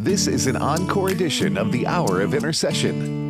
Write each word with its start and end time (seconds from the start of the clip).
This 0.00 0.28
is 0.28 0.46
an 0.46 0.54
encore 0.54 1.08
edition 1.08 1.58
of 1.58 1.72
the 1.72 1.84
Hour 1.84 2.20
of 2.20 2.32
Intercession. 2.32 3.27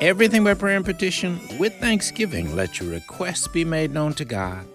Everything 0.00 0.42
by 0.42 0.54
prayer 0.54 0.76
and 0.76 0.84
petition 0.84 1.38
with 1.58 1.74
thanksgiving 1.74 2.56
let 2.56 2.80
your 2.80 2.90
requests 2.90 3.46
be 3.46 3.66
made 3.66 3.92
known 3.92 4.14
to 4.14 4.24
God. 4.24 4.66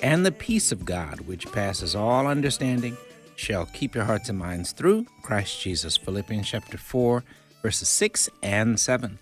And 0.00 0.26
the 0.26 0.32
peace 0.32 0.72
of 0.72 0.84
God, 0.84 1.20
which 1.20 1.50
passes 1.52 1.94
all 1.94 2.26
understanding, 2.26 2.96
shall 3.36 3.66
keep 3.66 3.94
your 3.94 4.04
hearts 4.04 4.28
and 4.28 4.38
minds 4.38 4.72
through 4.72 5.06
Christ 5.22 5.60
Jesus. 5.60 5.96
Philippians 5.96 6.48
chapter 6.48 6.76
4, 6.76 7.22
verses 7.62 7.88
6 7.88 8.28
and 8.42 8.78
7. 8.78 9.18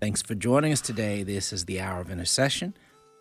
Thanks 0.00 0.22
for 0.22 0.34
joining 0.34 0.72
us 0.72 0.80
today. 0.80 1.22
This 1.22 1.52
is 1.52 1.66
the 1.66 1.80
Hour 1.80 2.00
of 2.00 2.10
Intercession. 2.10 2.74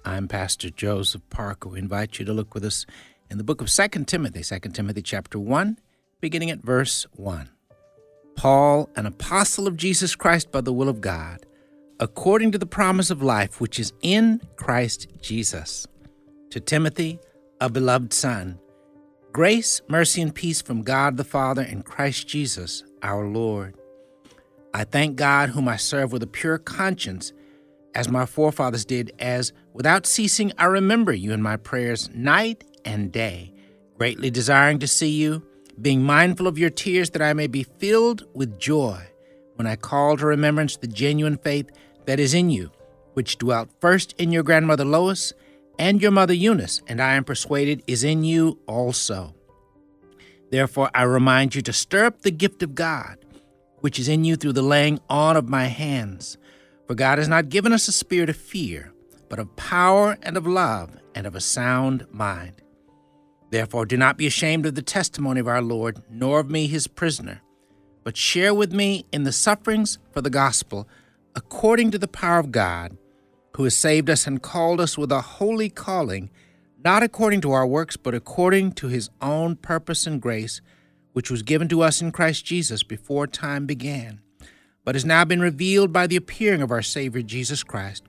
I'm 0.05 0.29
Pastor 0.29 0.69
Joseph 0.69 1.21
Parker. 1.29 1.69
We 1.69 1.79
invite 1.79 2.17
you 2.17 2.25
to 2.25 2.33
look 2.33 2.53
with 2.53 2.63
us 2.63 2.85
in 3.29 3.37
the 3.37 3.43
book 3.43 3.59
of 3.59 3.69
2 3.69 3.87
Timothy, 4.05 4.41
2 4.41 4.69
Timothy 4.69 5.01
chapter 5.01 5.37
1, 5.37 5.77
beginning 6.21 6.49
at 6.49 6.59
verse 6.59 7.05
1. 7.11 7.49
Paul, 8.35 8.89
an 8.95 9.05
apostle 9.05 9.67
of 9.67 9.75
Jesus 9.75 10.15
Christ 10.15 10.49
by 10.49 10.61
the 10.61 10.73
will 10.73 10.89
of 10.89 11.01
God, 11.01 11.45
according 12.03 12.51
to 12.51 12.57
the 12.57 12.65
promise 12.65 13.09
of 13.09 13.23
life 13.23 13.61
which 13.61 13.79
is 13.79 13.93
in 14.01 14.41
Christ 14.57 15.07
Jesus. 15.21 15.87
To 16.49 16.59
Timothy, 16.59 17.17
a 17.61 17.69
beloved 17.69 18.11
son, 18.11 18.59
grace, 19.31 19.81
mercy, 19.87 20.21
and 20.21 20.35
peace 20.35 20.61
from 20.61 20.81
God 20.81 21.15
the 21.15 21.23
Father 21.23 21.61
and 21.61 21.85
Christ 21.85 22.27
Jesus 22.27 22.83
our 23.01 23.25
Lord. 23.25 23.75
I 24.73 24.83
thank 24.83 25.15
God, 25.15 25.51
whom 25.51 25.69
I 25.69 25.77
serve 25.77 26.11
with 26.11 26.21
a 26.23 26.27
pure 26.27 26.57
conscience, 26.57 27.31
as 27.95 28.09
my 28.09 28.25
forefathers 28.25 28.83
did, 28.83 29.13
as 29.17 29.53
without 29.71 30.05
ceasing 30.05 30.51
I 30.57 30.65
remember 30.65 31.13
you 31.13 31.31
in 31.31 31.41
my 31.41 31.55
prayers 31.55 32.09
night 32.13 32.65
and 32.83 33.13
day, 33.13 33.53
greatly 33.97 34.29
desiring 34.29 34.79
to 34.79 34.87
see 34.89 35.11
you, 35.11 35.41
being 35.81 36.03
mindful 36.03 36.47
of 36.47 36.57
your 36.57 36.69
tears, 36.69 37.11
that 37.11 37.21
I 37.21 37.31
may 37.31 37.47
be 37.47 37.63
filled 37.63 38.25
with 38.33 38.59
joy 38.59 39.01
when 39.55 39.67
I 39.67 39.75
call 39.77 40.17
to 40.17 40.25
remembrance 40.25 40.75
the 40.75 40.87
genuine 40.87 41.37
faith 41.37 41.69
that 42.05 42.19
is 42.19 42.33
in 42.33 42.49
you, 42.49 42.71
which 43.13 43.37
dwelt 43.37 43.69
first 43.79 44.13
in 44.17 44.31
your 44.31 44.43
grandmother 44.43 44.85
Lois 44.85 45.33
and 45.79 46.01
your 46.01 46.11
mother 46.11 46.33
Eunice, 46.33 46.81
and 46.87 47.01
I 47.01 47.13
am 47.13 47.23
persuaded 47.23 47.83
is 47.87 48.03
in 48.03 48.23
you 48.23 48.59
also. 48.67 49.33
Therefore, 50.51 50.91
I 50.93 51.03
remind 51.03 51.55
you 51.55 51.61
to 51.63 51.73
stir 51.73 52.05
up 52.05 52.21
the 52.21 52.31
gift 52.31 52.61
of 52.61 52.75
God, 52.75 53.17
which 53.79 53.97
is 53.97 54.07
in 54.07 54.23
you 54.23 54.35
through 54.35 54.53
the 54.53 54.61
laying 54.61 54.99
on 55.09 55.35
of 55.35 55.49
my 55.49 55.65
hands. 55.65 56.37
For 56.87 56.95
God 56.95 57.17
has 57.17 57.27
not 57.27 57.49
given 57.49 57.73
us 57.73 57.87
a 57.87 57.91
spirit 57.91 58.29
of 58.29 58.35
fear, 58.35 58.93
but 59.29 59.39
of 59.39 59.55
power 59.55 60.17
and 60.21 60.37
of 60.37 60.45
love 60.45 60.91
and 61.15 61.25
of 61.25 61.35
a 61.35 61.41
sound 61.41 62.05
mind. 62.11 62.61
Therefore, 63.49 63.85
do 63.85 63.97
not 63.97 64.17
be 64.17 64.27
ashamed 64.27 64.65
of 64.65 64.75
the 64.75 64.81
testimony 64.81 65.39
of 65.39 65.47
our 65.47 65.61
Lord, 65.61 66.03
nor 66.09 66.39
of 66.39 66.49
me, 66.49 66.67
his 66.67 66.87
prisoner, 66.87 67.41
but 68.03 68.17
share 68.17 68.53
with 68.53 68.73
me 68.73 69.05
in 69.11 69.23
the 69.23 69.31
sufferings 69.31 69.97
for 70.11 70.21
the 70.21 70.29
gospel, 70.29 70.87
according 71.35 71.91
to 71.91 71.97
the 71.97 72.07
power 72.07 72.39
of 72.39 72.51
God, 72.51 72.97
who 73.55 73.63
has 73.63 73.75
saved 73.75 74.09
us 74.09 74.27
and 74.27 74.41
called 74.41 74.79
us 74.79 74.97
with 74.97 75.11
a 75.11 75.21
holy 75.21 75.69
calling, 75.69 76.29
not 76.83 77.03
according 77.03 77.41
to 77.41 77.51
our 77.51 77.65
works, 77.65 77.97
but 77.97 78.13
according 78.13 78.71
to 78.73 78.87
his 78.87 79.09
own 79.21 79.55
purpose 79.55 80.05
and 80.05 80.21
grace, 80.21 80.61
which 81.13 81.31
was 81.31 81.43
given 81.43 81.67
to 81.69 81.81
us 81.81 82.01
in 82.01 82.11
Christ 82.11 82.45
Jesus 82.45 82.83
before 82.83 83.27
time 83.27 83.65
began, 83.65 84.19
but 84.83 84.95
has 84.95 85.05
now 85.05 85.23
been 85.23 85.39
revealed 85.39 85.93
by 85.93 86.07
the 86.07 86.15
appearing 86.15 86.61
of 86.61 86.71
our 86.71 86.81
Savior 86.81 87.21
Jesus 87.21 87.63
Christ, 87.63 88.03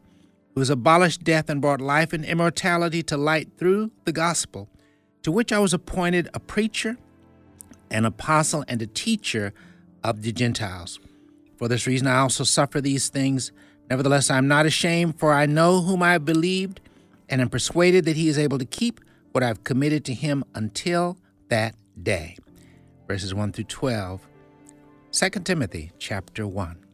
who 0.55 0.61
has 0.61 0.71
abolished 0.71 1.25
death 1.25 1.49
and 1.49 1.61
brought 1.61 1.81
life 1.81 2.13
and 2.13 2.25
immortality 2.25 3.03
to 3.05 3.17
light 3.17 3.49
through 3.59 3.91
the 4.05 4.13
gospel, 4.13 4.69
to 5.23 5.31
which 5.31 5.53
I 5.53 5.59
was 5.59 5.75
appointed 5.75 6.29
a 6.35 6.41
preacher, 6.41 6.97
an 7.91 8.05
apostle, 8.05 8.65
and 8.67 8.81
a 8.81 8.87
teacher 8.87 9.53
of 10.03 10.23
the 10.23 10.33
Gentiles. 10.33 10.99
For 11.57 11.69
this 11.69 11.87
reason 11.87 12.07
I 12.07 12.19
also 12.19 12.45
suffer 12.45 12.81
these 12.81 13.09
things. 13.09 13.53
Nevertheless, 13.91 14.31
I 14.31 14.39
am 14.39 14.49
not 14.49 14.67
ashamed, 14.67 15.19
for 15.19 15.33
I 15.33 15.47
know 15.47 15.83
whom 15.83 16.03
I 16.03 16.13
have 16.13 16.25
believed, 16.25 16.81
and 17.29 17.41
am 17.41 17.49
persuaded 17.49 18.05
that 18.07 18.17
he 18.17 18.29
is 18.29 18.39
able 18.39 18.59
to 18.59 18.65
keep 18.65 19.01
what 19.33 19.43
I 19.43 19.49
have 19.49 19.65
committed 19.65 20.05
to 20.07 20.15
him 20.15 20.45
until 20.55 21.19
that 21.49 21.75
day. 22.03 22.37
Verses 23.07 23.35
1 23.35 23.53
through 23.53 23.65
12. 23.65 24.27
2 25.13 25.29
Timothy 25.41 25.93
chapter 25.99 26.47
1. 26.47 26.85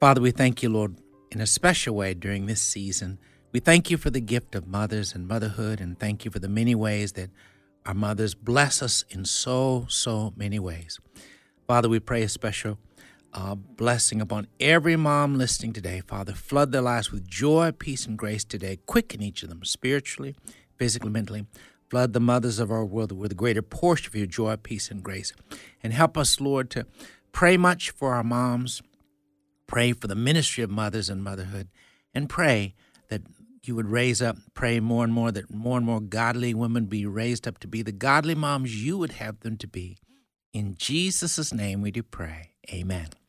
Father, 0.00 0.20
we 0.20 0.30
thank 0.30 0.62
you, 0.62 0.70
Lord, 0.70 0.96
in 1.30 1.40
a 1.40 1.46
special 1.46 1.94
way 1.94 2.14
during 2.14 2.46
this 2.46 2.62
season. 2.62 3.18
We 3.52 3.60
thank 3.60 3.90
you 3.90 3.96
for 3.96 4.10
the 4.10 4.20
gift 4.20 4.54
of 4.54 4.66
mothers 4.66 5.14
and 5.14 5.28
motherhood, 5.28 5.80
and 5.80 5.98
thank 5.98 6.24
you 6.24 6.30
for 6.30 6.38
the 6.38 6.48
many 6.48 6.74
ways 6.74 7.12
that 7.12 7.30
our 7.84 7.94
mothers 7.94 8.34
bless 8.34 8.82
us 8.82 9.04
in 9.10 9.24
so, 9.24 9.86
so 9.88 10.32
many 10.36 10.58
ways. 10.58 10.98
Father, 11.66 11.88
we 11.88 12.00
pray 12.00 12.22
a 12.22 12.28
special 12.28 12.78
uh, 13.32 13.54
blessing 13.54 14.20
upon 14.20 14.46
every 14.58 14.96
mom 14.96 15.36
listening 15.36 15.72
today. 15.72 16.02
Father, 16.06 16.32
flood 16.32 16.72
their 16.72 16.82
lives 16.82 17.12
with 17.12 17.28
joy, 17.28 17.72
peace, 17.72 18.06
and 18.06 18.18
grace 18.18 18.44
today. 18.44 18.78
Quicken 18.86 19.22
each 19.22 19.42
of 19.42 19.48
them 19.48 19.64
spiritually, 19.64 20.34
physically, 20.76 21.10
mentally. 21.10 21.46
Flood 21.88 22.12
the 22.12 22.20
mothers 22.20 22.58
of 22.58 22.70
our 22.70 22.84
world 22.84 23.12
with 23.12 23.32
a 23.32 23.36
greater 23.36 23.62
portion 23.62 24.08
of 24.08 24.14
your 24.14 24.26
joy, 24.26 24.56
peace, 24.56 24.90
and 24.90 25.02
grace. 25.02 25.32
And 25.82 25.92
help 25.92 26.16
us, 26.16 26.40
Lord, 26.40 26.70
to 26.70 26.86
pray 27.32 27.56
much 27.56 27.90
for 27.90 28.14
our 28.14 28.22
moms, 28.24 28.82
pray 29.66 29.92
for 29.92 30.06
the 30.06 30.14
ministry 30.14 30.62
of 30.62 30.70
mothers 30.70 31.08
and 31.08 31.22
motherhood, 31.22 31.68
and 32.14 32.28
pray 32.28 32.74
that 33.08 33.22
you 33.64 33.74
would 33.74 33.88
raise 33.88 34.22
up, 34.22 34.36
pray 34.54 34.80
more 34.80 35.04
and 35.04 35.12
more 35.12 35.30
that 35.32 35.52
more 35.52 35.76
and 35.76 35.86
more 35.86 36.00
godly 36.00 36.54
women 36.54 36.86
be 36.86 37.06
raised 37.06 37.46
up 37.46 37.58
to 37.58 37.68
be 37.68 37.82
the 37.82 37.92
godly 37.92 38.34
moms 38.34 38.82
you 38.82 38.96
would 38.98 39.12
have 39.12 39.40
them 39.40 39.56
to 39.58 39.66
be. 39.66 39.98
In 40.52 40.74
Jesus' 40.76 41.52
name 41.52 41.82
we 41.82 41.90
do 41.90 42.02
pray. 42.02 42.52
Amen. 42.72 43.19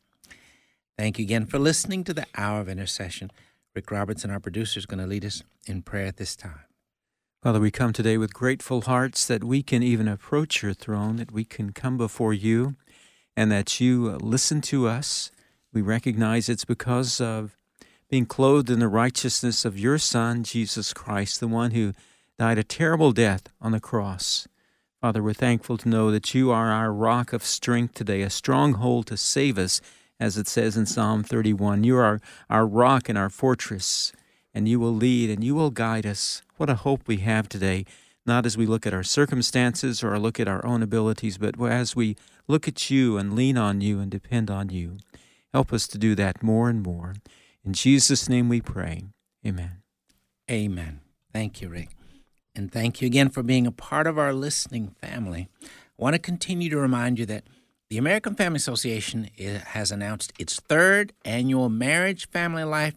Thank 1.01 1.17
you 1.17 1.23
again 1.23 1.47
for 1.47 1.57
listening 1.57 2.03
to 2.03 2.13
the 2.13 2.27
Hour 2.37 2.59
of 2.59 2.69
Intercession. 2.69 3.31
Rick 3.73 3.89
Robertson, 3.89 4.29
our 4.29 4.39
producer, 4.39 4.77
is 4.77 4.85
going 4.85 4.99
to 4.99 5.07
lead 5.07 5.25
us 5.25 5.41
in 5.65 5.81
prayer 5.81 6.05
at 6.05 6.17
this 6.17 6.35
time. 6.35 6.59
Father, 7.41 7.59
we 7.59 7.71
come 7.71 7.91
today 7.91 8.19
with 8.19 8.35
grateful 8.35 8.81
hearts 8.81 9.25
that 9.25 9.43
we 9.43 9.63
can 9.63 9.81
even 9.81 10.07
approach 10.07 10.61
your 10.61 10.75
throne, 10.75 11.15
that 11.15 11.31
we 11.31 11.43
can 11.43 11.71
come 11.71 11.97
before 11.97 12.35
you, 12.35 12.75
and 13.35 13.51
that 13.51 13.79
you 13.79 14.11
listen 14.17 14.61
to 14.61 14.87
us. 14.87 15.31
We 15.73 15.81
recognize 15.81 16.47
it's 16.47 16.65
because 16.65 17.19
of 17.19 17.57
being 18.07 18.27
clothed 18.27 18.69
in 18.69 18.77
the 18.77 18.87
righteousness 18.87 19.65
of 19.65 19.79
your 19.79 19.97
Son, 19.97 20.43
Jesus 20.43 20.93
Christ, 20.93 21.39
the 21.39 21.47
one 21.47 21.71
who 21.71 21.95
died 22.37 22.59
a 22.59 22.63
terrible 22.63 23.11
death 23.11 23.49
on 23.59 23.71
the 23.71 23.79
cross. 23.79 24.47
Father, 25.01 25.23
we're 25.23 25.33
thankful 25.33 25.79
to 25.79 25.89
know 25.89 26.11
that 26.11 26.35
you 26.35 26.51
are 26.51 26.71
our 26.71 26.93
rock 26.93 27.33
of 27.33 27.43
strength 27.43 27.95
today, 27.95 28.21
a 28.21 28.29
stronghold 28.29 29.07
to 29.07 29.17
save 29.17 29.57
us, 29.57 29.81
as 30.21 30.37
it 30.37 30.47
says 30.47 30.77
in 30.77 30.85
Psalm 30.85 31.23
31. 31.23 31.83
You 31.83 31.97
are 31.97 32.21
our 32.47 32.67
rock 32.67 33.09
and 33.09 33.17
our 33.17 33.29
fortress, 33.29 34.13
and 34.53 34.69
you 34.69 34.79
will 34.79 34.93
lead 34.93 35.31
and 35.31 35.43
you 35.43 35.55
will 35.55 35.71
guide 35.71 36.05
us. 36.05 36.43
What 36.57 36.69
a 36.69 36.75
hope 36.75 37.07
we 37.07 37.17
have 37.17 37.49
today, 37.49 37.85
not 38.23 38.45
as 38.45 38.55
we 38.55 38.67
look 38.67 38.85
at 38.85 38.93
our 38.93 39.03
circumstances 39.03 40.03
or 40.03 40.17
look 40.19 40.39
at 40.39 40.47
our 40.47 40.63
own 40.63 40.83
abilities, 40.83 41.39
but 41.39 41.59
as 41.59 41.95
we 41.95 42.15
look 42.47 42.67
at 42.67 42.91
you 42.91 43.17
and 43.17 43.33
lean 43.33 43.57
on 43.57 43.81
you 43.81 43.99
and 43.99 44.11
depend 44.11 44.51
on 44.51 44.69
you. 44.69 44.97
Help 45.51 45.73
us 45.73 45.87
to 45.87 45.97
do 45.97 46.13
that 46.13 46.43
more 46.43 46.69
and 46.69 46.83
more. 46.83 47.15
In 47.65 47.73
Jesus' 47.73 48.29
name 48.29 48.47
we 48.47 48.61
pray. 48.61 49.05
Amen. 49.45 49.81
Amen. 50.49 51.01
Thank 51.33 51.61
you, 51.61 51.69
Rick. 51.69 51.89
And 52.55 52.71
thank 52.71 53.01
you 53.01 53.07
again 53.07 53.29
for 53.29 53.41
being 53.41 53.65
a 53.65 53.71
part 53.71 54.05
of 54.05 54.19
our 54.19 54.33
listening 54.33 54.89
family. 55.01 55.47
I 55.63 55.67
want 55.97 56.13
to 56.13 56.19
continue 56.19 56.69
to 56.69 56.77
remind 56.77 57.17
you 57.17 57.25
that 57.25 57.45
the 57.91 57.97
American 57.97 58.35
Family 58.35 58.55
Association 58.55 59.29
has 59.37 59.91
announced 59.91 60.31
its 60.39 60.61
third 60.61 61.11
annual 61.25 61.67
Marriage 61.67 62.29
Family 62.29 62.63
Life 62.63 62.95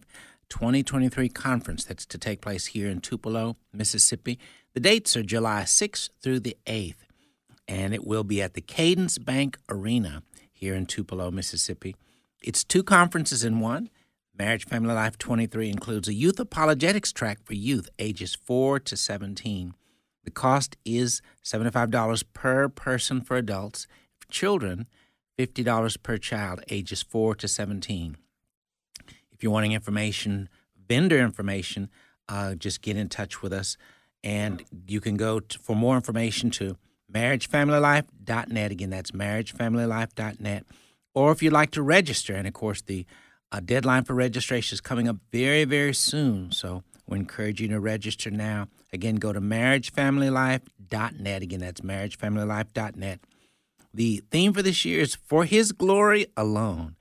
2023 0.50 1.28
conference 1.30 1.82
that's 1.82 2.06
to 2.06 2.16
take 2.16 2.40
place 2.40 2.66
here 2.66 2.88
in 2.88 3.00
Tupelo, 3.00 3.56
Mississippi. 3.72 4.38
The 4.72 4.78
dates 4.78 5.16
are 5.16 5.24
July 5.24 5.62
6th 5.62 6.10
through 6.22 6.38
the 6.38 6.56
8th, 6.66 7.08
and 7.66 7.92
it 7.92 8.06
will 8.06 8.22
be 8.22 8.40
at 8.40 8.54
the 8.54 8.60
Cadence 8.60 9.18
Bank 9.18 9.58
Arena 9.68 10.22
here 10.52 10.76
in 10.76 10.86
Tupelo, 10.86 11.32
Mississippi. 11.32 11.96
It's 12.40 12.62
two 12.62 12.84
conferences 12.84 13.42
in 13.42 13.58
one. 13.58 13.90
Marriage 14.38 14.64
Family 14.64 14.94
Life 14.94 15.18
23 15.18 15.70
includes 15.70 16.06
a 16.06 16.14
youth 16.14 16.38
apologetics 16.38 17.10
track 17.12 17.38
for 17.42 17.54
youth 17.54 17.88
ages 17.98 18.36
4 18.36 18.78
to 18.78 18.96
17. 18.96 19.74
The 20.22 20.30
cost 20.30 20.76
is 20.84 21.20
$75 21.44 22.22
per 22.32 22.68
person 22.68 23.22
for 23.22 23.36
adults. 23.36 23.88
Children, 24.30 24.86
$50 25.38 26.02
per 26.02 26.16
child, 26.16 26.62
ages 26.68 27.02
4 27.02 27.34
to 27.36 27.48
17. 27.48 28.16
If 29.32 29.42
you're 29.42 29.52
wanting 29.52 29.72
information, 29.72 30.48
vendor 30.88 31.18
information, 31.18 31.90
uh, 32.28 32.54
just 32.54 32.82
get 32.82 32.96
in 32.96 33.08
touch 33.08 33.42
with 33.42 33.52
us. 33.52 33.76
And 34.22 34.64
you 34.86 35.00
can 35.00 35.16
go 35.16 35.40
to, 35.40 35.58
for 35.58 35.76
more 35.76 35.96
information 35.96 36.50
to 36.52 36.76
marriagefamilylife.net. 37.12 38.70
Again, 38.70 38.90
that's 38.90 39.10
marriagefamilylife.net. 39.10 40.64
Or 41.14 41.32
if 41.32 41.42
you'd 41.42 41.52
like 41.52 41.72
to 41.72 41.82
register, 41.82 42.34
and 42.34 42.46
of 42.46 42.54
course, 42.54 42.82
the 42.82 43.06
uh, 43.52 43.60
deadline 43.60 44.04
for 44.04 44.14
registration 44.14 44.74
is 44.74 44.80
coming 44.80 45.08
up 45.08 45.16
very, 45.30 45.64
very 45.64 45.94
soon. 45.94 46.50
So 46.52 46.82
we 47.06 47.18
encourage 47.18 47.60
you 47.60 47.68
to 47.68 47.80
register 47.80 48.30
now. 48.30 48.68
Again, 48.92 49.16
go 49.16 49.32
to 49.32 49.40
marriagefamilylife.net. 49.40 51.42
Again, 51.42 51.60
that's 51.60 51.80
marriagefamilylife.net. 51.82 53.20
The 53.96 54.24
theme 54.28 54.52
for 54.52 54.60
this 54.60 54.84
year 54.84 55.02
is 55.02 55.14
For 55.14 55.44
His 55.44 55.70
Glory 55.70 56.26
Alone. 56.36 56.96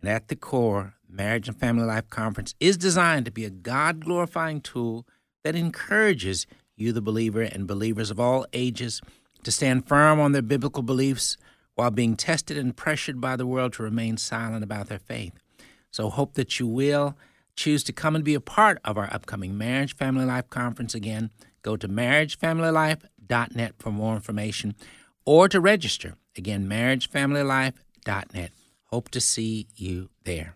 And 0.00 0.10
at 0.10 0.26
the 0.26 0.34
core, 0.34 0.94
Marriage 1.08 1.46
and 1.46 1.56
Family 1.56 1.84
Life 1.84 2.10
Conference 2.10 2.56
is 2.58 2.76
designed 2.76 3.26
to 3.26 3.30
be 3.30 3.44
a 3.44 3.50
God 3.50 4.04
glorifying 4.04 4.60
tool 4.60 5.06
that 5.44 5.54
encourages 5.54 6.48
you, 6.74 6.90
the 6.90 7.00
believer, 7.00 7.42
and 7.42 7.68
believers 7.68 8.10
of 8.10 8.18
all 8.18 8.44
ages 8.52 9.00
to 9.44 9.52
stand 9.52 9.86
firm 9.86 10.18
on 10.18 10.32
their 10.32 10.42
biblical 10.42 10.82
beliefs 10.82 11.36
while 11.76 11.92
being 11.92 12.16
tested 12.16 12.58
and 12.58 12.76
pressured 12.76 13.20
by 13.20 13.36
the 13.36 13.46
world 13.46 13.74
to 13.74 13.84
remain 13.84 14.16
silent 14.16 14.64
about 14.64 14.88
their 14.88 14.98
faith. 14.98 15.34
So, 15.92 16.10
hope 16.10 16.34
that 16.34 16.58
you 16.58 16.66
will 16.66 17.16
choose 17.54 17.84
to 17.84 17.92
come 17.92 18.16
and 18.16 18.24
be 18.24 18.34
a 18.34 18.40
part 18.40 18.80
of 18.84 18.98
our 18.98 19.08
upcoming 19.14 19.56
Marriage 19.56 19.94
Family 19.94 20.24
Life 20.24 20.50
Conference 20.50 20.92
again. 20.92 21.30
Go 21.62 21.76
to 21.76 21.88
marriagefamilylife.net 21.88 23.74
for 23.78 23.92
more 23.92 24.16
information 24.16 24.74
or 25.24 25.48
to 25.48 25.60
register. 25.60 26.16
Again, 26.36 26.68
marriagefamilylife.net. 26.68 28.52
Hope 28.84 29.08
to 29.10 29.20
see 29.20 29.66
you 29.76 30.08
there. 30.24 30.54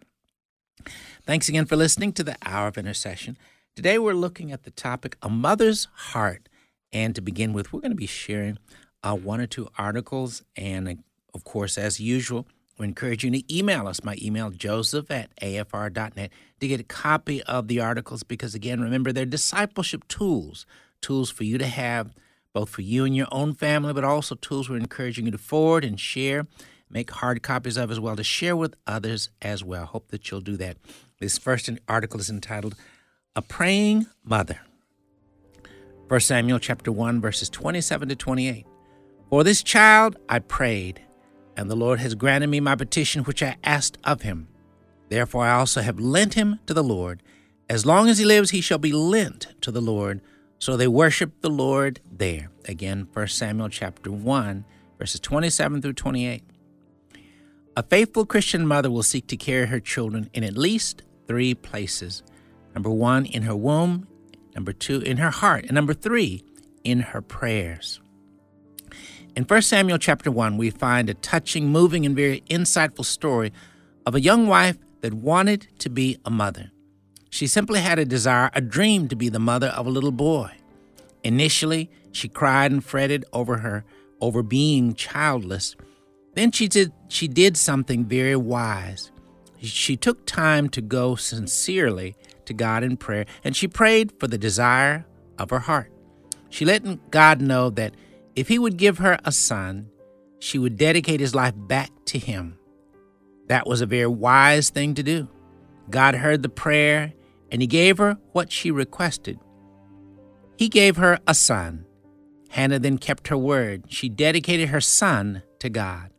Thanks 1.25 1.49
again 1.49 1.67
for 1.67 1.77
listening 1.77 2.13
to 2.15 2.25
the 2.25 2.37
Hour 2.45 2.69
of 2.69 2.79
Intercession. 2.79 3.37
Today 3.75 3.99
we're 3.99 4.15
looking 4.15 4.53
at 4.53 4.63
the 4.63 4.71
topic 4.71 5.17
A 5.23 5.29
Mother's 5.29 5.89
Heart. 5.95 6.49
And 6.93 7.15
to 7.15 7.21
begin 7.21 7.53
with, 7.53 7.73
we're 7.73 7.81
going 7.81 7.91
to 7.91 7.97
be 7.97 8.07
sharing 8.07 8.59
uh, 9.03 9.15
one 9.17 9.41
or 9.41 9.47
two 9.47 9.69
articles. 9.77 10.43
And 10.57 10.89
uh, 10.89 10.95
of 11.35 11.45
course, 11.45 11.77
as 11.77 12.01
usual, 12.01 12.47
we 12.79 12.87
encourage 12.87 13.25
you 13.25 13.31
to 13.31 13.55
email 13.55 13.87
us. 13.87 14.05
My 14.05 14.17
email, 14.23 14.51
joseph 14.51 15.11
at 15.11 15.35
afr.net, 15.41 16.31
to 16.61 16.69
get 16.69 16.81
a 16.81 16.85
copy 16.85 17.43
of 17.43 17.69
the 17.69 17.81
articles 17.81 18.23
because, 18.23 18.55
again, 18.55 18.81
remember, 18.81 19.13
they're 19.13 19.27
discipleship 19.27 20.07
tools, 20.09 20.65
tools 21.01 21.31
for 21.31 21.45
you 21.45 21.59
to 21.59 21.67
have 21.67 22.15
both 22.57 22.71
for 22.71 22.81
you 22.81 23.05
and 23.05 23.15
your 23.15 23.27
own 23.31 23.53
family, 23.53 23.93
but 23.93 24.03
also 24.03 24.35
tools 24.35 24.71
we're 24.71 24.79
encouraging 24.79 25.27
you 25.27 25.31
to 25.31 25.37
forward 25.37 25.85
and 25.85 26.01
share, 26.01 26.47
make 26.89 27.11
hard 27.11 27.43
copies 27.43 27.77
of 27.77 27.91
as 27.91 28.01
well, 28.01 28.17
to 28.17 28.25
share 28.25 28.57
with 28.57 28.75
others 28.87 29.29
as 29.43 29.63
well. 29.63 29.85
Hope 29.85 30.09
that 30.09 30.31
you'll 30.31 30.41
do 30.41 30.57
that. 30.57 30.79
This 31.21 31.37
first 31.37 31.69
article 31.87 32.19
is 32.19 32.31
entitled 32.31 32.75
A 33.37 33.43
Praying 33.43 34.07
Mother. 34.25 34.63
1 36.09 36.21
Samuel 36.21 36.59
chapter 36.59 36.91
1 36.91 37.21
verses 37.21 37.51
27 37.51 38.09
to 38.09 38.17
28. 38.17 38.65
For 39.29 39.45
this 39.45 39.63
child 39.63 40.17
I 40.27 40.39
prayed, 40.39 41.03
and 41.59 41.71
the 41.71 41.77
Lord 41.77 42.01
has 42.01 42.15
granted 42.15 42.47
me 42.47 42.61
my 42.61 42.75
petition 42.75 43.25
which 43.25 43.43
I 43.43 43.59
asked 43.65 43.99
of 44.03 44.23
him. 44.23 44.49
Therefore 45.11 45.45
I 45.45 45.59
also 45.59 45.83
have 45.83 46.01
lent 46.01 46.33
him 46.33 46.61
to 46.65 46.73
the 46.73 46.83
Lord. 46.83 47.23
As 47.69 47.85
long 47.85 48.09
as 48.09 48.17
he 48.17 48.25
lives, 48.25 48.49
he 48.53 48.63
shall 48.63 48.79
be 48.79 48.95
lent 48.95 49.49
to 49.61 49.71
the 49.71 49.83
Lord. 49.83 50.23
So 50.59 50.77
they 50.77 50.89
worship 50.89 51.41
the 51.41 51.51
Lord 51.51 52.01
there. 52.11 52.51
Again, 52.67 53.09
1 53.13 53.29
Samuel 53.29 53.69
chapter 53.69 54.11
1, 54.11 54.65
verses 54.99 55.21
27 55.21 55.83
through 55.83 55.93
28. 55.93 56.43
A 57.77 57.83
faithful 57.83 58.25
Christian 58.25 58.67
mother 58.67 58.91
will 58.91 59.03
seek 59.03 59.27
to 59.27 59.37
carry 59.37 59.67
her 59.67 59.81
children 59.81 60.31
in 60.33 60.43
at 60.45 60.57
least 60.57 61.03
three 61.27 61.55
places. 61.55 62.23
Number 62.75 62.91
one, 62.91 63.27
in 63.27 63.43
her 63.43 63.55
womb. 63.55 64.09
Number 64.55 64.73
two, 64.73 65.01
in 65.01 65.19
her 65.19 65.31
heart. 65.31 65.65
And 65.65 65.75
number 65.75 65.93
three, 65.93 66.43
in 66.85 67.01
her 67.01 67.21
prayers. 67.21 68.01
In 69.37 69.45
1 69.45 69.63
Samuel 69.63 69.99
chapter 69.99 70.31
1, 70.31 70.57
we 70.57 70.71
find 70.71 71.11
a 71.11 71.15
touching, 71.15 71.69
moving, 71.69 72.07
and 72.07 72.17
very 72.17 72.41
insightful 72.49 73.05
story 73.05 73.53
of 74.07 74.15
a 74.15 74.21
young 74.21 74.47
wife 74.47 74.79
that 75.03 75.13
wanted 75.13 75.69
to 75.81 75.91
be 75.91 76.17
a 76.25 76.31
mother. 76.31 76.71
She 77.37 77.47
simply 77.47 77.81
had 77.81 77.99
a 77.99 78.07
desire, 78.07 78.51
a 78.55 78.63
dream 78.63 79.09
to 79.09 79.15
be 79.15 79.29
the 79.29 79.39
mother 79.39 79.67
of 79.67 79.87
a 79.87 79.91
little 79.91 80.11
boy. 80.11 80.53
Initially, 81.23 81.91
she 82.11 82.31
cried 82.31 82.73
and 82.73 82.83
fretted 82.83 83.27
over 83.31 83.59
her 83.59 83.85
over 84.23 84.43
being 84.43 84.95
childless. 84.95 85.77
Then 86.33 86.51
she 86.51 86.67
did 86.67 86.93
she 87.09 87.29
did 87.29 87.59
something 87.59 88.07
very 88.07 88.37
wise. 88.37 89.13
She 89.61 89.99
took 89.99 90.25
time 90.25 90.71
to 90.71 90.81
go 90.81 91.15
sincerely 91.15 92.17
to 92.47 92.55
God 92.55 92.83
in 92.83 92.97
prayer 92.97 93.27
and 93.45 93.55
she 93.55 93.69
prayed 93.69 94.19
for 94.19 94.29
the 94.29 94.39
desire 94.39 95.05
of 95.39 95.51
her 95.51 95.59
heart. 95.59 95.93
She 96.49 96.65
let 96.65 97.11
God 97.11 97.43
know 97.43 97.69
that 97.69 97.93
if 98.35 98.49
he 98.49 98.59
would 98.59 98.79
give 98.79 98.97
her 98.97 99.19
a 99.27 99.31
son, 99.31 99.91
she 100.39 100.59
would 100.59 100.79
dedicate 100.79 101.21
his 101.21 101.35
life 101.35 101.55
back 101.55 101.91
to 102.07 102.19
him. 102.19 102.59
That 103.49 103.67
was 103.67 103.83
a 103.83 103.87
very 103.87 104.07
wise 104.07 104.71
thing 104.71 104.95
to 104.95 105.03
do. 105.03 105.29
God 105.91 106.15
heard 106.15 106.43
the 106.43 106.49
prayer 106.49 107.13
and 107.51 107.61
he 107.61 107.67
gave 107.67 107.99
her 107.99 108.19
what 108.33 108.53
she 108.53 108.71
requested. 108.71 109.39
He 110.57 110.69
gave 110.69 110.97
her 110.97 111.19
a 111.27 111.35
son. 111.35 111.85
Hannah 112.51 112.79
then 112.79 112.99
kept 112.99 113.29
her 113.29 113.37
word. 113.37 113.85
She 113.89 114.09
dedicated 114.09 114.71
her 114.71 114.81
son 114.81 115.43
to 115.59 115.69
God. 115.69 116.11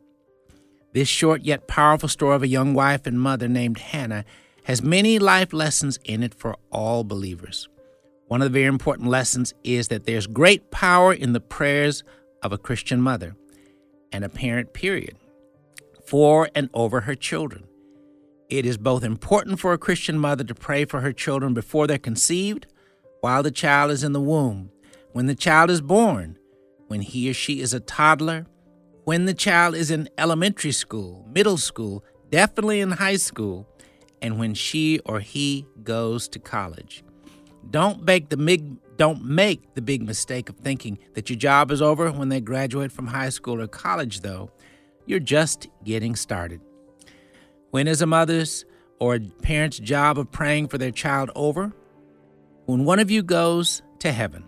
This 0.92 1.08
short 1.08 1.42
yet 1.42 1.68
powerful 1.68 2.08
story 2.08 2.36
of 2.36 2.42
a 2.42 2.48
young 2.48 2.74
wife 2.74 3.06
and 3.06 3.20
mother 3.20 3.48
named 3.48 3.78
Hannah 3.78 4.24
has 4.64 4.82
many 4.82 5.18
life 5.18 5.52
lessons 5.52 5.98
in 6.04 6.22
it 6.22 6.34
for 6.34 6.56
all 6.70 7.04
believers. 7.04 7.68
One 8.26 8.42
of 8.42 8.46
the 8.46 8.58
very 8.58 8.66
important 8.66 9.08
lessons 9.08 9.54
is 9.64 9.88
that 9.88 10.04
there's 10.04 10.26
great 10.26 10.70
power 10.70 11.12
in 11.12 11.32
the 11.32 11.40
prayers 11.40 12.04
of 12.42 12.52
a 12.52 12.58
Christian 12.58 13.00
mother 13.00 13.34
and 14.12 14.24
a 14.24 14.28
parent, 14.28 14.72
period, 14.72 15.16
for 16.04 16.48
and 16.54 16.68
over 16.74 17.02
her 17.02 17.14
children. 17.14 17.67
It 18.48 18.64
is 18.64 18.78
both 18.78 19.04
important 19.04 19.60
for 19.60 19.74
a 19.74 19.78
Christian 19.78 20.18
mother 20.18 20.42
to 20.44 20.54
pray 20.54 20.86
for 20.86 21.00
her 21.00 21.12
children 21.12 21.52
before 21.52 21.86
they're 21.86 21.98
conceived, 21.98 22.66
while 23.20 23.42
the 23.42 23.50
child 23.50 23.90
is 23.90 24.02
in 24.02 24.12
the 24.12 24.22
womb, 24.22 24.70
when 25.12 25.26
the 25.26 25.34
child 25.34 25.70
is 25.70 25.82
born, 25.82 26.38
when 26.86 27.02
he 27.02 27.28
or 27.28 27.34
she 27.34 27.60
is 27.60 27.74
a 27.74 27.80
toddler, 27.80 28.46
when 29.04 29.26
the 29.26 29.34
child 29.34 29.74
is 29.74 29.90
in 29.90 30.08
elementary 30.16 30.72
school, 30.72 31.26
middle 31.30 31.58
school, 31.58 32.02
definitely 32.30 32.80
in 32.80 32.92
high 32.92 33.16
school, 33.16 33.68
and 34.22 34.38
when 34.38 34.54
she 34.54 34.98
or 35.00 35.20
he 35.20 35.66
goes 35.82 36.26
to 36.28 36.38
college. 36.38 37.04
Don't 37.70 38.02
make 38.02 38.30
the 38.30 38.36
big 38.36 38.76
don't 38.96 39.22
make 39.24 39.74
the 39.74 39.82
big 39.82 40.02
mistake 40.02 40.48
of 40.48 40.56
thinking 40.56 40.98
that 41.14 41.30
your 41.30 41.38
job 41.38 41.70
is 41.70 41.80
over 41.80 42.10
when 42.10 42.30
they 42.30 42.40
graduate 42.40 42.90
from 42.90 43.06
high 43.06 43.28
school 43.28 43.60
or 43.60 43.68
college 43.68 44.20
though. 44.20 44.50
You're 45.06 45.20
just 45.20 45.68
getting 45.84 46.16
started. 46.16 46.60
When 47.70 47.86
is 47.86 48.00
a 48.00 48.06
mother's 48.06 48.64
or 48.98 49.16
a 49.16 49.20
parent's 49.20 49.78
job 49.78 50.18
of 50.18 50.30
praying 50.30 50.68
for 50.68 50.78
their 50.78 50.90
child 50.90 51.30
over? 51.34 51.72
When 52.64 52.84
one 52.84 52.98
of 52.98 53.10
you 53.10 53.22
goes 53.22 53.82
to 53.98 54.12
heaven. 54.12 54.44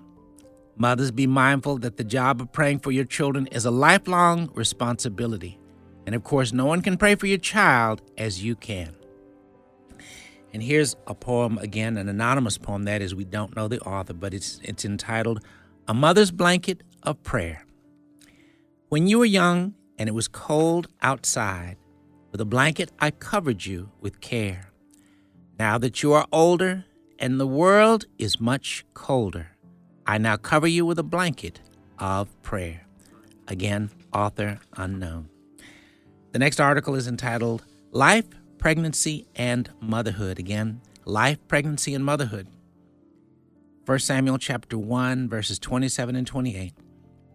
Mothers, 0.76 1.10
be 1.10 1.26
mindful 1.26 1.78
that 1.78 1.98
the 1.98 2.04
job 2.04 2.40
of 2.40 2.50
praying 2.52 2.78
for 2.78 2.90
your 2.90 3.04
children 3.04 3.46
is 3.48 3.66
a 3.66 3.70
lifelong 3.70 4.50
responsibility. 4.54 5.58
And 6.06 6.14
of 6.14 6.24
course, 6.24 6.52
no 6.52 6.64
one 6.64 6.80
can 6.80 6.96
pray 6.96 7.14
for 7.14 7.26
your 7.26 7.38
child 7.38 8.00
as 8.16 8.42
you 8.42 8.56
can. 8.56 8.94
And 10.54 10.62
here's 10.62 10.96
a 11.06 11.14
poem 11.14 11.58
again, 11.58 11.98
an 11.98 12.08
anonymous 12.08 12.56
poem 12.56 12.84
that 12.84 13.02
is 13.02 13.14
we 13.14 13.24
don't 13.24 13.54
know 13.54 13.68
the 13.68 13.80
author, 13.80 14.14
but 14.14 14.32
it's 14.32 14.60
it's 14.64 14.84
entitled 14.84 15.44
A 15.86 15.94
Mother's 15.94 16.30
Blanket 16.30 16.82
of 17.02 17.22
Prayer. 17.22 17.66
When 18.88 19.06
you 19.06 19.18
were 19.18 19.26
young 19.26 19.74
and 19.98 20.08
it 20.08 20.12
was 20.12 20.26
cold 20.26 20.88
outside, 21.02 21.76
with 22.30 22.40
a 22.40 22.44
blanket, 22.44 22.92
I 23.00 23.10
covered 23.10 23.64
you 23.64 23.90
with 24.00 24.20
care. 24.20 24.70
Now 25.58 25.78
that 25.78 26.02
you 26.02 26.12
are 26.12 26.26
older 26.32 26.84
and 27.18 27.38
the 27.38 27.46
world 27.46 28.06
is 28.18 28.40
much 28.40 28.84
colder, 28.94 29.48
I 30.06 30.18
now 30.18 30.36
cover 30.36 30.66
you 30.66 30.86
with 30.86 30.98
a 30.98 31.04
blanket 31.04 31.60
of 31.98 32.28
prayer. 32.42 32.86
Again, 33.48 33.90
author 34.12 34.60
unknown. 34.76 35.28
The 36.32 36.38
next 36.38 36.60
article 36.60 36.94
is 36.94 37.08
entitled 37.08 37.64
Life, 37.90 38.26
Pregnancy, 38.58 39.26
and 39.34 39.68
Motherhood. 39.80 40.38
Again, 40.38 40.80
Life, 41.04 41.38
Pregnancy, 41.48 41.94
and 41.94 42.04
Motherhood. 42.04 42.46
1 43.86 43.98
Samuel 43.98 44.38
chapter 44.38 44.78
1, 44.78 45.28
verses 45.28 45.58
27 45.58 46.14
and 46.14 46.26
28. 46.26 46.72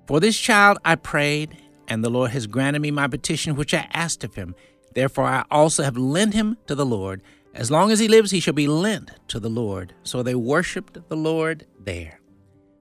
For 0.08 0.20
this 0.20 0.38
child 0.38 0.78
I 0.86 0.96
prayed, 0.96 1.58
and 1.88 2.04
the 2.04 2.10
Lord 2.10 2.32
has 2.32 2.48
granted 2.48 2.82
me 2.82 2.92
my 2.92 3.08
petition 3.08 3.56
which 3.56 3.74
I 3.74 3.90
asked 3.94 4.24
of 4.24 4.36
him. 4.36 4.56
Therefore, 4.96 5.26
I 5.26 5.46
also 5.52 5.84
have 5.84 5.98
lent 5.98 6.34
him 6.34 6.58
to 6.68 6.74
the 6.74 6.86
Lord. 6.86 7.22
As 7.54 7.70
long 7.70 7.92
as 7.92 8.00
he 8.00 8.08
lives, 8.08 8.32
he 8.32 8.40
shall 8.40 8.54
be 8.54 8.68
lent 8.68 9.12
to 9.28 9.40
the 9.40 9.50
Lord. 9.50 9.94
So 10.04 10.24
they 10.24 10.36
worshiped 10.36 10.98
the 11.10 11.18
Lord 11.18 11.68
there. 11.80 12.20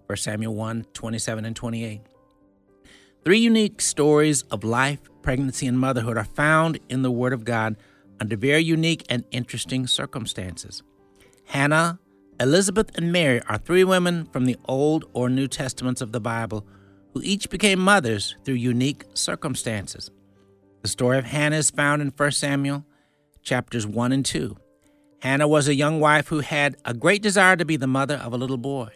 1 0.07 0.17
Samuel 0.17 0.55
1 0.55 0.87
27 0.95 1.45
and 1.45 1.57
28. 1.57 2.01
Three 3.25 3.39
unique 3.39 3.81
stories 3.81 4.43
of 4.43 4.65
life, 4.65 5.01
pregnancy 5.23 5.67
and 5.67 5.79
motherhood 5.79 6.17
are 6.17 6.25
found 6.25 6.79
in 6.89 7.03
the 7.03 7.11
Word 7.11 7.33
of 7.33 7.45
God 7.45 7.77
under 8.21 8.37
very 8.37 8.63
unique 8.63 9.05
and 9.09 9.25
interesting 9.31 9.87
circumstances. 9.87 10.83
Hannah, 11.47 11.99
Elizabeth, 12.39 12.91
and 12.97 13.13
Mary 13.13 13.41
are 13.49 13.59
three 13.59 13.85
women 13.85 14.27
from 14.27 14.45
the 14.45 14.57
Old 14.67 15.07
or 15.15 15.29
New 15.29 15.49
Testaments 15.49 16.01
of 16.01 16.13
the 16.13 16.21
Bible 16.21 16.67
who 17.13 17.23
each 17.23 17.49
became 17.49 17.79
mothers 17.79 18.37
through 18.45 18.55
unique 18.55 19.05
circumstances. 19.15 20.11
The 20.85 20.89
story 20.89 21.17
of 21.17 21.25
Hannah 21.25 21.57
is 21.57 21.71
found 21.71 22.03
in 22.03 22.09
1 22.09 22.31
Samuel 22.33 22.85
chapters 23.43 23.87
1 23.87 24.13
and 24.13 24.23
2. 24.23 24.55
Hannah 25.23 25.49
was 25.49 25.67
a 25.67 25.75
young 25.75 25.99
wife 25.99 26.29
who 26.29 26.41
had 26.41 26.77
a 26.85 26.93
great 26.93 27.23
desire 27.23 27.57
to 27.57 27.65
be 27.65 27.79
the 27.79 27.87
mother 27.87 28.17
of 28.17 28.35
a 28.35 28.37
little 28.37 28.59
boy. 28.59 28.91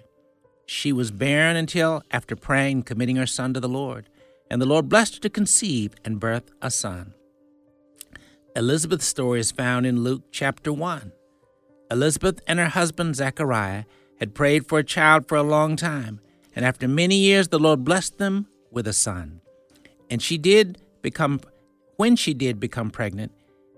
She 0.66 0.92
was 0.92 1.10
barren 1.10 1.56
until 1.56 2.02
after 2.10 2.36
praying 2.36 2.82
committing 2.82 3.16
her 3.16 3.26
son 3.26 3.54
to 3.54 3.60
the 3.60 3.70
Lord, 3.70 4.10
and 4.50 4.60
the 4.60 4.66
Lord 4.66 4.90
blessed 4.90 5.14
her 5.14 5.20
to 5.20 5.30
conceive 5.30 5.94
and 6.04 6.20
birth 6.20 6.50
a 6.60 6.70
son. 6.70 7.14
Elizabeth's 8.54 9.08
story 9.08 9.40
is 9.40 9.50
found 9.50 9.86
in 9.86 10.04
Luke 10.04 10.24
chapter 10.30 10.70
1. 10.70 11.10
Elizabeth 11.90 12.42
and 12.46 12.58
her 12.58 12.68
husband 12.68 13.16
Zechariah 13.16 13.84
had 14.20 14.34
prayed 14.34 14.68
for 14.68 14.78
a 14.78 14.84
child 14.84 15.26
for 15.26 15.36
a 15.36 15.42
long 15.42 15.74
time, 15.74 16.20
and 16.54 16.66
after 16.66 16.86
many 16.86 17.16
years 17.16 17.48
the 17.48 17.58
Lord 17.58 17.82
blessed 17.82 18.18
them 18.18 18.46
with 18.70 18.86
a 18.86 18.92
son. 18.92 19.40
And 20.10 20.20
she 20.20 20.36
did 20.36 20.82
become 21.00 21.40
when 21.98 22.14
she 22.14 22.32
did 22.32 22.60
become 22.60 22.90
pregnant, 22.90 23.32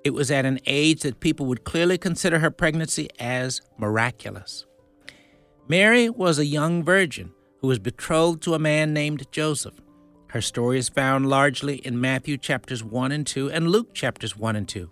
it 0.04 0.10
was 0.10 0.30
at 0.30 0.44
an 0.44 0.60
age 0.66 1.00
that 1.00 1.20
people 1.20 1.46
would 1.46 1.64
clearly 1.64 1.96
consider 1.96 2.38
her 2.38 2.50
pregnancy 2.50 3.08
as 3.18 3.62
miraculous. 3.78 4.66
Mary 5.68 6.08
was 6.10 6.38
a 6.38 6.44
young 6.44 6.84
virgin 6.84 7.32
who 7.60 7.68
was 7.68 7.78
betrothed 7.78 8.42
to 8.42 8.54
a 8.54 8.58
man 8.58 8.92
named 8.92 9.26
Joseph. 9.32 9.80
Her 10.28 10.42
story 10.42 10.78
is 10.78 10.90
found 10.90 11.28
largely 11.28 11.76
in 11.76 12.00
Matthew 12.00 12.36
chapters 12.36 12.84
1 12.84 13.10
and 13.10 13.26
2 13.26 13.50
and 13.50 13.68
Luke 13.68 13.94
chapters 13.94 14.36
1 14.36 14.54
and 14.54 14.68
2. 14.68 14.90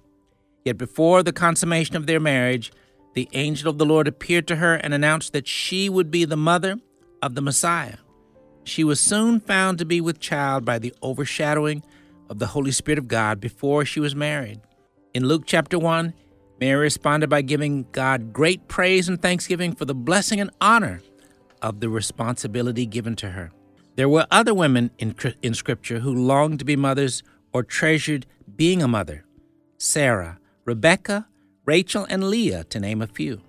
Yet 0.65 0.79
before 0.79 1.23
the 1.23 1.33
consummation 1.33 1.97
of 1.97 2.07
their 2.07 2.21
marriage, 2.21 2.73
the 3.15 3.29
angel 3.35 3.69
of 3.69 3.77
the 3.77 3.87
Lord 3.87 4.09
appeared 4.09 4.47
to 4.49 4.57
her 4.57 4.75
and 4.75 4.95
announced 4.95 5.35
that 5.35 5.47
she 5.47 5.91
would 5.91 6.11
be 6.11 6.25
the 6.25 6.37
mother 6.37 6.77
of 7.21 7.35
the 7.35 7.43
Messiah. 7.43 7.99
She 8.65 8.85
was 8.85 9.01
soon 9.01 9.39
found 9.41 9.79
to 9.79 9.85
be 9.85 10.01
with 10.01 10.19
child 10.19 10.65
by 10.65 10.79
the 10.79 10.95
overshadowing 11.03 11.83
of 12.29 12.39
the 12.39 12.49
Holy 12.49 12.73
Spirit 12.73 12.99
of 12.99 13.09
God 13.09 13.41
before 13.41 13.85
she 13.85 14.01
was 14.01 14.15
married. 14.15 14.61
In 15.15 15.27
Luke 15.27 15.45
chapter 15.47 15.79
1, 15.79 16.13
Mary 16.61 16.81
responded 16.81 17.31
by 17.31 17.43
giving 17.43 17.87
God 17.93 18.33
great 18.33 18.69
praise 18.69 19.09
and 19.09 19.21
thanksgiving 19.21 19.75
for 19.75 19.85
the 19.85 19.95
blessing 19.95 20.41
and 20.41 20.51
honor 20.61 21.01
of 21.63 21.81
the 21.81 21.89
responsibility 21.89 22.87
given 22.87 23.17
to 23.17 23.31
her. 23.31 23.51
There 23.97 24.09
were 24.09 24.27
other 24.31 24.55
women 24.55 24.91
in, 24.99 25.15
in 25.43 25.55
Scripture 25.55 26.01
who 26.01 26.15
longed 26.15 26.59
to 26.61 26.65
be 26.65 26.77
mothers 26.77 27.23
or 27.53 27.63
treasured 27.63 28.27
being 28.57 28.83
a 28.83 28.89
mother 28.89 29.25
Sarah, 29.79 30.39
Rebecca, 30.65 31.27
Rachel, 31.65 32.07
and 32.09 32.29
Leah, 32.31 32.65
to 32.65 32.81
name 32.81 33.01
a 33.01 33.07
few. 33.07 33.41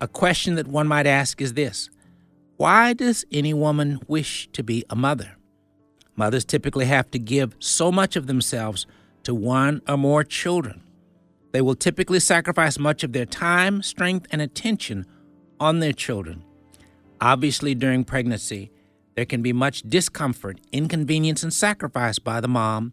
A 0.00 0.08
question 0.08 0.54
that 0.56 0.66
one 0.66 0.88
might 0.88 1.06
ask 1.06 1.40
is 1.40 1.54
this 1.54 1.90
Why 2.56 2.92
does 2.92 3.24
any 3.30 3.54
woman 3.54 4.00
wish 4.08 4.48
to 4.52 4.62
be 4.62 4.84
a 4.90 4.96
mother? 4.96 5.36
Mothers 6.16 6.44
typically 6.44 6.86
have 6.86 7.10
to 7.12 7.18
give 7.18 7.56
so 7.58 7.90
much 7.90 8.16
of 8.16 8.26
themselves 8.26 8.86
to 9.24 9.34
one 9.34 9.80
or 9.88 9.96
more 9.96 10.24
children. 10.24 10.82
They 11.52 11.60
will 11.60 11.74
typically 11.74 12.20
sacrifice 12.20 12.78
much 12.78 13.04
of 13.04 13.12
their 13.12 13.26
time, 13.26 13.82
strength, 13.82 14.26
and 14.30 14.40
attention 14.40 15.06
on 15.60 15.80
their 15.80 15.92
children. 15.92 16.44
Obviously, 17.20 17.74
during 17.74 18.04
pregnancy, 18.04 18.70
there 19.14 19.26
can 19.26 19.42
be 19.42 19.52
much 19.52 19.82
discomfort, 19.82 20.58
inconvenience, 20.72 21.42
and 21.42 21.52
sacrifice 21.52 22.18
by 22.18 22.40
the 22.40 22.48
mom 22.48 22.92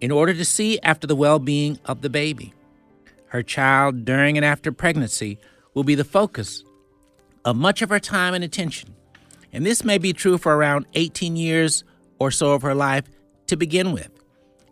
in 0.00 0.10
order 0.10 0.32
to 0.34 0.44
see 0.44 0.80
after 0.80 1.06
the 1.06 1.16
well 1.16 1.38
being 1.38 1.78
of 1.84 2.00
the 2.00 2.10
baby. 2.10 2.54
Her 3.26 3.42
child 3.42 4.04
during 4.04 4.36
and 4.36 4.44
after 4.44 4.72
pregnancy 4.72 5.38
will 5.74 5.84
be 5.84 5.94
the 5.94 6.04
focus 6.04 6.64
of 7.44 7.56
much 7.56 7.80
of 7.82 7.90
her 7.90 8.00
time 8.00 8.34
and 8.34 8.42
attention. 8.42 8.94
And 9.52 9.64
this 9.64 9.84
may 9.84 9.98
be 9.98 10.12
true 10.12 10.38
for 10.38 10.56
around 10.56 10.86
18 10.94 11.36
years 11.36 11.84
or 12.20 12.30
so 12.30 12.52
of 12.52 12.62
her 12.62 12.74
life 12.74 13.04
to 13.48 13.56
begin 13.56 13.92
with. 13.92 14.10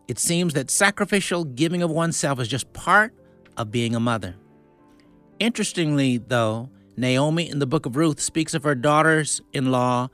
It 0.06 0.18
seems 0.18 0.54
that 0.54 0.70
sacrificial 0.70 1.44
giving 1.44 1.82
of 1.82 1.90
oneself 1.90 2.38
is 2.38 2.46
just 2.48 2.72
part 2.72 3.12
of 3.56 3.72
being 3.72 3.96
a 3.96 4.00
mother. 4.00 4.36
Interestingly, 5.40 6.18
though, 6.18 6.70
Naomi 6.96 7.48
in 7.48 7.58
the 7.58 7.66
book 7.66 7.86
of 7.86 7.96
Ruth 7.96 8.20
speaks 8.20 8.54
of 8.54 8.64
her 8.64 8.74
daughters 8.74 9.40
in 9.52 9.70
law 9.70 10.08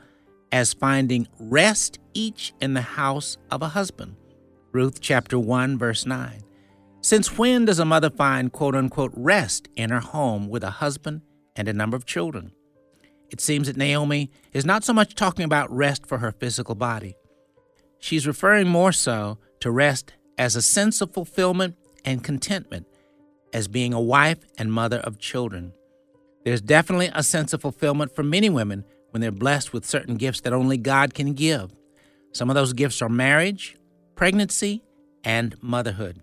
as 0.52 0.72
finding 0.72 1.26
rest 1.38 1.98
each 2.14 2.52
in 2.60 2.74
the 2.74 2.80
house 2.80 3.36
of 3.50 3.62
a 3.62 3.68
husband. 3.68 4.16
Ruth 4.72 5.00
chapter 5.00 5.38
1, 5.38 5.78
verse 5.78 6.06
9. 6.06 6.42
Since 7.00 7.38
when 7.38 7.64
does 7.64 7.78
a 7.78 7.84
mother 7.84 8.10
find 8.10 8.52
quote 8.52 8.74
unquote 8.74 9.12
rest 9.14 9.68
in 9.76 9.90
her 9.90 10.00
home 10.00 10.48
with 10.48 10.64
a 10.64 10.70
husband 10.70 11.22
and 11.56 11.68
a 11.68 11.72
number 11.72 11.96
of 11.96 12.06
children? 12.06 12.52
It 13.30 13.40
seems 13.40 13.66
that 13.66 13.76
Naomi 13.76 14.30
is 14.52 14.64
not 14.64 14.84
so 14.84 14.92
much 14.92 15.14
talking 15.14 15.44
about 15.44 15.74
rest 15.74 16.06
for 16.06 16.18
her 16.18 16.32
physical 16.32 16.74
body. 16.74 17.14
She's 18.04 18.26
referring 18.26 18.68
more 18.68 18.92
so 18.92 19.38
to 19.60 19.70
rest 19.70 20.12
as 20.36 20.56
a 20.56 20.60
sense 20.60 21.00
of 21.00 21.14
fulfillment 21.14 21.74
and 22.04 22.22
contentment 22.22 22.86
as 23.54 23.66
being 23.66 23.94
a 23.94 24.00
wife 24.00 24.44
and 24.58 24.70
mother 24.70 24.98
of 24.98 25.18
children. 25.18 25.72
There's 26.44 26.60
definitely 26.60 27.10
a 27.14 27.22
sense 27.22 27.54
of 27.54 27.62
fulfillment 27.62 28.14
for 28.14 28.22
many 28.22 28.50
women 28.50 28.84
when 29.08 29.22
they're 29.22 29.30
blessed 29.30 29.72
with 29.72 29.86
certain 29.86 30.16
gifts 30.16 30.42
that 30.42 30.52
only 30.52 30.76
God 30.76 31.14
can 31.14 31.32
give. 31.32 31.72
Some 32.32 32.50
of 32.50 32.54
those 32.54 32.74
gifts 32.74 33.00
are 33.00 33.08
marriage, 33.08 33.74
pregnancy, 34.16 34.82
and 35.24 35.56
motherhood. 35.62 36.20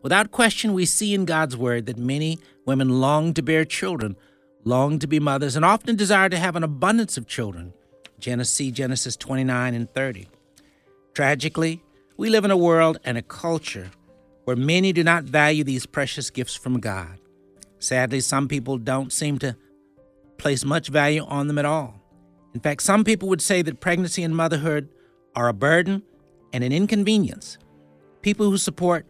Without 0.00 0.30
question, 0.30 0.72
we 0.72 0.86
see 0.86 1.12
in 1.12 1.26
God's 1.26 1.58
Word 1.58 1.84
that 1.84 1.98
many 1.98 2.38
women 2.64 3.02
long 3.02 3.34
to 3.34 3.42
bear 3.42 3.66
children, 3.66 4.16
long 4.64 4.98
to 4.98 5.06
be 5.06 5.20
mothers, 5.20 5.56
and 5.56 5.64
often 5.66 5.94
desire 5.94 6.30
to 6.30 6.38
have 6.38 6.56
an 6.56 6.64
abundance 6.64 7.18
of 7.18 7.26
children. 7.26 7.74
Genesis, 8.18 8.70
Genesis 8.70 9.14
29 9.14 9.74
and 9.74 9.90
30. 9.90 10.26
Tragically, 11.14 11.82
we 12.16 12.30
live 12.30 12.44
in 12.44 12.50
a 12.50 12.56
world 12.56 12.98
and 13.04 13.18
a 13.18 13.22
culture 13.22 13.90
where 14.44 14.56
many 14.56 14.92
do 14.92 15.02
not 15.02 15.24
value 15.24 15.64
these 15.64 15.86
precious 15.86 16.30
gifts 16.30 16.54
from 16.54 16.80
God. 16.80 17.18
Sadly, 17.78 18.20
some 18.20 18.46
people 18.48 18.78
don't 18.78 19.12
seem 19.12 19.38
to 19.38 19.56
place 20.38 20.64
much 20.64 20.88
value 20.88 21.24
on 21.24 21.46
them 21.46 21.58
at 21.58 21.64
all. 21.64 22.00
In 22.54 22.60
fact, 22.60 22.82
some 22.82 23.04
people 23.04 23.28
would 23.28 23.42
say 23.42 23.62
that 23.62 23.80
pregnancy 23.80 24.22
and 24.22 24.36
motherhood 24.36 24.88
are 25.34 25.48
a 25.48 25.52
burden 25.52 26.02
and 26.52 26.64
an 26.64 26.72
inconvenience. 26.72 27.58
People 28.22 28.50
who 28.50 28.58
support 28.58 29.06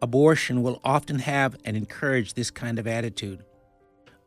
abortion 0.00 0.62
will 0.62 0.80
often 0.84 1.18
have 1.20 1.56
and 1.64 1.76
encourage 1.76 2.34
this 2.34 2.50
kind 2.50 2.78
of 2.78 2.86
attitude. 2.86 3.44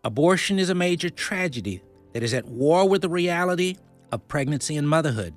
Abortion 0.03 0.59
is 0.59 0.69
a 0.69 0.75
major 0.75 1.09
tragedy 1.09 1.81
that 2.13 2.23
is 2.23 2.33
at 2.33 2.45
war 2.45 2.87
with 2.87 3.01
the 3.01 3.09
reality 3.09 3.75
of 4.11 4.27
pregnancy 4.27 4.77
and 4.77 4.87
motherhood. 4.87 5.33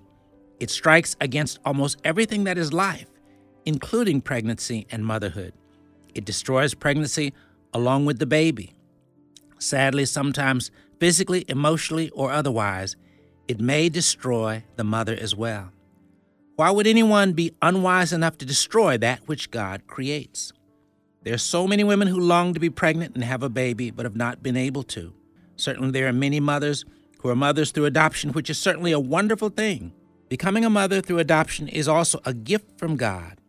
It 0.61 0.71
strikes 0.71 1.17
against 1.21 1.59
almost 1.65 1.99
everything 2.05 2.45
that 2.45 2.59
is 2.59 2.73
life, 2.73 3.07
including 3.65 4.21
pregnancy 4.21 4.87
and 4.91 5.05
motherhood. 5.05 5.55
It 6.15 6.25
destroys 6.27 6.75
pregnancy 6.75 7.33
along 7.73 8.05
with 8.05 8.19
the 8.19 8.27
baby. 8.27 8.75
Sadly, 9.59 10.05
sometimes 10.05 10.71
physically, 10.99 11.45
emotionally, 11.49 12.11
or 12.11 12.31
otherwise, 12.31 12.97
it 13.49 13.59
may 13.59 13.89
destroy 13.89 14.63
the 14.77 14.85
mother 14.85 15.17
as 15.19 15.35
well. 15.35 15.73
Why 16.57 16.71
would 16.71 16.87
anyone 16.87 17.33
be 17.33 17.55
unwise 17.63 18.13
enough 18.13 18.37
to 18.39 18.45
destroy 18.45 18.99
that 18.99 19.27
which 19.27 19.51
God 19.51 19.87
creates? 19.87 20.53
There 21.23 21.35
are 21.35 21.39
so 21.39 21.67
many 21.67 21.85
women 21.85 22.09
who 22.09 22.21
long 22.21 22.53
to 22.55 22.61
be 22.61 22.71
pregnant 22.71 23.15
and 23.15 23.25
have 23.25 23.43
a 23.43 23.49
baby, 23.49 23.91
but 23.91 24.05
have 24.05 24.17
not 24.17 24.43
been 24.43 24.57
able 24.57 24.83
to. 24.85 25.15
Certainly, 25.57 25.93
there 25.93 26.07
are 26.07 26.13
many 26.13 26.39
mothers 26.39 26.85
who 27.21 27.29
are 27.31 27.37
mothers 27.37 27.71
through 27.71 27.87
adoption, 27.87 28.33
which 28.33 28.51
is 28.51 28.59
certainly 28.59 28.93
a 28.93 29.01
wonderful 29.01 29.49
thing. 29.49 29.93
Becoming 30.31 30.65
a 30.65 30.71
mother 30.71 31.01
through 31.01 31.19
adoption 31.19 31.67
is 31.67 31.89
also 31.89 32.21
a 32.25 32.33
gift 32.33 32.79
from 32.79 32.95
God. 32.95 33.41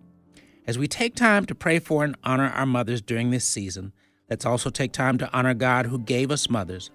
As 0.66 0.80
we 0.80 0.88
take 0.88 1.14
time 1.14 1.46
to 1.46 1.54
pray 1.54 1.78
for 1.78 2.04
and 2.04 2.16
honor 2.24 2.50
our 2.50 2.66
mothers 2.66 3.04
during 3.04 3.30
this 3.30 3.46
season, 3.46 3.94
let's 4.32 4.48
also 4.48 4.72
take 4.72 4.92
time 4.92 5.20
to 5.20 5.32
honor 5.32 5.54
God 5.54 5.86
who 5.86 6.00
gave 6.00 6.32
us 6.32 6.50
mothers. 6.50 6.90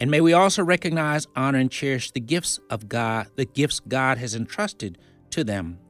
And 0.00 0.12
may 0.12 0.20
we 0.20 0.32
also 0.32 0.62
recognize, 0.62 1.26
honor, 1.34 1.58
and 1.58 1.72
cherish 1.72 2.12
the 2.12 2.20
gifts 2.20 2.60
of 2.70 2.88
God, 2.88 3.26
the 3.34 3.46
gifts 3.46 3.80
God 3.80 4.18
has 4.18 4.36
entrusted 4.36 4.96
to 5.30 5.42
them 5.42 5.80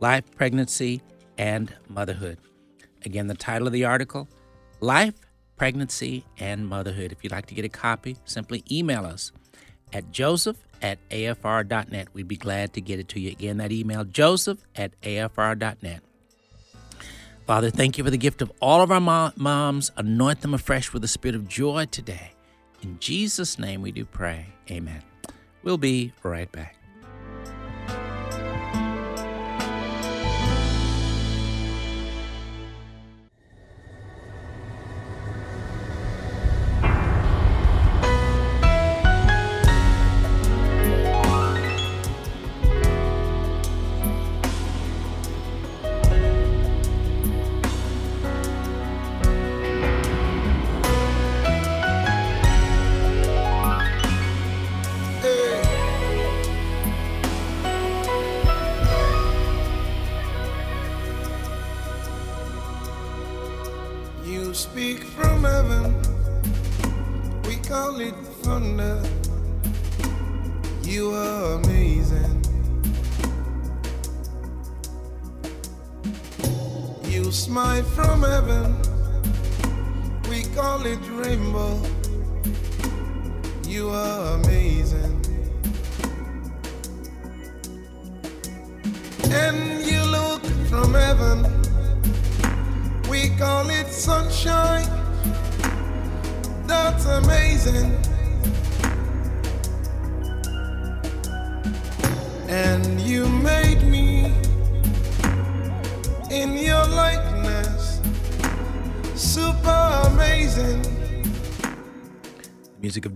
life, 0.00 0.24
pregnancy, 0.34 1.02
and 1.36 1.74
motherhood. 1.90 2.38
Again, 3.04 3.26
the 3.26 3.34
title 3.34 3.66
of 3.66 3.74
the 3.74 3.84
article 3.84 4.26
Life, 4.80 5.14
Pregnancy, 5.58 6.24
and 6.38 6.66
Motherhood. 6.66 7.12
If 7.12 7.22
you'd 7.22 7.32
like 7.32 7.46
to 7.46 7.54
get 7.54 7.66
a 7.66 7.68
copy, 7.68 8.16
simply 8.24 8.64
email 8.70 9.04
us 9.04 9.32
at 9.92 10.10
joseph 10.10 10.56
at 10.82 10.98
afr.net. 11.10 12.08
We'd 12.12 12.28
be 12.28 12.36
glad 12.36 12.72
to 12.74 12.80
get 12.80 12.98
it 12.98 13.08
to 13.08 13.20
you. 13.20 13.30
Again, 13.30 13.58
that 13.58 13.72
email, 13.72 14.04
joseph 14.04 14.58
at 14.74 14.98
afr.net. 15.02 16.00
Father, 17.46 17.70
thank 17.70 17.98
you 17.98 18.04
for 18.04 18.10
the 18.10 18.16
gift 18.16 18.40
of 18.40 18.50
all 18.60 18.80
of 18.80 18.90
our 18.90 19.32
moms. 19.36 19.90
Anoint 19.96 20.40
them 20.40 20.54
afresh 20.54 20.92
with 20.92 21.02
the 21.02 21.08
spirit 21.08 21.34
of 21.34 21.46
joy 21.46 21.86
today. 21.86 22.32
In 22.82 22.98
Jesus' 23.00 23.58
name 23.58 23.82
we 23.82 23.92
do 23.92 24.04
pray. 24.04 24.46
Amen. 24.70 25.02
We'll 25.62 25.78
be 25.78 26.12
right 26.22 26.50
back. 26.50 26.76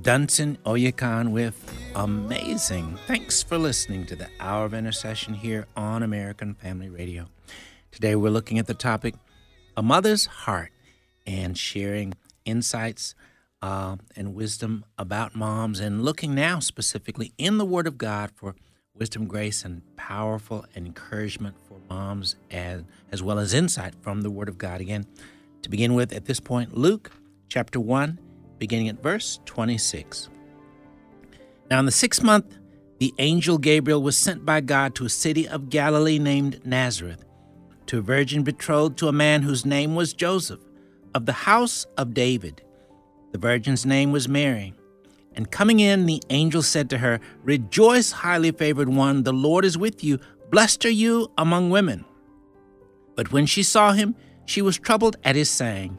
Dunsin 0.09 0.57
Oyekan 0.65 1.33
with 1.33 1.71
Amazing. 1.95 2.99
Thanks 3.07 3.43
for 3.43 3.59
listening 3.59 4.07
to 4.07 4.17
the 4.17 4.27
Hour 4.41 4.65
of 4.65 4.73
Intercession 4.73 5.35
here 5.35 5.67
on 5.77 6.03
American 6.03 6.55
Family 6.55 6.89
Radio. 6.89 7.27
Today 7.93 8.17
we're 8.17 8.31
looking 8.31 8.59
at 8.59 8.67
the 8.67 8.73
topic 8.73 9.17
A 9.77 9.83
Mother's 9.83 10.25
Heart 10.25 10.73
and 11.27 11.59
sharing 11.59 12.15
insights 12.47 13.15
uh, 13.61 13.97
and 14.17 14.35
wisdom 14.35 14.87
about 14.97 15.37
moms 15.37 15.79
and 15.79 16.03
looking 16.03 16.35
now 16.35 16.59
specifically 16.59 17.35
in 17.37 17.59
the 17.59 17.67
Word 17.67 17.87
of 17.87 17.99
God 17.99 18.31
for 18.35 18.55
wisdom, 18.95 19.27
grace, 19.27 19.63
and 19.63 19.83
powerful 19.97 20.65
encouragement 20.75 21.55
for 21.69 21.81
moms 21.91 22.35
as, 22.51 22.83
as 23.13 23.23
well 23.23 23.39
as 23.39 23.53
insight 23.53 23.95
from 24.01 24.23
the 24.23 24.31
Word 24.31 24.49
of 24.49 24.57
God. 24.57 24.81
Again, 24.81 25.05
to 25.61 25.69
begin 25.69 25.93
with, 25.93 26.15
at 26.15 26.25
this 26.25 26.41
point, 26.41 26.75
Luke 26.75 27.11
chapter 27.51 27.79
1 27.79 28.19
beginning 28.59 28.89
at 28.89 29.03
verse 29.03 29.41
26. 29.45 30.29
Now, 31.71 31.79
in 31.81 31.87
the 31.87 31.93
sixth 31.93 32.23
month, 32.23 32.59
the 32.99 33.15
angel 33.19 33.59
Gabriel 33.59 34.03
was 34.03 34.17
sent 34.17 34.45
by 34.45 34.61
God 34.61 34.95
to 34.97 35.05
a 35.05 35.11
city 35.11 35.47
of 35.47 35.71
Galilee 35.71 36.19
named 36.19 36.67
Nazareth, 36.67 37.25
to 37.87 37.99
a 37.99 38.03
virgin 38.03 38.43
betrothed 38.43 38.99
to 38.99 39.09
a 39.09 39.13
man 39.13 39.43
whose 39.43 39.65
name 39.65 39.95
was 39.95 40.13
Joseph, 40.13 40.61
of 41.15 41.27
the 41.27 41.33
house 41.33 41.87
of 41.97 42.15
David. 42.15 42.63
The 43.33 43.39
virgin's 43.39 43.87
name 43.87 44.13
was 44.13 44.29
Mary. 44.29 44.75
And 45.35 45.51
coming 45.51 45.79
in, 45.79 46.07
the 46.07 46.23
angel 46.31 46.63
said 46.63 46.91
to 46.91 46.99
her, 46.99 47.21
Rejoice, 47.45 48.11
highly 48.11 48.51
favored 48.51 48.89
one, 48.89 49.23
the 49.23 49.33
Lord 49.33 49.65
is 49.65 49.79
with 49.79 50.03
you. 50.03 50.19
Blessed 50.51 50.85
are 50.87 50.91
you 50.91 51.31
among 51.39 51.71
women. 51.71 52.05
But 53.15 53.31
when 53.31 53.47
she 53.47 53.63
saw 53.63 53.93
him, 53.93 54.17
she 54.47 54.63
was 54.63 54.79
troubled 54.79 55.17
at 55.23 55.37
his 55.37 55.51
saying 55.51 55.99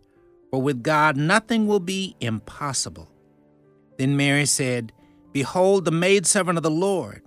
For 0.51 0.61
with 0.61 0.83
God 0.83 1.17
nothing 1.17 1.65
will 1.65 1.79
be 1.79 2.15
impossible. 2.19 3.09
Then 3.97 4.17
Mary 4.17 4.45
said, 4.45 4.91
Behold, 5.31 5.85
the 5.85 5.91
maidservant 5.91 6.57
of 6.57 6.63
the 6.63 6.69
Lord, 6.69 7.23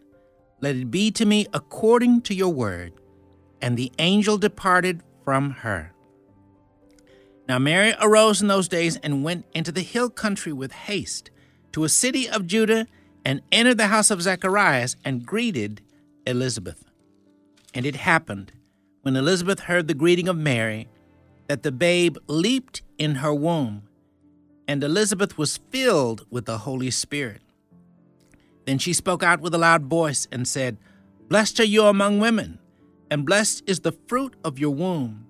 let 0.61 0.77
it 0.77 0.91
be 0.91 1.11
to 1.13 1.25
me 1.25 1.47
according 1.53 2.21
to 2.23 2.35
your 2.35 2.53
word. 2.53 2.93
And 3.63 3.77
the 3.77 3.93
angel 3.99 4.37
departed 4.37 5.03
from 5.25 5.51
her. 5.51 5.93
Now 7.49 7.59
Mary 7.59 7.95
arose 8.01 8.43
in 8.43 8.49
those 8.49 8.69
days 8.69 8.97
and 8.99 9.25
went 9.25 9.47
into 9.55 9.73
the 9.73 9.83
hill 9.83 10.11
country 10.11 10.53
with 10.53 10.73
haste 10.73 11.31
to 11.73 11.85
a 11.85 11.89
city 11.89 12.29
of 12.29 12.47
Judah 12.47 12.87
and 13.25 13.41
entered 13.51 13.79
the 13.79 13.87
house 13.87 14.11
of 14.11 14.23
Zacharias 14.23 14.97
and 15.05 15.25
greeted 15.25 15.81
Elizabeth. 16.27 16.85
And 17.75 17.87
it 17.87 17.97
happened, 17.97 18.53
when 19.03 19.17
Elizabeth 19.17 19.61
heard 19.61 19.89
the 19.89 19.95
greeting 19.95 20.29
of 20.29 20.37
Mary, 20.37 20.89
that 21.49 21.63
the 21.63 21.73
babe 21.73 22.17
leaped 22.27 22.83
in 22.99 23.17
her 23.17 23.35
womb, 23.35 23.83
and 24.67 24.83
Elizabeth 24.83 25.37
was 25.37 25.59
filled 25.71 26.27
with 26.31 26.47
the 26.47 26.59
Holy 26.59 26.91
Spirit. 26.91 27.43
Then 28.67 28.79
she 28.79 28.93
spoke 28.93 29.23
out 29.23 29.41
with 29.41 29.55
a 29.55 29.59
loud 29.59 29.85
voice 29.85 30.27
and 30.33 30.49
said, 30.49 30.79
Blessed 31.29 31.61
are 31.61 31.65
you 31.65 31.85
among 31.85 32.19
women, 32.19 32.59
and 33.11 33.27
blessed 33.27 33.63
is 33.67 33.81
the 33.81 33.93
fruit 34.07 34.35
of 34.45 34.59
your 34.59 34.71
womb. 34.71 35.27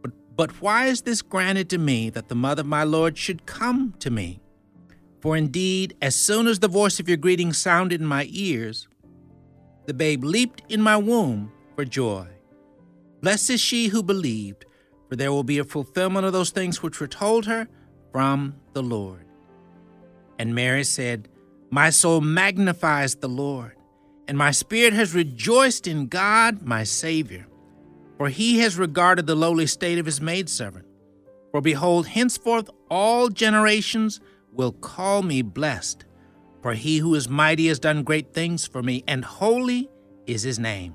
But, 0.00 0.12
but 0.36 0.60
why 0.60 0.86
is 0.86 1.02
this 1.02 1.22
granted 1.22 1.70
to 1.70 1.78
me 1.78 2.10
that 2.10 2.28
the 2.28 2.34
mother 2.34 2.62
of 2.62 2.66
my 2.66 2.84
Lord 2.84 3.16
should 3.16 3.46
come 3.46 3.94
to 4.00 4.10
me? 4.10 4.40
For 5.20 5.36
indeed, 5.36 5.96
as 6.02 6.16
soon 6.16 6.48
as 6.48 6.58
the 6.58 6.68
voice 6.68 6.98
of 6.98 7.08
your 7.08 7.16
greeting 7.16 7.52
sounded 7.52 8.00
in 8.00 8.06
my 8.06 8.26
ears, 8.30 8.88
the 9.86 9.94
babe 9.94 10.24
leaped 10.24 10.62
in 10.68 10.82
my 10.82 10.96
womb 10.96 11.52
for 11.76 11.84
joy. 11.84 12.26
Blessed 13.20 13.50
is 13.50 13.60
she 13.60 13.86
who 13.86 14.02
believed 14.02 14.64
for 15.12 15.16
there 15.16 15.30
will 15.30 15.44
be 15.44 15.58
a 15.58 15.64
fulfillment 15.64 16.24
of 16.24 16.32
those 16.32 16.48
things 16.48 16.82
which 16.82 16.98
were 16.98 17.06
told 17.06 17.44
her 17.44 17.68
from 18.12 18.54
the 18.72 18.82
Lord. 18.82 19.26
And 20.38 20.54
Mary 20.54 20.84
said, 20.84 21.28
My 21.70 21.90
soul 21.90 22.22
magnifies 22.22 23.16
the 23.16 23.28
Lord, 23.28 23.76
and 24.26 24.38
my 24.38 24.52
spirit 24.52 24.94
has 24.94 25.14
rejoiced 25.14 25.86
in 25.86 26.06
God 26.06 26.62
my 26.62 26.84
Savior, 26.84 27.46
for 28.16 28.30
he 28.30 28.60
has 28.60 28.78
regarded 28.78 29.26
the 29.26 29.34
lowly 29.34 29.66
state 29.66 29.98
of 29.98 30.06
his 30.06 30.22
maidservant. 30.22 30.86
For 31.50 31.60
behold, 31.60 32.06
henceforth 32.06 32.70
all 32.90 33.28
generations 33.28 34.18
will 34.50 34.72
call 34.72 35.22
me 35.22 35.42
blessed, 35.42 36.06
for 36.62 36.72
he 36.72 36.96
who 36.96 37.14
is 37.14 37.28
mighty 37.28 37.66
has 37.68 37.78
done 37.78 38.02
great 38.02 38.32
things 38.32 38.66
for 38.66 38.82
me, 38.82 39.04
and 39.06 39.26
holy 39.26 39.90
is 40.26 40.42
his 40.42 40.58
name 40.58 40.94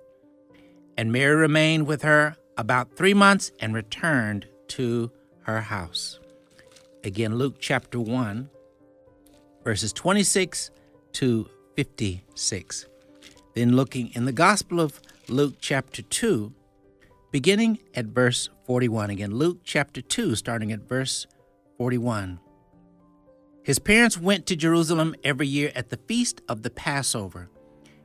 And 1.01 1.11
Mary 1.11 1.35
remained 1.35 1.87
with 1.87 2.03
her 2.03 2.35
about 2.57 2.95
three 2.95 3.15
months 3.15 3.51
and 3.59 3.73
returned 3.73 4.45
to 4.67 5.09
her 5.45 5.59
house. 5.59 6.19
Again, 7.03 7.39
Luke 7.39 7.55
chapter 7.59 7.99
1, 7.99 8.47
verses 9.63 9.93
26 9.93 10.69
to 11.13 11.49
56. 11.75 12.85
Then 13.55 13.75
looking 13.75 14.11
in 14.13 14.25
the 14.25 14.31
Gospel 14.31 14.79
of 14.79 15.01
Luke 15.27 15.55
chapter 15.59 16.03
2, 16.03 16.53
beginning 17.31 17.79
at 17.95 18.05
verse 18.05 18.49
41. 18.67 19.09
Again, 19.09 19.33
Luke 19.33 19.61
chapter 19.63 20.03
2, 20.03 20.35
starting 20.35 20.71
at 20.71 20.87
verse 20.87 21.25
41. 21.79 22.39
His 23.63 23.79
parents 23.79 24.19
went 24.19 24.45
to 24.45 24.55
Jerusalem 24.55 25.15
every 25.23 25.47
year 25.47 25.71
at 25.73 25.89
the 25.89 25.97
feast 25.97 26.41
of 26.47 26.61
the 26.61 26.69
Passover. 26.69 27.49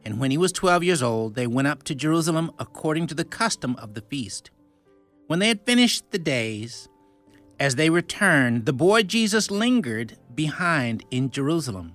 And 0.06 0.20
when 0.20 0.30
he 0.30 0.38
was 0.38 0.52
12 0.52 0.84
years 0.84 1.02
old, 1.02 1.34
they 1.34 1.48
went 1.48 1.66
up 1.66 1.82
to 1.82 1.94
Jerusalem 1.94 2.52
according 2.60 3.08
to 3.08 3.14
the 3.16 3.24
custom 3.24 3.74
of 3.74 3.94
the 3.94 4.02
feast. 4.02 4.52
When 5.26 5.40
they 5.40 5.48
had 5.48 5.66
finished 5.66 6.12
the 6.12 6.18
days, 6.20 6.88
as 7.58 7.74
they 7.74 7.90
returned, 7.90 8.66
the 8.66 8.72
boy 8.72 9.02
Jesus 9.02 9.50
lingered 9.50 10.16
behind 10.32 11.04
in 11.10 11.32
Jerusalem. 11.32 11.94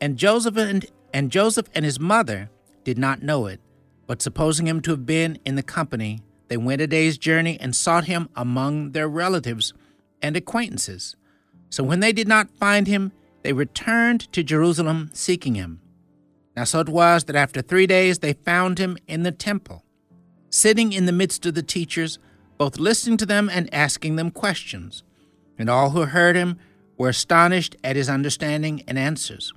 And 0.00 0.16
Joseph 0.16 0.56
and, 0.56 0.86
and 1.12 1.32
Joseph 1.32 1.66
and 1.74 1.84
his 1.84 1.98
mother 1.98 2.50
did 2.84 2.98
not 2.98 3.20
know 3.20 3.46
it, 3.46 3.60
but 4.06 4.22
supposing 4.22 4.68
him 4.68 4.80
to 4.82 4.92
have 4.92 5.04
been 5.04 5.40
in 5.44 5.56
the 5.56 5.62
company, 5.64 6.20
they 6.46 6.56
went 6.56 6.82
a 6.82 6.86
day's 6.86 7.18
journey 7.18 7.58
and 7.60 7.74
sought 7.74 8.04
him 8.04 8.28
among 8.36 8.92
their 8.92 9.08
relatives 9.08 9.74
and 10.22 10.36
acquaintances. 10.36 11.16
So 11.68 11.82
when 11.82 11.98
they 11.98 12.12
did 12.12 12.28
not 12.28 12.48
find 12.60 12.86
him, 12.86 13.10
they 13.42 13.52
returned 13.52 14.32
to 14.32 14.44
Jerusalem 14.44 15.10
seeking 15.12 15.56
him. 15.56 15.80
Now 16.58 16.64
so 16.64 16.80
it 16.80 16.88
was 16.88 17.22
that 17.26 17.36
after 17.36 17.62
three 17.62 17.86
days 17.86 18.18
they 18.18 18.32
found 18.32 18.80
him 18.80 18.98
in 19.06 19.22
the 19.22 19.30
temple, 19.30 19.84
sitting 20.50 20.92
in 20.92 21.06
the 21.06 21.12
midst 21.12 21.46
of 21.46 21.54
the 21.54 21.62
teachers, 21.62 22.18
both 22.56 22.80
listening 22.80 23.16
to 23.18 23.26
them 23.26 23.48
and 23.48 23.72
asking 23.72 24.16
them 24.16 24.32
questions. 24.32 25.04
And 25.56 25.70
all 25.70 25.90
who 25.90 26.00
heard 26.00 26.34
him 26.34 26.58
were 26.96 27.10
astonished 27.10 27.76
at 27.84 27.94
his 27.94 28.08
understanding 28.08 28.82
and 28.88 28.98
answers. 28.98 29.52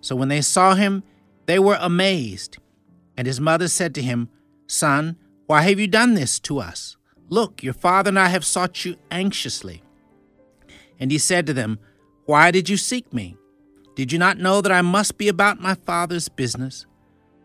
So 0.00 0.16
when 0.16 0.28
they 0.28 0.40
saw 0.40 0.74
him, 0.74 1.04
they 1.46 1.60
were 1.60 1.78
amazed. 1.80 2.58
And 3.16 3.28
his 3.28 3.40
mother 3.40 3.68
said 3.68 3.94
to 3.94 4.02
him, 4.02 4.28
Son, 4.66 5.16
why 5.46 5.62
have 5.62 5.78
you 5.78 5.86
done 5.86 6.14
this 6.14 6.40
to 6.40 6.58
us? 6.58 6.96
Look, 7.28 7.62
your 7.62 7.74
father 7.74 8.08
and 8.08 8.18
I 8.18 8.26
have 8.26 8.44
sought 8.44 8.84
you 8.84 8.96
anxiously. 9.12 9.84
And 10.98 11.12
he 11.12 11.18
said 11.18 11.46
to 11.46 11.52
them, 11.52 11.78
Why 12.24 12.50
did 12.50 12.68
you 12.68 12.76
seek 12.76 13.12
me? 13.12 13.36
Did 14.00 14.12
you 14.12 14.18
not 14.18 14.38
know 14.38 14.62
that 14.62 14.72
I 14.72 14.80
must 14.80 15.18
be 15.18 15.28
about 15.28 15.60
my 15.60 15.74
father's 15.74 16.30
business? 16.30 16.86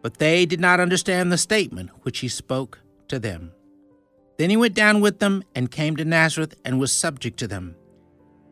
But 0.02 0.20
they 0.20 0.46
did 0.46 0.62
not 0.62 0.80
understand 0.80 1.30
the 1.30 1.38
statement 1.38 1.90
which 2.04 2.20
he 2.20 2.30
spoke 2.30 2.80
to 3.10 3.20
them. 3.20 3.52
Then 4.38 4.50
he 4.50 4.56
went 4.56 4.74
down 4.74 5.02
with 5.02 5.20
them 5.20 5.44
and 5.54 5.70
came 5.70 5.98
to 5.98 6.06
Nazareth 6.06 6.56
and 6.64 6.80
was 6.80 6.94
subject 6.94 7.38
to 7.40 7.48
them. 7.50 7.76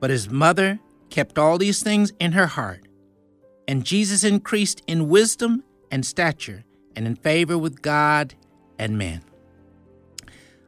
But 0.01 0.09
his 0.09 0.29
mother 0.29 0.81
kept 1.11 1.39
all 1.39 1.57
these 1.57 1.81
things 1.81 2.11
in 2.19 2.33
her 2.33 2.47
heart. 2.47 2.81
And 3.69 3.85
Jesus 3.85 4.25
increased 4.25 4.81
in 4.85 5.07
wisdom 5.07 5.63
and 5.89 6.05
stature 6.05 6.65
and 6.97 7.07
in 7.07 7.15
favor 7.15 7.57
with 7.57 7.81
God 7.81 8.35
and 8.77 8.97
man. 8.97 9.23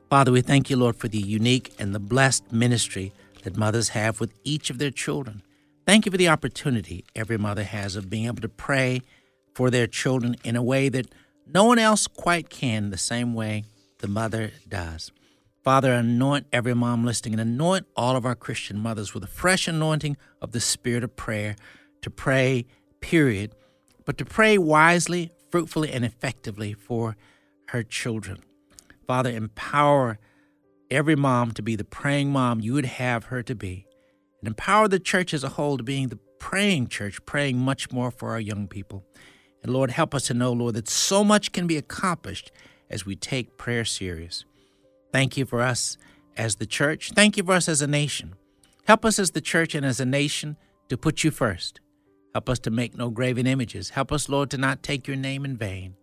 Father, 0.09 0.31
we 0.31 0.39
thank 0.39 0.69
you, 0.69 0.77
Lord, 0.77 0.95
for 0.95 1.09
the 1.09 1.17
unique 1.17 1.73
and 1.79 1.93
the 1.93 1.99
blessed 1.99 2.53
ministry 2.53 3.11
that 3.43 3.57
mothers 3.57 3.89
have 3.89 4.21
with 4.21 4.33
each 4.45 4.69
of 4.69 4.77
their 4.77 4.89
children. 4.89 5.41
Thank 5.85 6.07
you 6.07 6.11
for 6.11 6.17
the 6.17 6.29
opportunity 6.29 7.05
every 7.15 7.37
mother 7.37 7.63
has 7.63 7.95
of 7.95 8.09
being 8.09 8.25
able 8.25 8.41
to 8.41 8.49
pray 8.49 9.01
for 9.53 9.69
their 9.69 9.85
children 9.85 10.35
in 10.43 10.55
a 10.55 10.63
way 10.63 10.89
that 10.89 11.13
no 11.45 11.63
one 11.65 11.77
else 11.77 12.07
quite 12.07 12.49
can, 12.49 12.89
the 12.89 12.97
same 12.97 13.35
way 13.35 13.65
the 13.99 14.07
mother 14.07 14.51
does. 14.67 15.11
Father, 15.63 15.93
anoint 15.93 16.47
every 16.51 16.73
mom 16.73 17.05
listening 17.05 17.39
and 17.39 17.41
anoint 17.49 17.85
all 17.95 18.15
of 18.15 18.25
our 18.25 18.33
Christian 18.33 18.79
mothers 18.79 19.13
with 19.13 19.23
a 19.23 19.27
fresh 19.27 19.67
anointing 19.67 20.17
of 20.41 20.53
the 20.53 20.59
spirit 20.59 21.03
of 21.03 21.15
prayer 21.15 21.55
to 22.01 22.09
pray, 22.09 22.65
period, 22.99 23.53
but 24.05 24.17
to 24.17 24.25
pray 24.25 24.57
wisely, 24.57 25.31
fruitfully, 25.51 25.91
and 25.91 26.03
effectively 26.03 26.73
for 26.73 27.15
her 27.69 27.83
children. 27.83 28.39
Father, 29.05 29.29
empower 29.29 30.17
every 30.89 31.15
mom 31.15 31.51
to 31.51 31.61
be 31.61 31.75
the 31.75 31.83
praying 31.83 32.31
mom 32.31 32.59
you 32.59 32.73
would 32.73 32.85
have 32.85 33.25
her 33.25 33.43
to 33.43 33.53
be, 33.53 33.85
and 34.45 34.51
empower 34.51 34.87
the 34.87 34.99
church 34.99 35.33
as 35.33 35.43
a 35.43 35.49
whole 35.49 35.75
to 35.75 35.83
being 35.83 36.09
the 36.09 36.19
praying 36.37 36.87
church, 36.87 37.25
praying 37.25 37.57
much 37.57 37.91
more 37.91 38.11
for 38.11 38.29
our 38.29 38.39
young 38.39 38.67
people. 38.67 39.03
And 39.63 39.73
Lord, 39.73 39.89
help 39.89 40.13
us 40.13 40.27
to 40.27 40.35
know, 40.35 40.53
Lord, 40.53 40.75
that 40.75 40.87
so 40.87 41.23
much 41.23 41.51
can 41.51 41.65
be 41.65 41.77
accomplished 41.77 42.51
as 42.87 43.07
we 43.07 43.15
take 43.15 43.57
prayer 43.57 43.85
serious. 43.85 44.45
Thank 45.11 45.35
you 45.35 45.47
for 45.47 45.61
us 45.61 45.97
as 46.37 46.57
the 46.57 46.67
church. 46.67 47.11
Thank 47.15 47.37
you 47.37 47.43
for 47.43 47.53
us 47.53 47.67
as 47.67 47.81
a 47.81 47.87
nation. 47.87 48.35
Help 48.85 49.03
us 49.03 49.17
as 49.17 49.31
the 49.31 49.41
church 49.41 49.73
and 49.73 49.83
as 49.83 49.99
a 49.99 50.05
nation 50.05 50.57
to 50.89 50.97
put 50.97 51.23
you 51.23 51.31
first. 51.31 51.79
Help 52.33 52.47
us 52.47 52.59
to 52.59 52.69
make 52.69 52.95
no 52.95 53.09
graven 53.09 53.47
images. 53.47 53.89
Help 53.89 54.11
us, 54.11 54.29
Lord, 54.29 54.51
to 54.51 54.57
not 54.57 54.83
take 54.83 55.07
your 55.07 55.17
name 55.17 55.43
in 55.43 55.57
vain. 55.57 55.95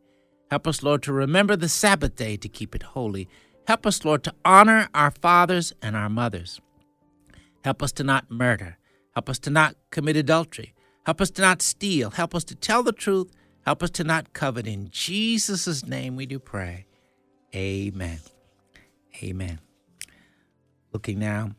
Help 0.50 0.66
us, 0.66 0.82
Lord, 0.82 1.04
to 1.04 1.12
remember 1.12 1.54
the 1.54 1.68
Sabbath 1.68 2.16
day 2.16 2.36
to 2.38 2.48
keep 2.48 2.74
it 2.74 2.82
holy 2.82 3.28
Help 3.66 3.86
us, 3.86 4.04
Lord, 4.04 4.24
to 4.24 4.34
honor 4.44 4.88
our 4.94 5.10
fathers 5.10 5.72
and 5.80 5.96
our 5.96 6.08
mothers. 6.08 6.60
Help 7.64 7.82
us 7.82 7.92
to 7.92 8.04
not 8.04 8.30
murder. 8.30 8.78
Help 9.14 9.28
us 9.28 9.38
to 9.40 9.50
not 9.50 9.76
commit 9.90 10.16
adultery. 10.16 10.74
Help 11.04 11.20
us 11.20 11.30
to 11.30 11.42
not 11.42 11.62
steal. 11.62 12.10
Help 12.10 12.34
us 12.34 12.44
to 12.44 12.54
tell 12.54 12.82
the 12.82 12.92
truth. 12.92 13.30
Help 13.64 13.82
us 13.82 13.90
to 13.90 14.04
not 14.04 14.32
covet. 14.32 14.66
In 14.66 14.88
Jesus' 14.90 15.86
name 15.86 16.16
we 16.16 16.26
do 16.26 16.38
pray. 16.38 16.86
Amen. 17.54 18.18
Amen. 19.22 19.60
Looking 20.92 21.18
now 21.18 21.50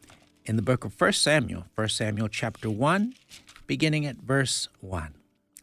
in 0.46 0.56
the 0.56 0.62
book 0.62 0.84
of 0.84 1.00
1 1.00 1.14
Samuel, 1.14 1.66
1 1.76 1.90
Samuel 1.90 2.28
chapter 2.28 2.70
1, 2.70 3.14
beginning 3.68 4.06
at 4.06 4.18
verse 4.18 4.68
1. 4.82 5.14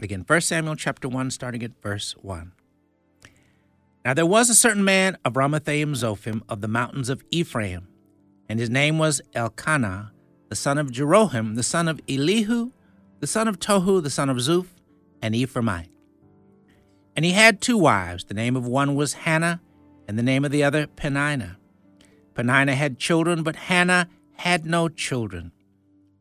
Again, 0.00 0.24
1 0.26 0.40
Samuel 0.40 0.76
chapter 0.76 1.08
1, 1.08 1.30
starting 1.30 1.62
at 1.62 1.72
verse 1.82 2.12
1. 2.22 2.52
Now 4.04 4.14
there 4.14 4.26
was 4.26 4.48
a 4.48 4.54
certain 4.54 4.84
man 4.84 5.18
of 5.24 5.34
Ramathaim 5.34 5.90
Zophim 5.90 6.42
of 6.48 6.62
the 6.62 6.68
mountains 6.68 7.10
of 7.10 7.22
Ephraim, 7.30 7.88
and 8.48 8.58
his 8.58 8.70
name 8.70 8.98
was 8.98 9.20
Elkanah, 9.34 10.12
the 10.50 10.56
son 10.56 10.76
of 10.78 10.90
Jeroham, 10.90 11.54
the 11.54 11.62
son 11.62 11.88
of 11.88 12.00
Elihu, 12.08 12.72
the 13.20 13.26
son 13.26 13.46
of 13.48 13.60
Tohu, 13.60 14.02
the 14.02 14.10
son 14.10 14.28
of 14.28 14.36
Zuph, 14.38 14.66
and 15.22 15.34
Ephraimite. 15.34 15.88
And 17.14 17.24
he 17.24 17.32
had 17.32 17.60
two 17.60 17.78
wives. 17.78 18.24
The 18.24 18.34
name 18.34 18.56
of 18.56 18.66
one 18.66 18.96
was 18.96 19.12
Hannah, 19.12 19.60
and 20.08 20.18
the 20.18 20.24
name 20.24 20.44
of 20.44 20.50
the 20.50 20.64
other 20.64 20.88
Peninnah. 20.88 21.56
Peninnah 22.34 22.74
had 22.74 22.98
children, 22.98 23.44
but 23.44 23.54
Hannah 23.56 24.08
had 24.34 24.66
no 24.66 24.88
children. 24.88 25.52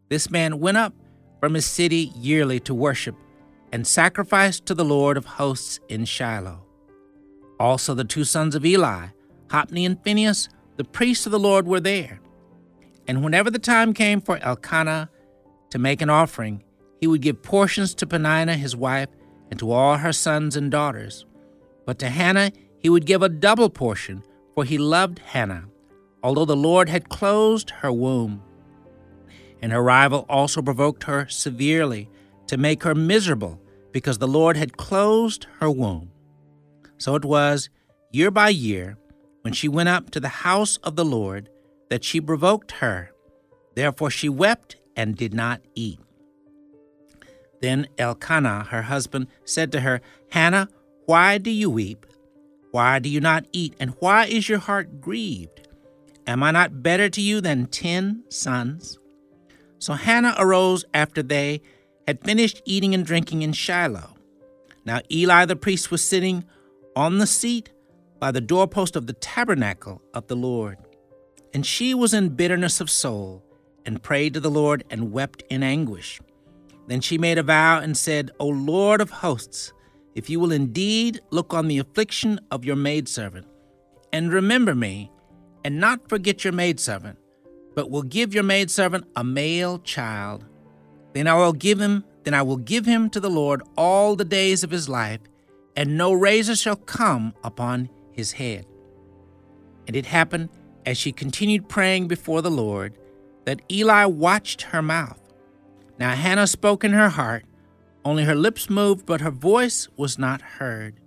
This 0.10 0.30
man 0.30 0.60
went 0.60 0.78
up 0.78 0.94
from 1.39 1.56
his 1.56 1.65
city 1.65 2.12
yearly 2.15 2.60
to 2.62 2.74
worship 2.74 3.15
and 3.72 3.88
sacrifice 3.88 4.60
to 4.60 4.76
the 4.76 4.86
Lord 4.86 5.18
of 5.18 5.26
hosts 5.26 5.80
in 5.89 6.06
Shiloh. 6.06 6.63
Also, 7.60 7.96
the 7.96 8.04
two 8.04 8.24
sons 8.24 8.54
of 8.54 8.65
Eli, 8.65 9.08
Hophni 9.50 9.86
and 9.86 10.04
Phinehas, 10.04 10.50
the 10.78 10.84
priests 10.84 11.26
of 11.26 11.32
the 11.32 11.39
Lord, 11.39 11.65
were 11.65 11.80
there. 11.80 12.20
And 13.10 13.24
whenever 13.24 13.50
the 13.50 13.58
time 13.58 13.95
came 13.95 14.22
for 14.22 14.38
Elkanah 14.38 15.10
to 15.72 15.80
make 15.80 16.04
an 16.04 16.12
offering, 16.12 16.63
he 17.02 17.08
would 17.08 17.24
give 17.24 17.41
portions 17.41 17.95
to 17.95 18.06
Peninnah 18.06 18.54
his 18.54 18.76
wife 18.76 19.10
and 19.50 19.58
to 19.58 19.72
all 19.72 19.98
her 19.98 20.13
sons 20.13 20.56
and 20.56 20.69
daughters. 20.69 21.26
But 21.88 21.98
to 22.00 22.10
Hannah 22.10 22.52
he 22.78 22.88
would 22.88 23.08
give 23.08 23.24
a 23.24 23.28
double 23.28 23.72
portion, 23.72 24.22
for 24.54 24.63
he 24.63 24.78
loved 24.78 25.17
Hannah, 25.17 25.65
although 26.22 26.45
the 26.45 26.56
Lord 26.56 26.88
had 26.88 27.10
closed 27.10 27.72
her 27.72 27.91
womb. 27.91 28.43
And 29.60 29.72
her 29.72 29.82
rival 29.82 30.28
also 30.30 30.62
provoked 30.62 31.06
her 31.06 31.28
severely 31.30 32.12
to 32.45 32.58
make 32.58 32.84
her 32.84 32.93
miserable, 32.93 33.60
because 33.91 34.19
the 34.19 34.28
Lord 34.28 34.56
had 34.56 34.78
closed 34.78 35.48
her 35.60 35.72
womb. 35.72 36.12
So 37.00 37.15
it 37.15 37.26
was, 37.26 37.72
year 38.12 38.30
by 38.30 38.50
year, 38.50 39.00
when 39.41 39.54
she 39.54 39.67
went 39.67 39.89
up 39.89 40.12
to 40.12 40.19
the 40.19 40.28
house 40.28 40.78
of 40.84 40.95
the 40.95 41.06
Lord, 41.06 41.50
that 41.89 42.04
she 42.04 42.21
provoked 42.21 42.73
her. 42.73 43.12
Therefore 43.75 44.10
she 44.10 44.30
wept 44.30 44.78
and 44.95 45.15
did 45.15 45.34
not 45.34 45.62
eat. 45.75 45.99
Then 47.62 47.88
Elkanah, 47.97 48.65
her 48.69 48.84
husband, 48.84 49.28
said 49.43 49.71
to 49.73 49.82
her, 49.82 50.02
Hannah, 50.32 50.69
why 51.06 51.38
do 51.38 51.52
you 51.52 51.69
weep? 51.69 52.06
Why 52.71 52.99
do 52.99 53.10
you 53.10 53.19
not 53.19 53.45
eat? 53.52 53.75
And 53.80 53.95
why 53.99 54.25
is 54.25 54.47
your 54.47 54.60
heart 54.60 55.02
grieved? 55.02 55.67
Am 56.28 56.43
I 56.43 56.52
not 56.52 56.84
better 56.84 57.10
to 57.10 57.21
you 57.21 57.41
than 57.41 57.65
ten 57.65 58.23
sons? 58.30 58.99
So 59.80 59.93
Hannah 59.93 60.36
arose 60.38 60.86
after 60.93 61.23
they 61.23 61.62
had 62.08 62.23
finished 62.23 62.62
eating 62.65 62.93
and 62.93 63.06
drinking 63.06 63.41
in 63.41 63.54
Shiloh. 63.54 64.15
Now 64.86 65.02
Eli 65.12 65.45
the 65.45 65.56
priest 65.56 65.89
was 65.89 66.04
sitting 66.04 66.45
on 66.95 67.17
the 67.17 67.28
seat 67.28 67.71
by 68.19 68.32
the 68.32 68.41
doorpost 68.41 68.95
of 68.95 69.08
the 69.08 69.13
tabernacle 69.13 70.02
of 70.13 70.28
the 70.28 70.36
Lord. 70.36 70.78
And 71.53 71.65
she 71.65 71.93
was 71.93 72.13
in 72.13 72.29
bitterness 72.29 72.79
of 72.79 72.89
soul, 72.89 73.43
and 73.85 74.03
prayed 74.03 74.33
to 74.35 74.39
the 74.39 74.51
Lord, 74.51 74.83
and 74.89 75.12
wept 75.12 75.43
in 75.49 75.63
anguish. 75.63 76.19
Then 76.88 77.01
she 77.01 77.17
made 77.17 77.38
a 77.38 77.43
vow 77.43 77.79
and 77.79 77.95
said, 77.95 78.31
O 78.39 78.47
Lord 78.47 79.01
of 79.01 79.09
hosts, 79.09 79.73
if 80.15 80.29
you 80.29 80.39
will 80.39 80.51
indeed 80.51 81.21
look 81.29 81.53
on 81.53 81.67
the 81.67 81.77
affliction 81.77 82.39
of 82.51 82.65
your 82.65 82.75
maidservant, 82.75 83.47
and 84.12 84.33
remember 84.33 84.75
me, 84.75 85.12
and 85.63 85.79
not 85.79 86.09
forget 86.09 86.43
your 86.43 86.53
maidservant, 86.53 87.17
but 87.75 87.89
will 87.89 88.03
give 88.03 88.33
your 88.33 88.43
maidservant 88.43 89.05
a 89.15 89.23
male 89.23 89.79
child, 89.79 90.45
then 91.13 91.27
I 91.27 91.35
will 91.35 91.53
give 91.53 91.79
him, 91.79 92.03
then 92.23 92.33
I 92.33 92.41
will 92.41 92.57
give 92.57 92.85
him 92.85 93.09
to 93.12 93.19
the 93.19 93.29
Lord 93.29 93.62
all 93.77 94.15
the 94.15 94.25
days 94.25 94.63
of 94.63 94.71
his 94.71 94.89
life, 94.89 95.21
and 95.75 95.97
no 95.97 96.12
razor 96.12 96.55
shall 96.55 96.75
come 96.75 97.33
upon 97.43 97.89
his 98.12 98.33
head. 98.33 98.65
And 99.88 99.95
it 99.95 100.05
happened, 100.05 100.49
as 100.86 100.98
she 100.98 101.12
continued 101.12 101.70
praying 101.70 102.08
before 102.08 102.42
the 102.42 102.52
Lord, 102.52 102.98
that 103.46 103.62
Eli 103.72 104.06
watched 104.06 104.63
her 104.63 104.82
mouth. 104.82 105.20
Now 105.98 106.15
Hannah 106.15 106.48
spoke 106.48 106.84
in 106.84 106.94
her 106.94 107.10
heart, 107.10 107.46
only 108.06 108.24
her 108.24 108.36
lips 108.36 108.70
moved, 108.70 109.06
but 109.06 109.22
her 109.22 109.32
voice 109.32 109.88
was 109.98 110.18
not 110.18 110.42
heard. 110.42 111.00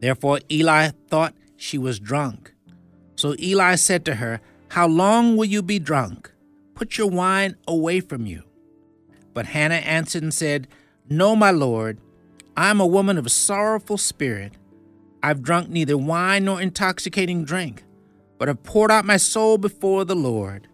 Therefore 0.00 0.40
Eli 0.50 0.90
thought 1.08 1.34
she 1.56 1.78
was 1.78 2.00
drunk. 2.00 2.52
So 3.14 3.36
Eli 3.38 3.76
said 3.76 4.04
to 4.06 4.16
her, 4.16 4.40
How 4.68 4.88
long 4.88 5.36
will 5.36 5.44
you 5.44 5.62
be 5.62 5.78
drunk? 5.78 6.32
Put 6.74 6.98
your 6.98 7.08
wine 7.08 7.56
away 7.68 8.00
from 8.00 8.26
you. 8.26 8.42
But 9.32 9.46
Hannah 9.46 9.76
answered 9.76 10.22
and 10.22 10.34
said, 10.34 10.66
No, 11.08 11.36
my 11.36 11.50
lord, 11.50 11.98
I 12.56 12.70
am 12.70 12.80
a 12.80 12.86
woman 12.86 13.16
of 13.16 13.26
a 13.26 13.30
sorrowful 13.30 13.96
spirit. 13.96 14.54
I've 15.22 15.42
drunk 15.42 15.68
neither 15.68 15.96
wine 15.96 16.46
nor 16.46 16.60
intoxicating 16.60 17.44
drink, 17.44 17.84
but 18.42 18.48
have 18.48 18.64
poured 18.64 18.90
out 18.90 19.04
my 19.04 19.16
soul 19.16 19.56
before 19.56 20.04
the 20.04 20.16
Lord. 20.16 20.66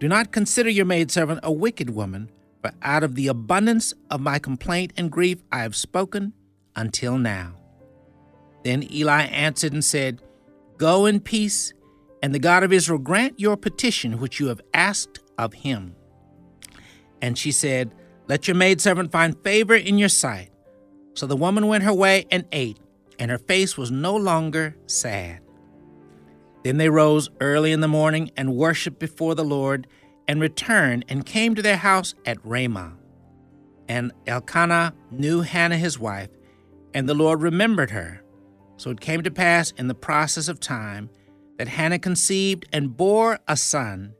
Do 0.00 0.08
not 0.08 0.32
consider 0.32 0.70
your 0.70 0.86
maidservant 0.86 1.40
a 1.42 1.52
wicked 1.52 1.90
woman, 1.90 2.30
for 2.62 2.72
out 2.80 3.02
of 3.02 3.14
the 3.14 3.28
abundance 3.28 3.92
of 4.10 4.22
my 4.22 4.38
complaint 4.38 4.94
and 4.96 5.12
grief 5.12 5.42
I 5.52 5.58
have 5.58 5.76
spoken 5.76 6.32
until 6.74 7.18
now. 7.18 7.56
Then 8.62 8.90
Eli 8.90 9.24
answered 9.24 9.74
and 9.74 9.84
said, 9.84 10.22
Go 10.78 11.04
in 11.04 11.20
peace, 11.20 11.74
and 12.22 12.34
the 12.34 12.38
God 12.38 12.62
of 12.62 12.72
Israel 12.72 12.98
grant 12.98 13.38
your 13.38 13.58
petition 13.58 14.18
which 14.18 14.40
you 14.40 14.46
have 14.46 14.62
asked 14.72 15.18
of 15.36 15.52
him. 15.52 15.96
And 17.20 17.36
she 17.36 17.52
said, 17.52 17.94
Let 18.28 18.48
your 18.48 18.54
maidservant 18.54 19.12
find 19.12 19.36
favor 19.44 19.74
in 19.74 19.98
your 19.98 20.08
sight. 20.08 20.48
So 21.12 21.26
the 21.26 21.36
woman 21.36 21.66
went 21.66 21.84
her 21.84 21.92
way 21.92 22.24
and 22.30 22.46
ate, 22.50 22.78
and 23.18 23.30
her 23.30 23.36
face 23.36 23.76
was 23.76 23.90
no 23.90 24.16
longer 24.16 24.74
sad. 24.86 25.43
Then 26.64 26.78
they 26.78 26.88
rose 26.88 27.28
early 27.40 27.72
in 27.72 27.80
the 27.80 27.88
morning 27.88 28.30
and 28.36 28.56
worshipped 28.56 28.98
before 28.98 29.34
the 29.34 29.44
Lord, 29.44 29.86
and 30.26 30.40
returned 30.40 31.04
and 31.08 31.26
came 31.26 31.54
to 31.54 31.62
their 31.62 31.76
house 31.76 32.14
at 32.24 32.44
Ramah. 32.44 32.94
And 33.86 34.12
Elkanah 34.26 34.94
knew 35.10 35.42
Hannah 35.42 35.76
his 35.76 35.98
wife, 35.98 36.30
and 36.94 37.06
the 37.06 37.14
Lord 37.14 37.42
remembered 37.42 37.90
her. 37.90 38.22
So 38.78 38.90
it 38.90 39.00
came 39.00 39.22
to 39.22 39.30
pass 39.30 39.72
in 39.72 39.86
the 39.86 39.94
process 39.94 40.48
of 40.48 40.58
time 40.58 41.10
that 41.58 41.68
Hannah 41.68 41.98
conceived 41.98 42.66
and 42.72 42.96
bore 42.96 43.38
a 43.46 43.56
son, 43.56 44.14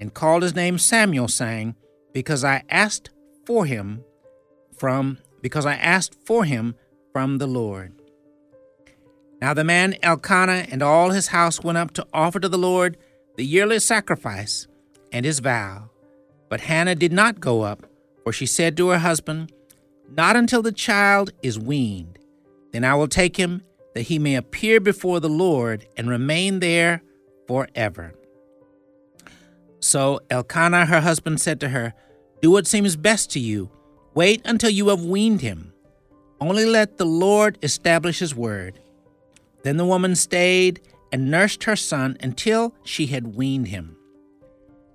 and 0.00 0.12
called 0.12 0.42
his 0.42 0.56
name 0.56 0.76
Samuel, 0.78 1.28
saying, 1.28 1.76
Because 2.12 2.42
I 2.42 2.64
asked 2.68 3.10
for 3.46 3.64
him 3.64 4.04
from 4.76 5.18
because 5.40 5.66
I 5.66 5.74
asked 5.74 6.16
for 6.24 6.44
him 6.44 6.74
from 7.12 7.38
the 7.38 7.46
Lord. 7.46 7.92
Now 9.44 9.52
the 9.52 9.62
man 9.62 9.94
Elkanah 10.02 10.68
and 10.70 10.82
all 10.82 11.10
his 11.10 11.26
house 11.26 11.62
went 11.62 11.76
up 11.76 11.92
to 11.94 12.06
offer 12.14 12.40
to 12.40 12.48
the 12.48 12.56
Lord 12.56 12.96
the 13.36 13.44
yearly 13.44 13.78
sacrifice 13.78 14.66
and 15.12 15.26
his 15.26 15.40
vow. 15.40 15.90
But 16.48 16.62
Hannah 16.62 16.94
did 16.94 17.12
not 17.12 17.40
go 17.40 17.60
up, 17.60 17.84
for 18.22 18.32
she 18.32 18.46
said 18.46 18.74
to 18.78 18.88
her 18.88 19.00
husband, 19.00 19.52
Not 20.10 20.34
until 20.34 20.62
the 20.62 20.72
child 20.72 21.30
is 21.42 21.58
weaned. 21.58 22.18
Then 22.72 22.84
I 22.84 22.94
will 22.94 23.06
take 23.06 23.36
him, 23.36 23.60
that 23.92 24.04
he 24.04 24.18
may 24.18 24.34
appear 24.34 24.80
before 24.80 25.20
the 25.20 25.28
Lord 25.28 25.86
and 25.94 26.08
remain 26.08 26.60
there 26.60 27.02
forever. 27.46 28.14
So 29.78 30.20
Elkanah 30.30 30.86
her 30.86 31.02
husband 31.02 31.42
said 31.42 31.60
to 31.60 31.68
her, 31.68 31.92
Do 32.40 32.50
what 32.50 32.66
seems 32.66 32.96
best 32.96 33.30
to 33.32 33.40
you. 33.40 33.70
Wait 34.14 34.40
until 34.46 34.70
you 34.70 34.88
have 34.88 35.04
weaned 35.04 35.42
him. 35.42 35.74
Only 36.40 36.64
let 36.64 36.96
the 36.96 37.04
Lord 37.04 37.58
establish 37.60 38.20
his 38.20 38.34
word. 38.34 38.80
Then 39.64 39.78
the 39.78 39.84
woman 39.84 40.14
stayed 40.14 40.80
and 41.10 41.30
nursed 41.30 41.64
her 41.64 41.74
son 41.74 42.16
until 42.20 42.74
she 42.84 43.06
had 43.06 43.34
weaned 43.34 43.68
him. 43.68 43.96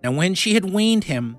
Now, 0.03 0.11
when 0.11 0.35
she 0.35 0.53
had 0.53 0.71
weaned 0.71 1.05
him, 1.05 1.37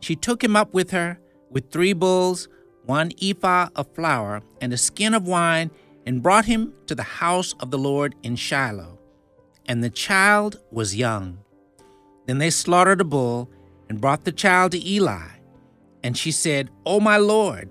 she 0.00 0.16
took 0.16 0.44
him 0.44 0.56
up 0.56 0.74
with 0.74 0.90
her 0.90 1.18
with 1.50 1.70
three 1.70 1.92
bulls, 1.92 2.48
one 2.84 3.12
ephah 3.22 3.68
of 3.76 3.94
flour, 3.94 4.42
and 4.60 4.72
a 4.72 4.76
skin 4.76 5.14
of 5.14 5.28
wine, 5.28 5.70
and 6.04 6.22
brought 6.22 6.46
him 6.46 6.74
to 6.86 6.94
the 6.94 7.02
house 7.02 7.54
of 7.60 7.70
the 7.70 7.78
Lord 7.78 8.14
in 8.22 8.36
Shiloh. 8.36 8.98
And 9.66 9.82
the 9.82 9.90
child 9.90 10.58
was 10.70 10.96
young. 10.96 11.38
Then 12.26 12.38
they 12.38 12.50
slaughtered 12.50 13.00
a 13.00 13.04
bull 13.04 13.48
and 13.88 14.00
brought 14.00 14.24
the 14.24 14.32
child 14.32 14.72
to 14.72 14.84
Eli. 14.84 15.28
And 16.02 16.16
she 16.16 16.32
said, 16.32 16.70
O 16.84 16.98
my 16.98 17.16
Lord, 17.16 17.70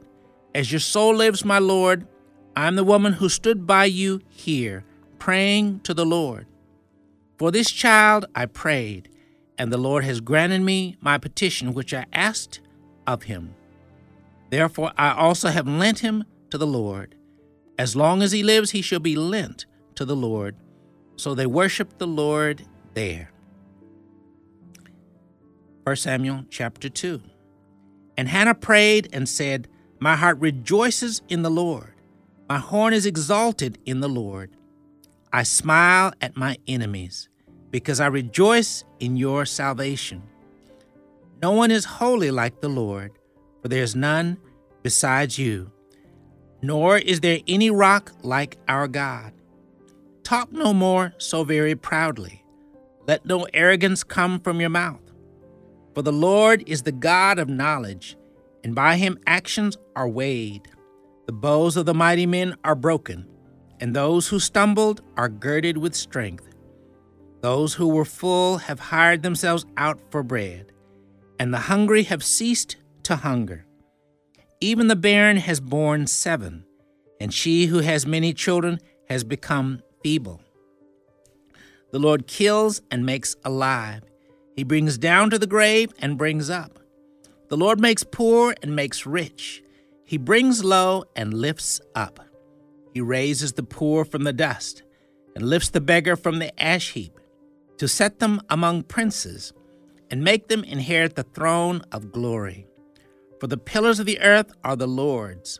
as 0.56 0.72
your 0.72 0.80
soul 0.80 1.16
lives, 1.16 1.44
my 1.44 1.60
Lord, 1.60 2.08
I 2.56 2.68
am 2.68 2.76
the 2.76 2.84
woman 2.84 3.14
who 3.14 3.28
stood 3.28 3.68
by 3.68 3.86
you 3.86 4.22
here, 4.30 4.86
praying 5.22 5.80
to 5.82 5.94
the 5.94 6.04
Lord. 6.04 6.48
For 7.38 7.52
this 7.52 7.70
child 7.70 8.26
I 8.34 8.48
prayed, 8.48 9.08
and 9.56 9.72
the 9.72 9.78
Lord 9.78 10.04
has 10.04 10.20
granted 10.20 10.62
me 10.62 10.98
my 11.00 11.20
petition 11.20 11.76
which 11.76 11.94
I 11.94 12.08
asked 12.12 12.60
of 13.06 13.24
him. 13.24 13.54
Therefore 14.50 14.92
I 14.98 15.12
also 15.12 15.50
have 15.50 15.68
lent 15.68 16.00
him 16.00 16.24
to 16.50 16.58
the 16.58 16.66
Lord. 16.66 17.14
As 17.78 17.96
long 17.96 18.24
as 18.24 18.32
he 18.32 18.42
lives, 18.42 18.72
he 18.72 18.82
shall 18.82 19.00
be 19.00 19.16
lent 19.16 19.68
to 19.94 20.06
the 20.06 20.16
Lord. 20.16 20.56
So 21.18 21.36
they 21.36 21.46
worshiped 21.46 22.00
the 22.00 22.08
Lord 22.08 22.66
there. 22.96 23.30
1 25.84 25.96
Samuel 25.98 26.46
chapter 26.50 26.90
2. 26.90 27.22
And 28.18 28.28
Hannah 28.28 28.56
prayed 28.56 29.08
and 29.14 29.30
said, 29.30 29.68
My 30.00 30.16
heart 30.16 30.40
rejoices 30.40 31.22
in 31.30 31.44
the 31.44 31.52
Lord. 31.52 31.94
My 32.50 32.58
horn 32.58 32.96
is 32.96 33.06
exalted 33.06 33.78
in 33.86 34.00
the 34.00 34.10
Lord. 34.10 34.58
I 35.34 35.44
smile 35.44 36.12
at 36.20 36.36
my 36.36 36.58
enemies 36.68 37.30
because 37.70 38.02
I 38.02 38.08
rejoice 38.08 38.84
in 39.00 39.16
your 39.16 39.46
salvation. 39.46 40.24
No 41.42 41.54
one 41.54 41.72
is 41.72 41.86
holy 41.86 42.32
like 42.32 42.60
the 42.60 42.68
Lord, 42.68 43.14
for 43.62 43.70
there 43.70 43.82
is 43.82 43.96
none 43.96 44.38
besides 44.84 45.40
you, 45.40 45.72
nor 46.62 46.98
is 46.98 47.22
there 47.22 47.40
any 47.48 47.70
rock 47.70 48.12
like 48.24 48.58
our 48.68 48.90
God. 48.90 49.32
Talk 50.24 50.52
no 50.52 50.74
more 50.74 51.14
so 51.18 51.46
very 51.46 51.76
proudly. 51.76 52.44
Let 53.08 53.26
no 53.26 53.48
arrogance 53.54 54.04
come 54.04 54.38
from 54.40 54.60
your 54.60 54.70
mouth. 54.70 55.02
For 55.96 56.02
the 56.02 56.12
Lord 56.12 56.64
is 56.68 56.82
the 56.82 56.92
God 56.92 57.40
of 57.40 57.48
knowledge, 57.48 58.18
and 58.66 58.76
by 58.76 58.98
him 58.98 59.18
actions 59.26 59.78
are 59.96 60.10
weighed. 60.10 60.68
The 61.26 61.34
bows 61.34 61.78
of 61.78 61.86
the 61.86 61.94
mighty 61.94 62.26
men 62.26 62.58
are 62.66 62.76
broken, 62.76 63.26
and 63.82 63.96
those 63.96 64.28
who 64.28 64.40
stumbled 64.40 65.02
are 65.18 65.28
girded 65.28 65.78
with 65.78 65.96
strength. 65.96 66.48
Those 67.42 67.74
who 67.74 67.88
were 67.88 68.06
full 68.06 68.60
have 68.60 68.80
hired 68.80 69.24
themselves 69.24 69.66
out 69.76 70.00
for 70.12 70.22
bread, 70.22 70.72
and 71.40 71.52
the 71.52 71.58
hungry 71.58 72.04
have 72.04 72.24
ceased 72.24 72.78
to 73.04 73.16
hunger. 73.16 73.66
Even 74.62 74.88
the 74.88 74.96
barren 74.96 75.38
has 75.38 75.60
borne 75.60 76.06
seven, 76.06 76.64
and 77.20 77.34
she 77.34 77.66
who 77.66 77.80
has 77.80 78.06
many 78.06 78.32
children 78.32 78.80
has 79.10 79.24
become 79.24 79.82
feeble. 80.04 80.42
The 81.92 82.00
Lord 82.00 82.28
kills 82.28 82.82
and 82.92 83.06
makes 83.06 83.36
alive. 83.44 84.04
He 84.56 84.64
brings 84.64 85.00
down 85.00 85.32
to 85.32 85.40
the 85.40 85.48
grave 85.48 85.92
and 86.00 86.18
brings 86.18 86.50
up. 86.50 86.78
The 87.50 87.58
Lord 87.58 87.80
makes 87.80 88.04
poor 88.04 88.56
and 88.62 88.76
makes 88.76 89.08
rich. 89.08 89.64
He 90.06 90.18
brings 90.18 90.64
low 90.64 91.06
and 91.16 91.34
lifts 91.34 91.82
up. 91.96 92.20
He 92.94 93.02
raises 93.02 93.54
the 93.54 93.64
poor 93.64 94.06
from 94.06 94.24
the 94.24 94.34
dust 94.34 94.84
and 95.36 95.48
lifts 95.48 95.70
the 95.70 95.82
beggar 95.82 96.16
from 96.16 96.40
the 96.40 96.58
ash 96.62 96.92
heap 96.92 97.20
to 97.78 97.88
set 97.88 98.20
them 98.20 98.42
among 98.50 98.84
princes 98.84 99.54
and 100.10 100.24
make 100.24 100.50
them 100.50 100.64
inherit 100.64 101.16
the 101.16 101.24
throne 101.24 101.82
of 101.92 102.12
glory. 102.12 102.68
For 103.40 103.48
the 103.48 103.58
pillars 103.58 104.00
of 104.00 104.06
the 104.06 104.20
earth 104.20 104.52
are 104.64 104.76
the 104.76 104.88
Lord's, 104.88 105.60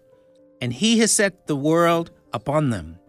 and 0.62 0.74
he 0.74 1.00
has 1.00 1.12
set 1.12 1.48
the 1.48 1.56
world 1.56 2.12
upon 2.34 2.70
them. 2.70 3.00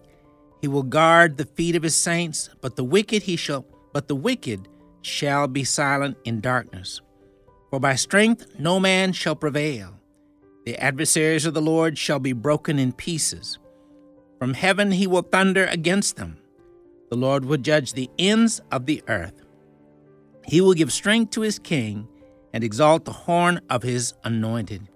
He 0.61 0.68
will 0.68 0.85
guard 0.85 1.37
the 1.37 1.44
feet 1.44 1.74
of 1.74 1.82
his 1.82 1.96
saints, 1.96 2.48
but 2.61 2.76
the 2.76 2.85
wicked 2.85 3.24
he 3.24 3.37
shall 3.37 3.66
but 3.92 4.08
the 4.08 4.16
wicked 4.16 4.68
shall 5.02 5.46
be 5.48 5.64
silent 5.64 6.16
in 6.24 6.40
darkness. 6.40 7.00
For 7.68 7.78
by 7.78 7.96
strength 7.96 8.46
no 8.58 8.80
man 8.80 9.12
shall 9.12 9.37
prevail. 9.37 10.00
The 10.64 10.78
adversaries 10.78 11.44
of 11.44 11.54
the 11.54 11.61
Lord 11.61 11.98
shall 11.98 12.20
be 12.20 12.32
broken 12.32 12.78
in 12.78 12.92
pieces. 12.92 13.58
From 14.42 14.55
heaven 14.55 14.90
he 14.90 15.07
will 15.07 15.22
thunder 15.22 15.66
against 15.66 16.16
them. 16.16 16.37
The 17.11 17.16
Lord 17.16 17.44
will 17.44 17.59
judge 17.59 17.92
the 17.92 18.11
ends 18.18 18.61
of 18.72 18.87
the 18.87 19.00
earth. 19.07 19.40
He 20.48 20.61
will 20.61 20.74
give 20.74 20.92
strength 20.92 21.31
to 21.31 21.42
his 21.42 21.61
king 21.61 22.09
and 22.52 22.64
exalt 22.64 23.05
the 23.05 23.12
horn 23.12 23.61
of 23.70 23.85
his 23.85 24.14
anointed. 24.24 24.88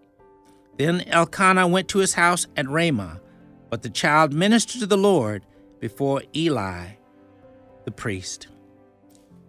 Then 0.79 1.03
Elkanah 1.03 1.69
went 1.69 1.87
to 1.91 2.01
his 2.01 2.15
house 2.15 2.49
at 2.57 2.69
Ramah, 2.69 3.21
but 3.71 3.83
the 3.83 3.89
child 3.89 4.33
ministered 4.33 4.81
to 4.81 4.87
the 4.89 4.99
Lord 4.99 5.47
before 5.79 6.25
Eli 6.35 6.95
the 7.85 7.93
priest. 7.93 8.49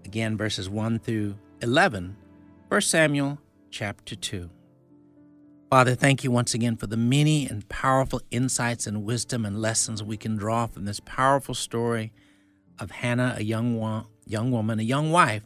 Again, 0.06 0.38
verses 0.38 0.70
1 0.70 1.00
through 1.00 1.40
11, 1.64 2.16
1 2.68 2.82
Samuel 2.82 3.40
chapter 3.72 4.16
2. 4.16 4.48
Father, 5.70 5.96
thank 5.96 6.24
you 6.24 6.32
once 6.32 6.54
again 6.54 6.78
for 6.78 6.88
the 6.88 6.96
many 6.96 7.46
and 7.46 7.68
powerful 7.68 8.22
insights 8.32 8.88
and 8.88 9.04
wisdom 9.04 9.46
and 9.46 9.62
lessons 9.62 10.02
we 10.02 10.16
can 10.16 10.38
draw 10.38 10.66
from 10.66 10.86
this 10.86 11.02
powerful 11.02 11.54
story 11.54 12.14
of 12.80 12.90
Hannah, 12.90 13.36
a 13.38 13.44
young, 13.44 14.06
young 14.26 14.50
woman, 14.50 14.80
a 14.80 14.84
young 14.84 15.12
wife 15.12 15.44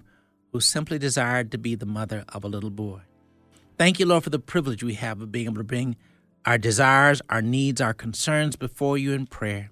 who 0.51 0.59
simply 0.59 0.99
desired 0.99 1.51
to 1.51 1.57
be 1.57 1.73
the 1.73 1.87
mother 1.87 2.23
of 2.29 2.43
a 2.43 2.47
little 2.47 2.69
boy. 2.69 3.01
Thank 3.79 3.99
you, 3.99 4.05
Lord, 4.05 4.23
for 4.23 4.29
the 4.29 4.37
privilege 4.37 4.83
we 4.83 4.93
have 4.93 5.21
of 5.21 5.31
being 5.31 5.47
able 5.47 5.55
to 5.55 5.63
bring 5.63 5.95
our 6.45 6.59
desires, 6.59 7.23
our 7.27 7.41
needs, 7.41 7.81
our 7.81 7.93
concerns 7.95 8.55
before 8.55 8.99
you 8.99 9.13
in 9.13 9.25
prayer. 9.25 9.71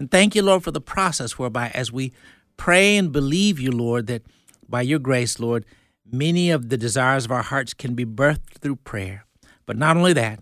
And 0.00 0.10
thank 0.10 0.34
you, 0.34 0.42
Lord, 0.42 0.64
for 0.64 0.72
the 0.72 0.80
process 0.80 1.38
whereby 1.38 1.70
as 1.72 1.92
we 1.92 2.12
pray 2.56 2.96
and 2.96 3.12
believe 3.12 3.60
you, 3.60 3.70
Lord, 3.70 4.08
that 4.08 4.22
by 4.68 4.82
your 4.82 4.98
grace, 4.98 5.38
Lord, 5.38 5.64
many 6.04 6.50
of 6.50 6.68
the 6.68 6.76
desires 6.76 7.26
of 7.26 7.30
our 7.30 7.42
hearts 7.42 7.74
can 7.74 7.94
be 7.94 8.04
birthed 8.04 8.58
through 8.60 8.76
prayer. 8.76 9.24
But 9.66 9.76
not 9.76 9.96
only 9.96 10.12
that, 10.12 10.40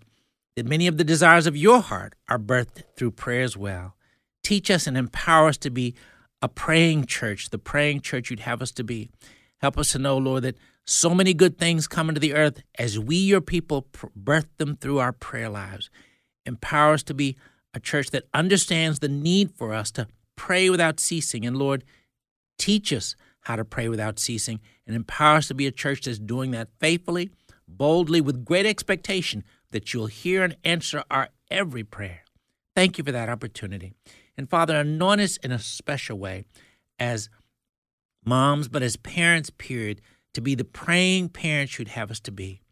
that 0.57 0.67
many 0.67 0.87
of 0.87 0.99
the 0.99 1.05
desires 1.05 1.47
of 1.47 1.57
your 1.57 1.81
heart 1.81 2.15
are 2.29 2.39
birthed 2.39 2.83
through 2.97 3.13
prayer 3.13 3.43
as 3.43 3.57
well. 3.57 3.95
Teach 4.43 4.71
us 4.71 4.87
and 4.87 4.97
empower 4.97 5.49
us 5.49 5.57
to 5.59 5.71
be 5.71 5.95
a 6.41 6.49
praying 6.49 7.07
church, 7.07 7.51
the 7.51 7.59
praying 7.59 8.01
church 8.01 8.31
you'd 8.31 8.41
have 8.41 8.61
us 8.61 8.73
to 8.73 8.85
be. 8.85 9.11
Help 9.59 9.79
us 9.79 9.93
to 9.93 9.99
know, 9.99 10.19
Lord, 10.19 10.43
that 10.43 10.57
so 10.85 11.15
many 11.15 11.33
good 11.33 11.59
things 11.59 11.87
come 11.87 12.09
into 12.09 12.21
the 12.21 12.35
earth 12.35 12.63
as 12.77 12.99
we, 12.99 13.17
your 13.17 13.41
people, 13.41 13.87
birth 14.17 14.49
them 14.59 14.77
through 14.77 14.99
our 14.99 15.13
prayer 15.13 15.49
lives. 15.49 15.89
Empower 16.45 16.95
us 16.95 17.05
to 17.05 17.15
be 17.15 17.37
a 17.73 17.79
church 17.81 18.11
that 18.11 18.25
understands 18.35 18.99
the 18.99 19.09
need 19.09 19.53
for 19.53 19.73
us 19.73 19.93
to 19.93 20.09
pray 20.37 20.69
without 20.69 20.99
ceasing. 20.99 21.47
And 21.47 21.57
Lord, 21.57 21.85
teach 22.59 22.93
us 22.93 23.15
how 23.43 23.57
to 23.57 23.65
pray 23.65 23.89
without 23.89 24.19
ceasing 24.19 24.61
and 24.87 24.97
empower 24.97 25.37
us 25.37 25.49
to 25.49 25.55
be 25.55 25.67
a 25.69 25.73
church 25.73 26.03
that's 26.03 26.19
doing 26.19 26.51
that 26.51 26.69
faithfully, 26.81 27.31
boldly, 27.77 28.21
with 28.21 28.45
great 28.45 28.67
expectation 28.67 29.45
that 29.71 29.93
you'll 29.93 30.07
hear 30.07 30.43
and 30.45 30.57
answer 30.65 31.05
our 31.11 31.29
every 31.51 31.85
prayer. 31.85 32.23
Thank 32.75 32.99
you 32.99 33.05
for 33.05 33.13
that 33.13 33.29
opportunity. 33.29 33.93
And 34.37 34.49
Father, 34.49 34.77
anoint 34.77 35.21
us 35.21 35.37
in 35.39 35.53
a 35.53 35.59
special 35.59 36.19
way 36.19 36.45
as 36.99 37.29
moms, 38.25 38.69
but 38.69 38.83
as 38.83 38.97
parents, 38.97 39.51
period, 39.51 40.01
to 40.35 40.41
be 40.41 40.55
the 40.55 40.65
praying 40.65 41.29
parents 41.29 41.79
you'd 41.79 41.89
have 41.89 42.11
us 42.11 42.21
to 42.21 42.33
be. 42.33 42.63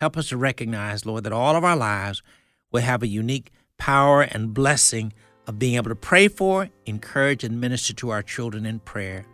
Help 0.00 0.16
us 0.16 0.30
to 0.30 0.36
recognize, 0.36 1.04
Lord, 1.04 1.24
that 1.24 1.32
all 1.32 1.56
of 1.56 1.64
our 1.64 1.76
lives 1.76 2.22
will 2.72 2.80
have 2.80 3.02
a 3.02 3.06
unique 3.06 3.50
power 3.76 4.22
and 4.22 4.54
blessing 4.54 5.12
of 5.46 5.58
being 5.58 5.74
able 5.74 5.90
to 5.90 5.96
pray 5.96 6.28
for, 6.28 6.70
encourage, 6.86 7.44
and 7.44 7.60
minister 7.60 7.92
to 7.94 8.10
our 8.10 8.22
children 8.22 8.64
in 8.64 8.78
prayer. 8.78 9.26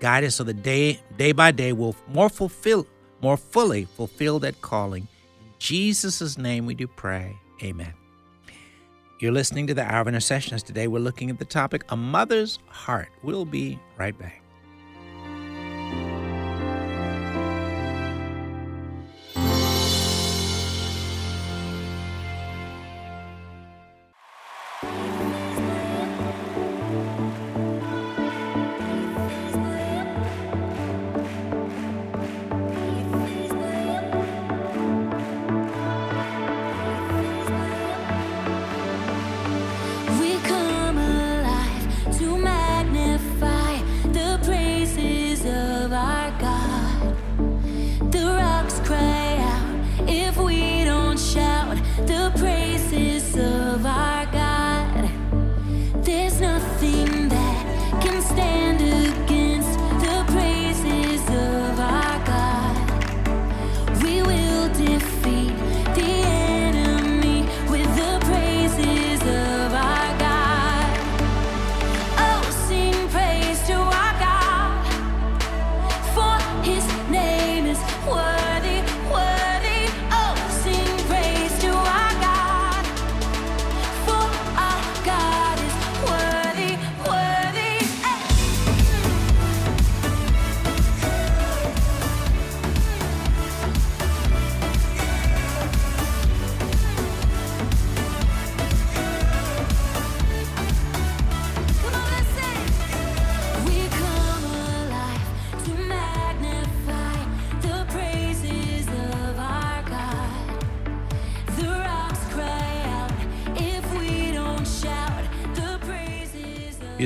Guide 0.00 0.24
us 0.24 0.36
so 0.36 0.44
that 0.44 0.62
day, 0.62 1.00
day 1.16 1.32
by 1.32 1.50
day 1.50 1.72
we'll 1.72 1.96
more 2.08 2.28
fulfill, 2.28 2.86
more 3.24 3.36
fully 3.38 3.86
fulfill 3.86 4.38
that 4.38 4.60
calling. 4.60 5.08
In 5.40 5.48
Jesus' 5.58 6.36
name 6.36 6.66
we 6.66 6.74
do 6.74 6.86
pray. 6.86 7.34
Amen. 7.62 7.94
You're 9.18 9.32
listening 9.32 9.66
to 9.68 9.74
the 9.74 9.82
Hour 9.82 10.02
of 10.02 10.08
Intercessions. 10.08 10.62
Today 10.62 10.88
we're 10.88 10.98
looking 10.98 11.30
at 11.30 11.38
the 11.38 11.46
topic, 11.46 11.84
A 11.88 11.96
Mother's 11.96 12.58
Heart. 12.66 13.08
We'll 13.22 13.46
be 13.46 13.78
right 13.96 14.16
back. 14.18 14.43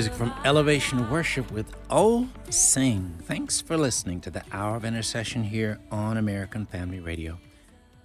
Music 0.09 0.27
from 0.27 0.43
Elevation 0.47 1.11
Worship 1.11 1.51
with 1.51 1.77
Oh 1.91 2.27
Sing. 2.49 3.19
Thanks 3.25 3.61
for 3.61 3.77
listening 3.77 4.23
to 4.23 4.31
the 4.31 4.43
Hour 4.53 4.77
of 4.77 4.87
Intercession 4.87 5.45
here 5.45 5.79
on 5.91 6.17
American 6.17 6.65
Family 6.65 6.99
Radio. 6.99 7.39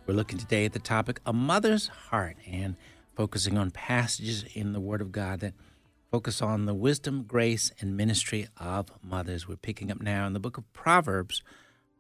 We're 0.06 0.14
looking 0.14 0.38
today 0.38 0.66
at 0.66 0.74
the 0.74 0.80
topic 0.80 1.22
A 1.26 1.32
Mother's 1.32 1.88
Heart 1.88 2.36
and 2.46 2.76
focusing 3.16 3.58
on 3.58 3.72
passages 3.72 4.44
in 4.54 4.74
the 4.74 4.82
Word 4.82 5.00
of 5.00 5.14
God 5.14 5.40
that 5.40 5.54
focus 6.12 6.42
on 6.42 6.66
the 6.66 6.74
wisdom, 6.74 7.24
grace, 7.24 7.72
and 7.80 7.96
ministry 7.96 8.50
of 8.58 8.92
mothers. 9.02 9.48
We're 9.48 9.56
picking 9.56 9.90
up 9.90 10.02
now 10.02 10.28
in 10.28 10.34
the 10.34 10.42
book 10.42 10.58
of 10.58 10.74
Proverbs, 10.74 11.42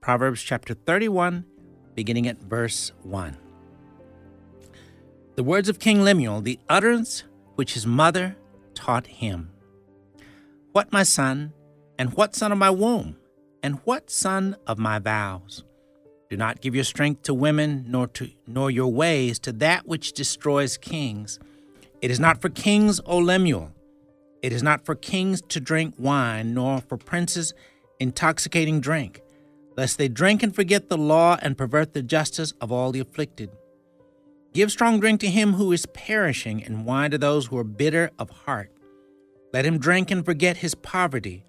Proverbs 0.01 0.43
chapter 0.43 0.73
31, 0.73 1.45
beginning 1.95 2.27
at 2.27 2.41
verse 2.41 2.91
1. 3.03 3.37
The 5.35 5.43
words 5.43 5.69
of 5.69 5.79
King 5.79 6.03
Lemuel, 6.03 6.41
the 6.41 6.59
utterance 6.67 7.23
which 7.55 7.75
his 7.75 7.87
mother 7.87 8.35
taught 8.75 9.07
him. 9.07 9.52
What, 10.73 10.91
my 10.91 11.03
son, 11.03 11.53
and 11.99 12.15
what 12.15 12.35
son 12.35 12.51
of 12.51 12.57
my 12.57 12.71
womb, 12.71 13.17
and 13.61 13.79
what 13.83 14.09
son 14.09 14.57
of 14.65 14.79
my 14.79 14.97
vows? 14.97 15.63
Do 16.31 16.35
not 16.35 16.61
give 16.61 16.73
your 16.73 16.83
strength 16.83 17.21
to 17.23 17.33
women, 17.35 17.85
nor 17.87 18.07
to 18.07 18.31
nor 18.47 18.71
your 18.71 18.91
ways 18.91 19.37
to 19.41 19.51
that 19.51 19.87
which 19.87 20.13
destroys 20.13 20.77
kings. 20.77 21.39
It 22.01 22.09
is 22.09 22.19
not 22.19 22.41
for 22.41 22.49
kings, 22.49 22.99
O 23.05 23.19
Lemuel. 23.19 23.71
It 24.41 24.51
is 24.51 24.63
not 24.63 24.83
for 24.83 24.95
kings 24.95 25.43
to 25.49 25.59
drink 25.59 25.93
wine, 25.99 26.55
nor 26.55 26.81
for 26.81 26.97
princes 26.97 27.53
intoxicating 27.99 28.81
drink, 28.81 29.21
lest 29.77 29.99
they 29.99 30.07
drink 30.07 30.41
and 30.41 30.55
forget 30.55 30.89
the 30.89 30.97
law 30.97 31.37
and 31.43 31.55
pervert 31.55 31.93
the 31.93 32.01
justice 32.01 32.51
of 32.59 32.71
all 32.71 32.91
the 32.91 32.99
afflicted. 32.99 33.51
Give 34.53 34.71
strong 34.71 34.99
drink 34.99 35.19
to 35.19 35.29
him 35.29 35.53
who 35.53 35.71
is 35.71 35.85
perishing, 35.85 36.63
and 36.63 36.83
wine 36.83 37.11
to 37.11 37.19
those 37.19 37.45
who 37.45 37.59
are 37.59 37.63
bitter 37.63 38.09
of 38.17 38.31
heart. 38.31 38.71
Let 39.53 39.65
him 39.65 39.77
drink 39.77 40.09
and 40.09 40.25
forget 40.25 40.57
his 40.57 40.73
poverty, 40.73 41.45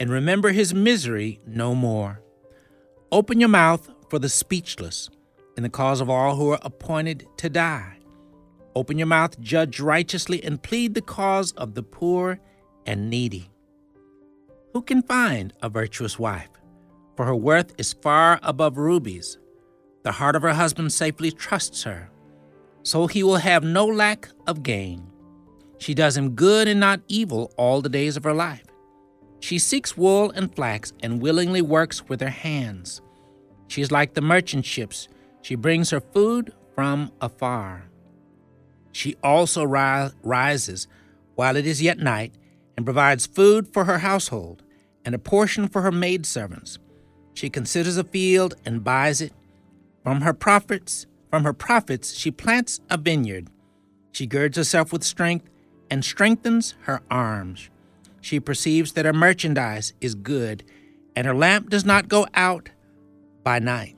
and 0.00 0.10
remember 0.10 0.50
his 0.50 0.72
misery 0.72 1.38
no 1.46 1.74
more. 1.74 2.22
Open 3.12 3.38
your 3.38 3.50
mouth 3.50 3.90
for 4.08 4.18
the 4.18 4.30
speechless, 4.30 5.10
in 5.56 5.62
the 5.62 5.68
cause 5.68 6.00
of 6.00 6.08
all 6.08 6.36
who 6.36 6.50
are 6.50 6.58
appointed 6.62 7.26
to 7.36 7.50
die. 7.50 7.98
Open 8.74 8.96
your 8.96 9.06
mouth, 9.06 9.38
judge 9.38 9.80
righteously, 9.80 10.42
and 10.42 10.62
plead 10.62 10.94
the 10.94 11.02
cause 11.02 11.52
of 11.52 11.74
the 11.74 11.82
poor 11.82 12.40
and 12.86 13.10
needy. 13.10 13.50
Who 14.72 14.80
can 14.80 15.02
find 15.02 15.52
a 15.60 15.68
virtuous 15.68 16.18
wife? 16.18 16.48
For 17.16 17.26
her 17.26 17.36
worth 17.36 17.74
is 17.76 17.92
far 17.92 18.40
above 18.42 18.78
rubies. 18.78 19.38
The 20.04 20.12
heart 20.12 20.36
of 20.36 20.42
her 20.42 20.54
husband 20.54 20.90
safely 20.90 21.30
trusts 21.30 21.82
her, 21.82 22.08
so 22.82 23.06
he 23.06 23.22
will 23.22 23.36
have 23.36 23.62
no 23.62 23.84
lack 23.84 24.30
of 24.46 24.62
gain. 24.62 25.11
She 25.82 25.94
does 25.94 26.16
him 26.16 26.36
good 26.36 26.68
and 26.68 26.78
not 26.78 27.00
evil 27.08 27.52
all 27.56 27.82
the 27.82 27.88
days 27.88 28.16
of 28.16 28.22
her 28.22 28.32
life. 28.32 28.62
She 29.40 29.58
seeks 29.58 29.96
wool 29.96 30.30
and 30.30 30.54
flax 30.54 30.92
and 31.02 31.20
willingly 31.20 31.60
works 31.60 32.08
with 32.08 32.20
her 32.20 32.30
hands. 32.30 33.00
She 33.66 33.82
is 33.82 33.90
like 33.90 34.14
the 34.14 34.20
merchant 34.20 34.64
ships. 34.64 35.08
She 35.40 35.56
brings 35.56 35.90
her 35.90 35.98
food 35.98 36.52
from 36.76 37.10
afar. 37.20 37.90
She 38.92 39.16
also 39.24 39.64
ri- 39.64 40.10
rises 40.22 40.86
while 41.34 41.56
it 41.56 41.66
is 41.66 41.82
yet 41.82 41.98
night 41.98 42.32
and 42.76 42.86
provides 42.86 43.26
food 43.26 43.66
for 43.66 43.82
her 43.82 43.98
household 43.98 44.62
and 45.04 45.16
a 45.16 45.18
portion 45.18 45.66
for 45.66 45.82
her 45.82 45.90
maidservants. 45.90 46.78
She 47.34 47.50
considers 47.50 47.96
a 47.96 48.04
field 48.04 48.54
and 48.64 48.84
buys 48.84 49.20
it. 49.20 49.32
From 50.04 50.20
her 50.20 50.32
profits, 50.32 51.06
from 51.28 51.42
her 51.42 51.52
profits, 51.52 52.14
she 52.14 52.30
plants 52.30 52.80
a 52.88 52.96
vineyard. 52.96 53.48
She 54.12 54.26
girds 54.28 54.56
herself 54.56 54.92
with 54.92 55.02
strength 55.02 55.48
and 55.92 56.02
strengthens 56.02 56.74
her 56.84 57.02
arms. 57.10 57.68
She 58.22 58.40
perceives 58.40 58.94
that 58.94 59.04
her 59.04 59.12
merchandise 59.12 59.92
is 60.00 60.14
good, 60.14 60.64
and 61.14 61.26
her 61.26 61.34
lamp 61.34 61.68
does 61.68 61.84
not 61.84 62.08
go 62.08 62.26
out 62.32 62.70
by 63.44 63.58
night. 63.58 63.94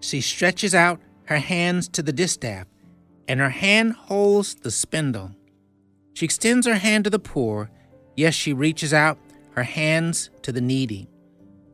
She 0.00 0.22
stretches 0.22 0.74
out 0.74 0.98
her 1.24 1.36
hands 1.36 1.86
to 1.88 2.02
the 2.02 2.14
distaff, 2.14 2.66
and 3.28 3.40
her 3.40 3.50
hand 3.50 3.92
holds 3.92 4.54
the 4.54 4.70
spindle. 4.70 5.32
She 6.14 6.24
extends 6.24 6.66
her 6.66 6.76
hand 6.76 7.04
to 7.04 7.10
the 7.10 7.18
poor. 7.18 7.70
Yes, 8.16 8.32
she 8.32 8.54
reaches 8.54 8.94
out 8.94 9.18
her 9.50 9.64
hands 9.64 10.30
to 10.40 10.50
the 10.50 10.62
needy. 10.62 11.10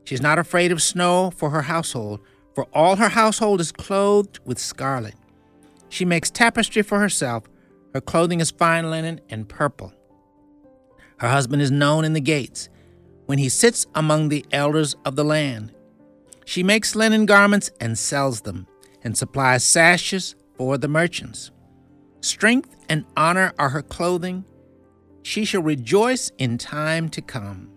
She 0.02 0.16
is 0.16 0.20
not 0.20 0.40
afraid 0.40 0.72
of 0.72 0.82
snow 0.82 1.30
for 1.30 1.50
her 1.50 1.62
household, 1.62 2.18
for 2.56 2.66
all 2.74 2.96
her 2.96 3.10
household 3.10 3.60
is 3.60 3.70
clothed 3.70 4.40
with 4.44 4.58
scarlet. 4.58 5.14
She 5.88 6.04
makes 6.04 6.28
tapestry 6.28 6.82
for 6.82 6.98
herself. 6.98 7.44
Her 7.94 8.00
clothing 8.00 8.40
is 8.40 8.50
fine 8.50 8.90
linen 8.90 9.20
and 9.28 9.48
purple. 9.48 9.92
Her 11.18 11.28
husband 11.28 11.62
is 11.62 11.70
known 11.70 12.04
in 12.04 12.14
the 12.14 12.20
gates 12.20 12.68
when 13.26 13.38
he 13.38 13.48
sits 13.48 13.86
among 13.94 14.28
the 14.28 14.44
elders 14.50 14.96
of 15.04 15.16
the 15.16 15.24
land. 15.24 15.72
She 16.44 16.62
makes 16.62 16.96
linen 16.96 17.26
garments 17.26 17.70
and 17.80 17.98
sells 17.98 18.40
them, 18.40 18.66
and 19.04 19.16
supplies 19.16 19.64
sashes 19.64 20.34
for 20.56 20.76
the 20.78 20.88
merchants. 20.88 21.50
Strength 22.20 22.74
and 22.88 23.04
honor 23.16 23.52
are 23.58 23.68
her 23.70 23.82
clothing. 23.82 24.44
She 25.22 25.44
shall 25.44 25.62
rejoice 25.62 26.30
in 26.38 26.58
time 26.58 27.08
to 27.10 27.22
come. 27.22 27.70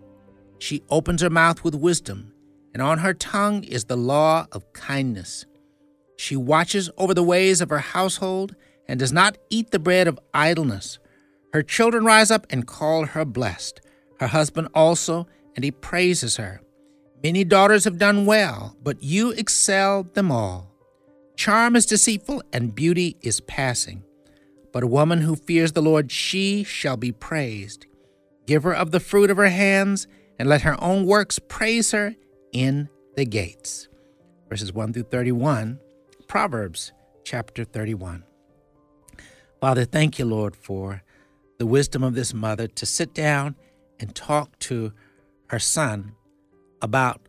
She 0.59 0.83
opens 0.89 1.21
her 1.21 1.29
mouth 1.29 1.63
with 1.63 1.75
wisdom, 1.75 2.33
and 2.73 2.81
on 2.81 2.99
her 2.99 3.13
tongue 3.13 3.63
is 3.63 3.85
the 3.85 3.97
law 3.97 4.47
of 4.51 4.73
kindness. 4.73 5.45
She 6.17 6.35
watches 6.35 6.89
over 6.97 7.13
the 7.13 7.23
ways 7.23 7.61
of 7.61 7.69
her 7.69 7.79
household 7.79 8.55
and 8.87 8.99
does 8.99 9.13
not 9.13 9.37
eat 9.49 9.71
the 9.71 9.79
bread 9.79 10.07
of 10.07 10.19
idleness. 10.33 10.99
Her 11.53 11.63
children 11.63 12.05
rise 12.05 12.31
up 12.31 12.45
and 12.49 12.67
call 12.67 13.05
her 13.05 13.25
blessed, 13.25 13.81
her 14.19 14.27
husband 14.27 14.67
also, 14.73 15.27
and 15.55 15.63
he 15.63 15.71
praises 15.71 16.37
her. 16.37 16.61
Many 17.23 17.43
daughters 17.43 17.85
have 17.85 17.97
done 17.97 18.25
well, 18.25 18.75
but 18.83 19.01
you 19.01 19.31
excel 19.31 20.03
them 20.03 20.31
all. 20.31 20.71
Charm 21.35 21.75
is 21.75 21.85
deceitful, 21.85 22.43
and 22.53 22.75
beauty 22.75 23.17
is 23.21 23.41
passing. 23.41 24.03
But 24.71 24.83
a 24.83 24.87
woman 24.87 25.21
who 25.21 25.35
fears 25.35 25.71
the 25.71 25.81
Lord, 25.81 26.11
she 26.11 26.63
shall 26.63 26.97
be 26.97 27.11
praised. 27.11 27.85
Give 28.45 28.63
her 28.63 28.75
of 28.75 28.91
the 28.91 28.99
fruit 28.99 29.31
of 29.31 29.37
her 29.37 29.49
hands, 29.49 30.07
and 30.37 30.47
let 30.47 30.61
her 30.61 30.81
own 30.83 31.05
works 31.05 31.39
praise 31.39 31.91
her 31.91 32.15
in 32.51 32.89
the 33.15 33.25
gates. 33.25 33.87
Verses 34.49 34.73
1 34.73 34.93
through 34.93 35.03
31, 35.03 35.79
Proverbs 36.27 36.91
chapter 37.23 37.63
31. 37.63 38.23
Father, 39.61 39.85
thank 39.85 40.19
you, 40.19 40.25
Lord, 40.25 40.55
for 40.55 41.03
the 41.57 41.65
wisdom 41.65 42.03
of 42.03 42.13
this 42.13 42.33
mother 42.33 42.67
to 42.67 42.85
sit 42.85 43.13
down 43.13 43.55
and 43.99 44.13
talk 44.13 44.57
to 44.59 44.91
her 45.47 45.59
son 45.59 46.13
about 46.81 47.21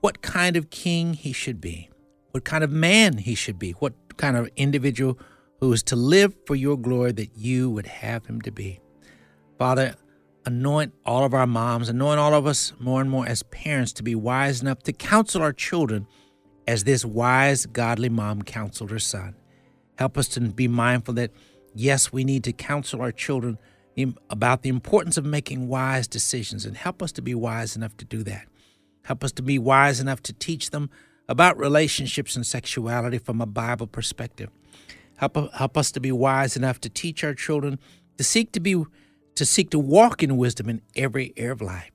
what 0.00 0.22
kind 0.22 0.56
of 0.56 0.70
king 0.70 1.14
he 1.14 1.32
should 1.32 1.60
be, 1.60 1.90
what 2.30 2.44
kind 2.44 2.62
of 2.62 2.70
man 2.70 3.18
he 3.18 3.34
should 3.34 3.58
be, 3.58 3.72
what 3.72 3.94
kind 4.16 4.36
of 4.36 4.48
individual 4.56 5.18
who 5.60 5.72
is 5.72 5.82
to 5.84 5.96
live 5.96 6.34
for 6.46 6.54
your 6.54 6.76
glory 6.76 7.12
that 7.12 7.36
you 7.36 7.70
would 7.70 7.86
have 7.86 8.26
him 8.26 8.40
to 8.42 8.50
be. 8.50 8.80
Father, 9.58 9.94
anoint 10.46 10.94
all 11.04 11.24
of 11.24 11.34
our 11.34 11.46
moms, 11.46 11.88
anoint 11.88 12.18
all 12.18 12.34
of 12.34 12.46
us 12.46 12.72
more 12.78 13.00
and 13.00 13.10
more 13.10 13.26
as 13.26 13.42
parents 13.44 13.92
to 13.92 14.02
be 14.02 14.14
wise 14.14 14.62
enough 14.62 14.82
to 14.82 14.92
counsel 14.92 15.42
our 15.42 15.52
children 15.52 16.06
as 16.66 16.84
this 16.84 17.04
wise, 17.04 17.66
godly 17.66 18.08
mom 18.08 18.42
counseled 18.42 18.90
her 18.90 18.98
son. 18.98 19.34
Help 19.98 20.16
us 20.16 20.28
to 20.28 20.40
be 20.40 20.68
mindful 20.68 21.14
that, 21.14 21.30
yes, 21.74 22.12
we 22.12 22.24
need 22.24 22.44
to 22.44 22.52
counsel 22.52 23.00
our 23.00 23.12
children 23.12 23.58
about 24.30 24.62
the 24.62 24.68
importance 24.68 25.16
of 25.16 25.24
making 25.24 25.68
wise 25.68 26.08
decisions 26.08 26.64
and 26.64 26.76
help 26.76 27.02
us 27.02 27.12
to 27.12 27.22
be 27.22 27.34
wise 27.34 27.76
enough 27.76 27.96
to 27.98 28.04
do 28.04 28.22
that. 28.22 28.46
Help 29.02 29.24
us 29.24 29.32
to 29.32 29.42
be 29.42 29.58
wise 29.58 30.00
enough 30.00 30.22
to 30.22 30.32
teach 30.32 30.70
them 30.70 30.90
about 31.28 31.58
relationships 31.58 32.34
and 32.36 32.46
sexuality 32.46 33.18
from 33.18 33.40
a 33.40 33.46
Bible 33.46 33.86
perspective. 33.86 34.50
Help, 35.16 35.52
help 35.54 35.76
us 35.76 35.92
to 35.92 36.00
be 36.00 36.10
wise 36.10 36.56
enough 36.56 36.80
to 36.80 36.88
teach 36.88 37.22
our 37.22 37.34
children 37.34 37.78
to 38.16 38.24
seek 38.24 38.52
to 38.52 38.60
be 38.60 38.84
to 39.34 39.46
seek 39.46 39.70
to 39.70 39.78
walk 39.78 40.22
in 40.22 40.36
wisdom 40.36 40.68
in 40.68 40.82
every 40.96 41.32
area 41.36 41.52
of 41.52 41.62
life. 41.62 41.92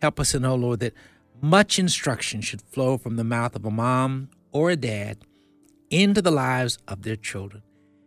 Help 0.00 0.20
us 0.20 0.32
to 0.32 0.40
know, 0.40 0.54
Lord, 0.54 0.80
that 0.80 0.94
much 1.42 1.78
instruction 1.78 2.40
should 2.40 2.62
flow 2.62 2.96
from 2.96 3.16
the 3.16 3.24
mouth 3.24 3.54
of 3.54 3.64
a 3.64 3.70
mom 3.70 4.30
or 4.52 4.70
a 4.70 4.76
dad 4.76 5.18
into 5.90 6.22
the 6.22 6.30
lives 6.30 6.78
of 6.88 7.02
their 7.02 7.16
children. 7.16 7.62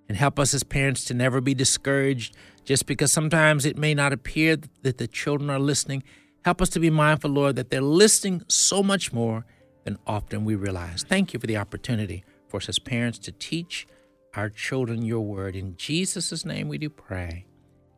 And 0.09 0.17
help 0.17 0.39
us 0.39 0.53
as 0.53 0.63
parents 0.63 1.05
to 1.05 1.13
never 1.13 1.39
be 1.39 1.53
discouraged 1.53 2.35
just 2.65 2.85
because 2.85 3.13
sometimes 3.13 3.65
it 3.65 3.77
may 3.77 3.93
not 3.93 4.11
appear 4.11 4.57
that 4.81 4.97
the 4.97 5.07
children 5.07 5.49
are 5.49 5.59
listening. 5.59 6.03
Help 6.43 6.61
us 6.61 6.69
to 6.69 6.79
be 6.79 6.89
mindful, 6.89 7.29
Lord, 7.29 7.55
that 7.55 7.69
they're 7.69 7.81
listening 7.81 8.43
so 8.47 8.83
much 8.83 9.13
more 9.13 9.45
than 9.83 9.97
often 10.07 10.45
we 10.45 10.55
realize. 10.55 11.05
Thank 11.07 11.33
you 11.33 11.39
for 11.39 11.47
the 11.47 11.57
opportunity 11.57 12.23
for 12.47 12.57
us 12.57 12.67
as 12.67 12.79
parents 12.79 13.19
to 13.19 13.31
teach 13.31 13.87
our 14.35 14.49
children 14.49 15.03
your 15.03 15.21
word. 15.21 15.55
In 15.55 15.77
Jesus' 15.77 16.43
name 16.43 16.67
we 16.67 16.77
do 16.77 16.89
pray. 16.89 17.45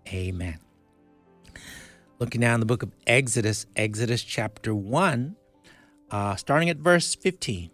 Amen. 0.07 0.59
Looking 2.19 2.41
now 2.41 2.53
in 2.53 2.59
the 2.59 2.65
book 2.65 2.83
of 2.83 2.91
Exodus, 3.07 3.65
Exodus 3.75 4.21
chapter 4.21 4.75
1, 4.75 5.35
uh, 6.11 6.35
starting 6.35 6.69
at 6.69 6.77
verse 6.77 7.15
15. 7.15 7.71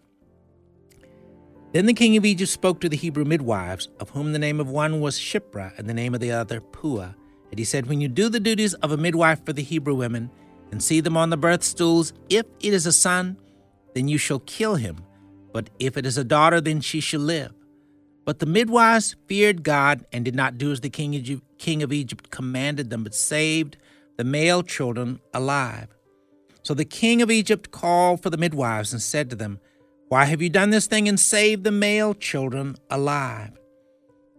Then 1.77 1.85
the 1.85 1.93
king 1.93 2.17
of 2.17 2.25
Egypt 2.25 2.49
spoke 2.49 2.81
to 2.81 2.89
the 2.89 2.97
Hebrew 2.97 3.23
midwives, 3.23 3.89
of 3.99 4.09
whom 4.09 4.33
the 4.33 4.39
name 4.39 4.59
of 4.59 4.67
one 4.67 4.99
was 4.99 5.19
Shiphrah 5.19 5.77
and 5.77 5.87
the 5.87 5.93
name 5.93 6.15
of 6.15 6.19
the 6.19 6.31
other 6.31 6.59
Puah. 6.59 7.13
And 7.51 7.59
he 7.59 7.65
said, 7.65 7.85
When 7.85 8.01
you 8.01 8.07
do 8.07 8.29
the 8.29 8.39
duties 8.39 8.73
of 8.73 8.91
a 8.91 8.97
midwife 8.97 9.45
for 9.45 9.53
the 9.53 9.61
Hebrew 9.61 9.93
women, 9.93 10.31
and 10.71 10.81
see 10.81 11.01
them 11.01 11.15
on 11.15 11.29
the 11.29 11.37
birth 11.37 11.61
stools, 11.61 12.13
if 12.29 12.47
it 12.61 12.73
is 12.73 12.87
a 12.87 12.91
son, 12.91 13.37
then 13.93 14.07
you 14.07 14.17
shall 14.17 14.39
kill 14.39 14.73
him. 14.73 14.97
But 15.53 15.69
if 15.77 15.97
it 15.97 16.07
is 16.07 16.17
a 16.17 16.23
daughter, 16.23 16.59
then 16.59 16.81
she 16.81 16.99
shall 16.99 17.19
live. 17.19 17.53
But 18.25 18.39
the 18.39 18.47
midwives 18.47 19.15
feared 19.27 19.61
God 19.61 20.03
and 20.11 20.25
did 20.25 20.33
not 20.33 20.57
do 20.57 20.71
as 20.71 20.81
the 20.81 20.89
king 20.89 21.83
of 21.83 21.93
Egypt 21.93 22.31
commanded 22.31 22.89
them, 22.89 23.03
but 23.03 23.13
saved 23.13 23.77
the 24.17 24.23
male 24.23 24.63
children 24.63 25.19
alive. 25.31 25.89
So 26.63 26.73
the 26.73 26.85
king 26.85 27.21
of 27.21 27.29
Egypt 27.29 27.69
called 27.69 28.23
for 28.23 28.31
the 28.31 28.37
midwives 28.37 28.93
and 28.93 28.99
said 28.99 29.29
to 29.29 29.35
them, 29.35 29.59
Why 30.09 30.23
have 30.25 30.41
you 30.41 30.49
done 30.49 30.69
this 30.69 30.87
thing 30.87 31.09
and 31.09 31.19
saved 31.19 31.65
the 31.65 31.71
male 31.71 32.13
children 32.13 32.77
alive? 32.89 33.51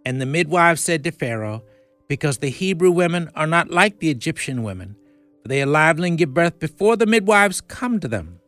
And 0.05 0.21
the 0.21 0.27
midwives 0.27 0.81
said 0.81 1.05
to 1.05 1.11
Pharaoh, 1.11 1.63
Because 2.09 2.39
the 2.39 2.49
Hebrew 2.49 2.91
women 2.91 3.31
are 3.35 3.47
not 3.47 3.71
like 3.71 3.99
the 3.99 4.11
Egyptian 4.11 4.63
women, 4.63 4.97
for 5.43 5.49
they 5.49 5.61
are 5.61 5.67
lively 5.67 6.09
and 6.09 6.17
give 6.17 6.33
birth 6.33 6.59
before 6.59 6.97
the 6.97 7.05
midwives 7.05 7.61
come 7.61 8.01
to 8.01 8.09
them. 8.09 8.41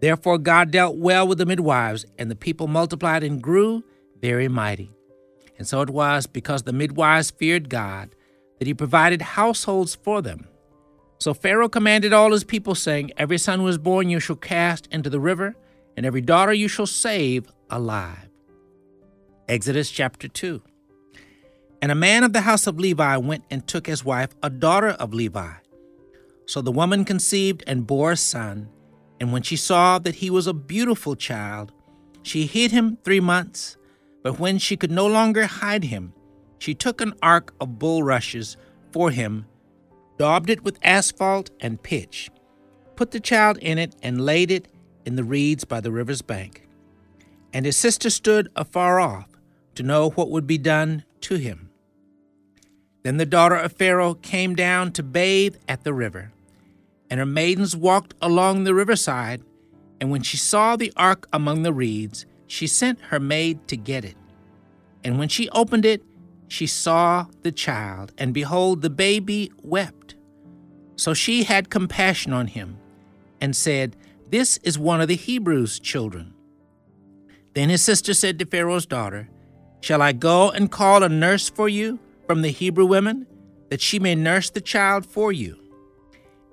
Therefore 0.00 0.38
God 0.38 0.72
dealt 0.72 0.96
well 0.96 1.26
with 1.28 1.38
the 1.38 1.46
midwives, 1.46 2.04
and 2.18 2.28
the 2.28 2.36
people 2.36 2.66
multiplied 2.66 3.22
and 3.22 3.40
grew 3.40 3.84
very 4.20 4.48
mighty. 4.48 4.90
And 5.56 5.68
so 5.68 5.82
it 5.82 5.90
was 5.90 6.26
because 6.26 6.64
the 6.64 6.72
midwives 6.72 7.30
feared 7.30 7.68
God 7.70 8.10
that 8.58 8.66
he 8.66 8.74
provided 8.74 9.22
households 9.22 9.94
for 9.94 10.20
them. 10.20 10.48
So 11.18 11.32
Pharaoh 11.32 11.68
commanded 11.68 12.12
all 12.12 12.32
his 12.32 12.42
people, 12.42 12.74
saying, 12.74 13.12
Every 13.16 13.38
son 13.38 13.60
who 13.60 13.68
is 13.68 13.78
born 13.78 14.10
you 14.10 14.18
shall 14.18 14.34
cast 14.34 14.88
into 14.88 15.08
the 15.08 15.20
river, 15.20 15.54
and 15.96 16.04
every 16.04 16.20
daughter 16.20 16.52
you 16.52 16.68
shall 16.68 16.86
save 16.86 17.46
alive. 17.70 18.28
Exodus 19.48 19.90
chapter 19.90 20.28
2. 20.28 20.62
And 21.82 21.92
a 21.92 21.94
man 21.94 22.24
of 22.24 22.32
the 22.32 22.42
house 22.42 22.66
of 22.66 22.78
Levi 22.78 23.16
went 23.18 23.44
and 23.50 23.66
took 23.66 23.88
as 23.88 24.04
wife 24.04 24.30
a 24.42 24.48
daughter 24.48 24.90
of 24.90 25.12
Levi. 25.12 25.52
So 26.46 26.60
the 26.60 26.72
woman 26.72 27.04
conceived 27.04 27.62
and 27.66 27.86
bore 27.86 28.12
a 28.12 28.16
son, 28.16 28.68
and 29.20 29.32
when 29.32 29.42
she 29.42 29.56
saw 29.56 29.98
that 29.98 30.16
he 30.16 30.30
was 30.30 30.46
a 30.46 30.54
beautiful 30.54 31.14
child, 31.14 31.72
she 32.22 32.46
hid 32.46 32.70
him 32.70 32.98
three 33.04 33.20
months. 33.20 33.76
But 34.22 34.38
when 34.38 34.58
she 34.58 34.76
could 34.76 34.90
no 34.90 35.06
longer 35.06 35.46
hide 35.46 35.84
him, 35.84 36.14
she 36.58 36.74
took 36.74 37.00
an 37.00 37.12
ark 37.22 37.52
of 37.60 37.78
bulrushes 37.78 38.56
for 38.90 39.10
him, 39.10 39.44
daubed 40.16 40.48
it 40.48 40.64
with 40.64 40.78
asphalt 40.82 41.50
and 41.60 41.82
pitch, 41.82 42.30
put 42.96 43.10
the 43.10 43.20
child 43.20 43.58
in 43.58 43.76
it, 43.76 43.94
and 44.02 44.24
laid 44.24 44.50
it 44.50 44.68
in 45.04 45.16
the 45.16 45.24
reeds 45.24 45.64
by 45.64 45.80
the 45.80 45.92
river's 45.92 46.22
bank. 46.22 46.68
And 47.52 47.66
his 47.66 47.76
sister 47.76 48.10
stood 48.10 48.48
afar 48.56 49.00
off 49.00 49.28
to 49.74 49.82
know 49.82 50.10
what 50.10 50.30
would 50.30 50.46
be 50.46 50.58
done 50.58 51.04
to 51.22 51.36
him. 51.36 51.70
Then 53.02 53.18
the 53.18 53.26
daughter 53.26 53.56
of 53.56 53.72
Pharaoh 53.72 54.14
came 54.14 54.54
down 54.54 54.92
to 54.92 55.02
bathe 55.02 55.56
at 55.68 55.84
the 55.84 55.92
river, 55.92 56.32
and 57.10 57.20
her 57.20 57.26
maidens 57.26 57.76
walked 57.76 58.14
along 58.20 58.64
the 58.64 58.74
riverside. 58.74 59.42
And 60.00 60.10
when 60.10 60.22
she 60.22 60.36
saw 60.36 60.74
the 60.76 60.92
ark 60.96 61.28
among 61.32 61.62
the 61.62 61.72
reeds, 61.72 62.26
she 62.46 62.66
sent 62.66 63.00
her 63.02 63.20
maid 63.20 63.68
to 63.68 63.76
get 63.76 64.04
it. 64.04 64.16
And 65.04 65.18
when 65.18 65.28
she 65.28 65.48
opened 65.50 65.84
it, 65.84 66.02
she 66.48 66.66
saw 66.66 67.26
the 67.42 67.52
child, 67.52 68.12
and 68.16 68.32
behold, 68.32 68.82
the 68.82 68.90
baby 68.90 69.52
wept. 69.62 70.14
So 70.96 71.14
she 71.14 71.44
had 71.44 71.70
compassion 71.70 72.32
on 72.32 72.46
him 72.48 72.78
and 73.40 73.54
said, 73.54 73.96
This 74.30 74.56
is 74.58 74.78
one 74.78 75.00
of 75.00 75.08
the 75.08 75.16
Hebrews' 75.16 75.78
children. 75.78 76.34
Then 77.54 77.68
his 77.68 77.82
sister 77.84 78.14
said 78.14 78.38
to 78.38 78.46
Pharaoh's 78.46 78.86
daughter, 78.86 79.28
Shall 79.80 80.02
I 80.02 80.12
go 80.12 80.50
and 80.50 80.70
call 80.70 81.02
a 81.02 81.08
nurse 81.08 81.48
for 81.48 81.68
you 81.68 81.98
from 82.26 82.42
the 82.42 82.50
Hebrew 82.50 82.86
women, 82.86 83.26
that 83.70 83.80
she 83.80 83.98
may 83.98 84.14
nurse 84.14 84.50
the 84.50 84.60
child 84.60 85.06
for 85.06 85.30
you? 85.30 85.58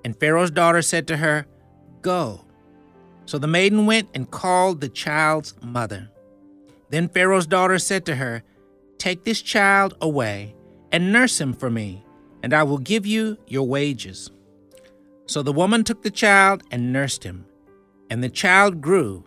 And 0.04 0.18
Pharaoh's 0.18 0.50
daughter 0.50 0.82
said 0.82 1.08
to 1.08 1.16
her, 1.16 1.46
Go. 2.02 2.44
So 3.24 3.38
the 3.38 3.46
maiden 3.46 3.86
went 3.86 4.08
and 4.14 4.30
called 4.30 4.80
the 4.80 4.88
child's 4.88 5.54
mother. 5.62 6.10
Then 6.90 7.08
Pharaoh's 7.08 7.46
daughter 7.46 7.78
said 7.78 8.04
to 8.06 8.16
her, 8.16 8.42
Take 8.98 9.24
this 9.24 9.40
child 9.40 9.96
away 10.00 10.54
and 10.92 11.12
nurse 11.12 11.40
him 11.40 11.54
for 11.54 11.70
me, 11.70 12.04
and 12.42 12.52
I 12.52 12.62
will 12.64 12.78
give 12.78 13.06
you 13.06 13.38
your 13.46 13.66
wages. 13.66 14.30
So 15.26 15.42
the 15.42 15.52
woman 15.52 15.84
took 15.84 16.02
the 16.02 16.10
child 16.10 16.62
and 16.70 16.92
nursed 16.92 17.24
him. 17.24 17.46
And 18.12 18.22
the 18.22 18.28
child 18.28 18.82
grew. 18.82 19.24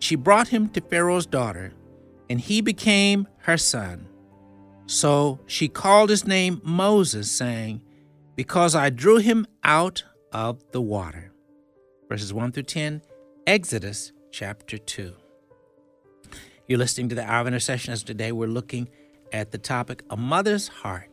She 0.00 0.16
brought 0.16 0.48
him 0.48 0.68
to 0.70 0.80
Pharaoh's 0.80 1.24
daughter, 1.24 1.72
and 2.28 2.40
he 2.40 2.60
became 2.60 3.28
her 3.42 3.56
son. 3.56 4.08
So 4.86 5.38
she 5.46 5.68
called 5.68 6.10
his 6.10 6.26
name 6.26 6.60
Moses, 6.64 7.30
saying, 7.30 7.80
Because 8.34 8.74
I 8.74 8.90
drew 8.90 9.18
him 9.18 9.46
out 9.62 10.02
of 10.32 10.64
the 10.72 10.80
water. 10.80 11.30
Verses 12.08 12.34
1 12.34 12.50
through 12.50 12.64
10, 12.64 13.02
Exodus 13.46 14.10
chapter 14.32 14.78
2. 14.78 15.14
You're 16.66 16.78
listening 16.80 17.10
to 17.10 17.14
the 17.14 17.24
Hour 17.24 17.42
of 17.42 17.46
Intercession 17.46 17.92
as 17.92 18.02
today 18.02 18.32
we're 18.32 18.48
looking 18.48 18.88
at 19.32 19.52
the 19.52 19.58
topic 19.58 20.02
A 20.10 20.16
Mother's 20.16 20.66
Heart. 20.66 21.08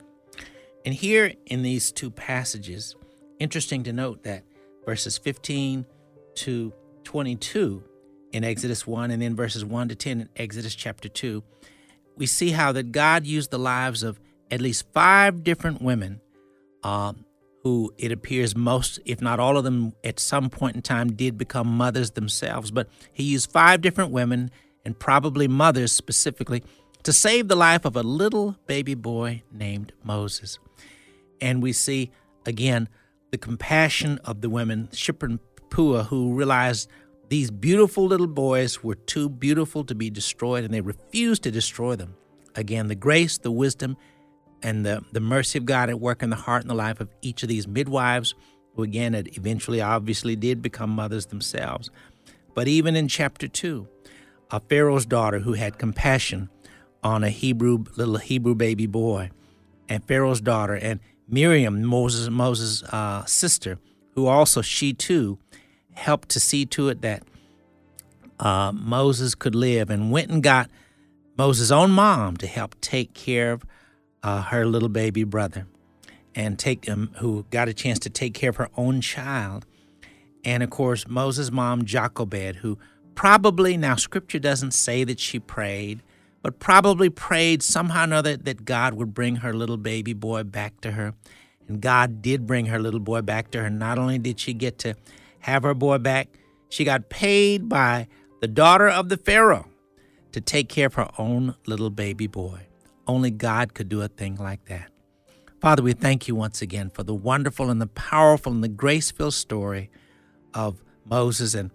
And 0.85 0.95
here 0.95 1.33
in 1.45 1.61
these 1.61 1.91
two 1.91 2.09
passages, 2.09 2.95
interesting 3.37 3.83
to 3.83 3.93
note 3.93 4.23
that 4.23 4.43
verses 4.87 5.19
15 5.19 5.85
to 6.33 6.73
22 7.03 7.83
in 8.31 8.43
Exodus 8.43 8.87
1 8.87 9.11
and 9.11 9.21
then 9.21 9.35
verses 9.35 9.65
1 9.65 9.89
to 9.89 9.95
10 9.95 10.21
in 10.21 10.29
Exodus 10.35 10.75
chapter 10.75 11.09
2, 11.09 11.43
we 12.15 12.25
see 12.25 12.51
how 12.51 12.71
that 12.71 12.91
God 12.91 13.25
used 13.25 13.51
the 13.51 13.59
lives 13.59 14.03
of 14.03 14.19
at 14.49 14.61
least 14.61 14.85
five 14.93 15.43
different 15.43 15.81
women 15.81 16.21
um, 16.83 17.25
who 17.63 17.93
it 17.97 18.11
appears 18.11 18.55
most, 18.55 18.99
if 19.05 19.21
not 19.21 19.39
all 19.39 19.57
of 19.57 19.63
them, 19.63 19.93
at 20.03 20.19
some 20.19 20.49
point 20.49 20.75
in 20.75 20.81
time 20.81 21.13
did 21.13 21.37
become 21.37 21.67
mothers 21.67 22.11
themselves. 22.11 22.71
But 22.71 22.89
he 23.13 23.23
used 23.23 23.51
five 23.51 23.81
different 23.81 24.11
women, 24.11 24.51
and 24.83 24.97
probably 24.97 25.47
mothers 25.47 25.91
specifically, 25.91 26.63
to 27.03 27.13
save 27.13 27.47
the 27.47 27.55
life 27.55 27.85
of 27.85 27.95
a 27.95 28.03
little 28.03 28.57
baby 28.67 28.95
boy 28.95 29.43
named 29.51 29.93
Moses. 30.03 30.59
And 31.39 31.61
we 31.61 31.71
see, 31.71 32.11
again, 32.45 32.89
the 33.31 33.37
compassion 33.37 34.19
of 34.25 34.41
the 34.41 34.49
women, 34.49 34.89
Puah, 35.71 36.03
who 36.03 36.35
realized 36.35 36.89
these 37.29 37.49
beautiful 37.49 38.05
little 38.05 38.27
boys 38.27 38.83
were 38.83 38.95
too 38.95 39.29
beautiful 39.29 39.83
to 39.85 39.95
be 39.95 40.09
destroyed, 40.09 40.63
and 40.63 40.73
they 40.73 40.81
refused 40.81 41.43
to 41.43 41.51
destroy 41.51 41.95
them. 41.95 42.15
Again, 42.55 42.87
the 42.87 42.95
grace, 42.95 43.37
the 43.37 43.51
wisdom, 43.51 43.97
and 44.61 44.85
the, 44.85 45.03
the 45.11 45.21
mercy 45.21 45.57
of 45.57 45.65
God 45.65 45.89
at 45.89 45.99
work 45.99 46.21
in 46.21 46.29
the 46.29 46.35
heart 46.35 46.61
and 46.61 46.69
the 46.69 46.75
life 46.75 46.99
of 46.99 47.09
each 47.21 47.41
of 47.41 47.49
these 47.49 47.67
midwives, 47.67 48.35
who 48.75 48.83
again 48.83 49.15
eventually 49.15 49.81
obviously 49.81 50.35
did 50.35 50.61
become 50.61 50.89
mothers 50.89 51.27
themselves. 51.27 51.89
But 52.53 52.67
even 52.67 52.95
in 52.95 53.07
chapter 53.07 53.47
2, 53.47 53.87
a 54.51 54.59
Pharaoh's 54.59 55.05
daughter 55.05 55.39
who 55.39 55.53
had 55.53 55.79
compassion 55.79 56.49
on 57.03 57.23
a 57.23 57.29
Hebrew 57.29 57.85
little 57.95 58.17
Hebrew 58.17 58.55
baby 58.55 58.87
boy, 58.87 59.31
and 59.89 60.03
Pharaoh's 60.05 60.41
daughter, 60.41 60.75
and 60.75 60.99
Miriam, 61.27 61.83
Moses 61.83 62.29
Moses' 62.29 62.83
uh, 62.83 63.25
sister, 63.25 63.79
who 64.15 64.27
also 64.27 64.61
she 64.61 64.93
too 64.93 65.39
helped 65.93 66.29
to 66.29 66.39
see 66.39 66.65
to 66.67 66.89
it 66.89 67.01
that 67.01 67.23
uh, 68.39 68.71
Moses 68.73 69.35
could 69.35 69.55
live, 69.55 69.89
and 69.89 70.11
went 70.11 70.31
and 70.31 70.41
got 70.41 70.69
Moses' 71.37 71.71
own 71.71 71.91
mom 71.91 72.37
to 72.37 72.47
help 72.47 72.79
take 72.81 73.13
care 73.13 73.51
of 73.51 73.65
uh, 74.23 74.41
her 74.43 74.65
little 74.65 74.89
baby 74.89 75.23
brother, 75.23 75.67
and 76.33 76.57
take 76.57 76.85
him, 76.85 77.11
who 77.17 77.45
got 77.51 77.67
a 77.67 77.73
chance 77.73 77.99
to 77.99 78.09
take 78.09 78.33
care 78.33 78.49
of 78.49 78.55
her 78.55 78.69
own 78.77 79.01
child, 79.01 79.65
and 80.43 80.63
of 80.63 80.69
course 80.69 81.07
Moses' 81.07 81.51
mom 81.51 81.85
Jochebed, 81.85 82.57
who 82.57 82.79
probably 83.15 83.77
now 83.77 83.95
Scripture 83.95 84.39
doesn't 84.39 84.71
say 84.71 85.03
that 85.03 85.19
she 85.19 85.39
prayed, 85.39 86.01
but 86.41 86.59
probably 86.59 87.09
prayed 87.09 87.61
somehow 87.61 88.01
or 88.01 88.05
another 88.05 88.37
that 88.37 88.65
God 88.65 88.95
would 88.95 89.13
bring 89.13 89.37
her 89.37 89.53
little 89.53 89.77
baby 89.77 90.13
boy 90.13 90.43
back 90.43 90.81
to 90.81 90.91
her. 90.91 91.13
And 91.67 91.79
God 91.79 92.21
did 92.21 92.47
bring 92.47 92.65
her 92.65 92.79
little 92.79 92.99
boy 92.99 93.21
back 93.21 93.51
to 93.51 93.61
her. 93.61 93.69
Not 93.69 93.99
only 93.99 94.17
did 94.17 94.39
she 94.39 94.53
get 94.53 94.79
to 94.79 94.95
have 95.41 95.63
her 95.63 95.73
boy 95.73 95.97
back, 95.97 96.29
she 96.69 96.83
got 96.83 97.09
paid 97.09 97.67
by 97.67 98.07
the 98.39 98.47
daughter 98.47 98.87
of 98.87 99.09
the 99.09 99.17
Pharaoh 99.17 99.67
to 100.31 100.41
take 100.41 100.69
care 100.69 100.87
of 100.87 100.95
her 100.95 101.09
own 101.17 101.55
little 101.65 101.89
baby 101.89 102.27
boy. 102.27 102.67
Only 103.07 103.31
God 103.31 103.73
could 103.73 103.89
do 103.89 104.01
a 104.01 104.07
thing 104.07 104.35
like 104.35 104.65
that. 104.65 104.89
Father, 105.59 105.83
we 105.83 105.93
thank 105.93 106.27
you 106.27 106.35
once 106.35 106.61
again 106.61 106.89
for 106.89 107.03
the 107.03 107.13
wonderful 107.13 107.69
and 107.69 107.81
the 107.81 107.87
powerful 107.87 108.51
and 108.51 108.63
the 108.63 108.67
grace 108.67 109.11
filled 109.11 109.33
story 109.33 109.91
of 110.53 110.81
Moses 111.05 111.53
and, 111.53 111.71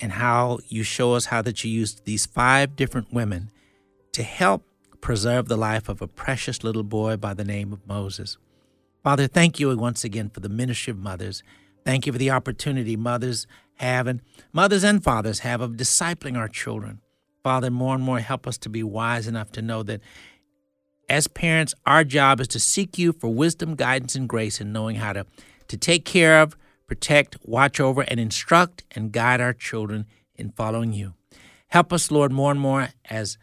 and 0.00 0.12
how 0.12 0.60
you 0.68 0.82
show 0.82 1.14
us 1.14 1.26
how 1.26 1.42
that 1.42 1.62
you 1.62 1.70
used 1.70 2.04
these 2.04 2.24
five 2.24 2.76
different 2.76 3.12
women 3.12 3.50
to 4.12 4.22
help 4.22 4.62
preserve 5.00 5.48
the 5.48 5.56
life 5.56 5.88
of 5.88 6.00
a 6.00 6.08
precious 6.08 6.64
little 6.64 6.82
boy 6.82 7.16
by 7.16 7.34
the 7.34 7.44
name 7.44 7.72
of 7.72 7.86
Moses. 7.86 8.38
Father, 9.02 9.26
thank 9.26 9.60
you 9.60 9.76
once 9.76 10.02
again 10.02 10.30
for 10.30 10.40
the 10.40 10.48
ministry 10.48 10.90
of 10.90 10.98
mothers. 10.98 11.42
Thank 11.86 12.04
you 12.04 12.12
for 12.12 12.18
the 12.18 12.32
opportunity 12.32 12.96
mothers 12.96 13.46
have 13.76 14.08
and 14.08 14.20
mothers 14.52 14.82
and 14.82 15.04
fathers 15.04 15.38
have 15.38 15.60
of 15.60 15.74
discipling 15.74 16.36
our 16.36 16.48
children. 16.48 17.00
Father, 17.44 17.70
more 17.70 17.94
and 17.94 18.02
more 18.02 18.18
help 18.18 18.44
us 18.48 18.58
to 18.58 18.68
be 18.68 18.82
wise 18.82 19.28
enough 19.28 19.52
to 19.52 19.62
know 19.62 19.84
that 19.84 20.00
as 21.08 21.28
parents, 21.28 21.74
our 21.86 22.02
job 22.02 22.40
is 22.40 22.48
to 22.48 22.58
seek 22.58 22.98
you 22.98 23.12
for 23.12 23.32
wisdom, 23.32 23.76
guidance, 23.76 24.16
and 24.16 24.28
grace 24.28 24.60
in 24.60 24.72
knowing 24.72 24.96
how 24.96 25.12
to, 25.12 25.26
to 25.68 25.76
take 25.76 26.04
care 26.04 26.42
of, 26.42 26.56
protect, 26.88 27.36
watch 27.44 27.78
over, 27.78 28.02
and 28.02 28.18
instruct 28.18 28.82
and 28.96 29.12
guide 29.12 29.40
our 29.40 29.52
children 29.52 30.06
in 30.34 30.50
following 30.50 30.92
you. 30.92 31.14
Help 31.68 31.92
us, 31.92 32.10
Lord, 32.10 32.32
more 32.32 32.50
and 32.50 32.58
more 32.58 32.88
as, 33.08 33.38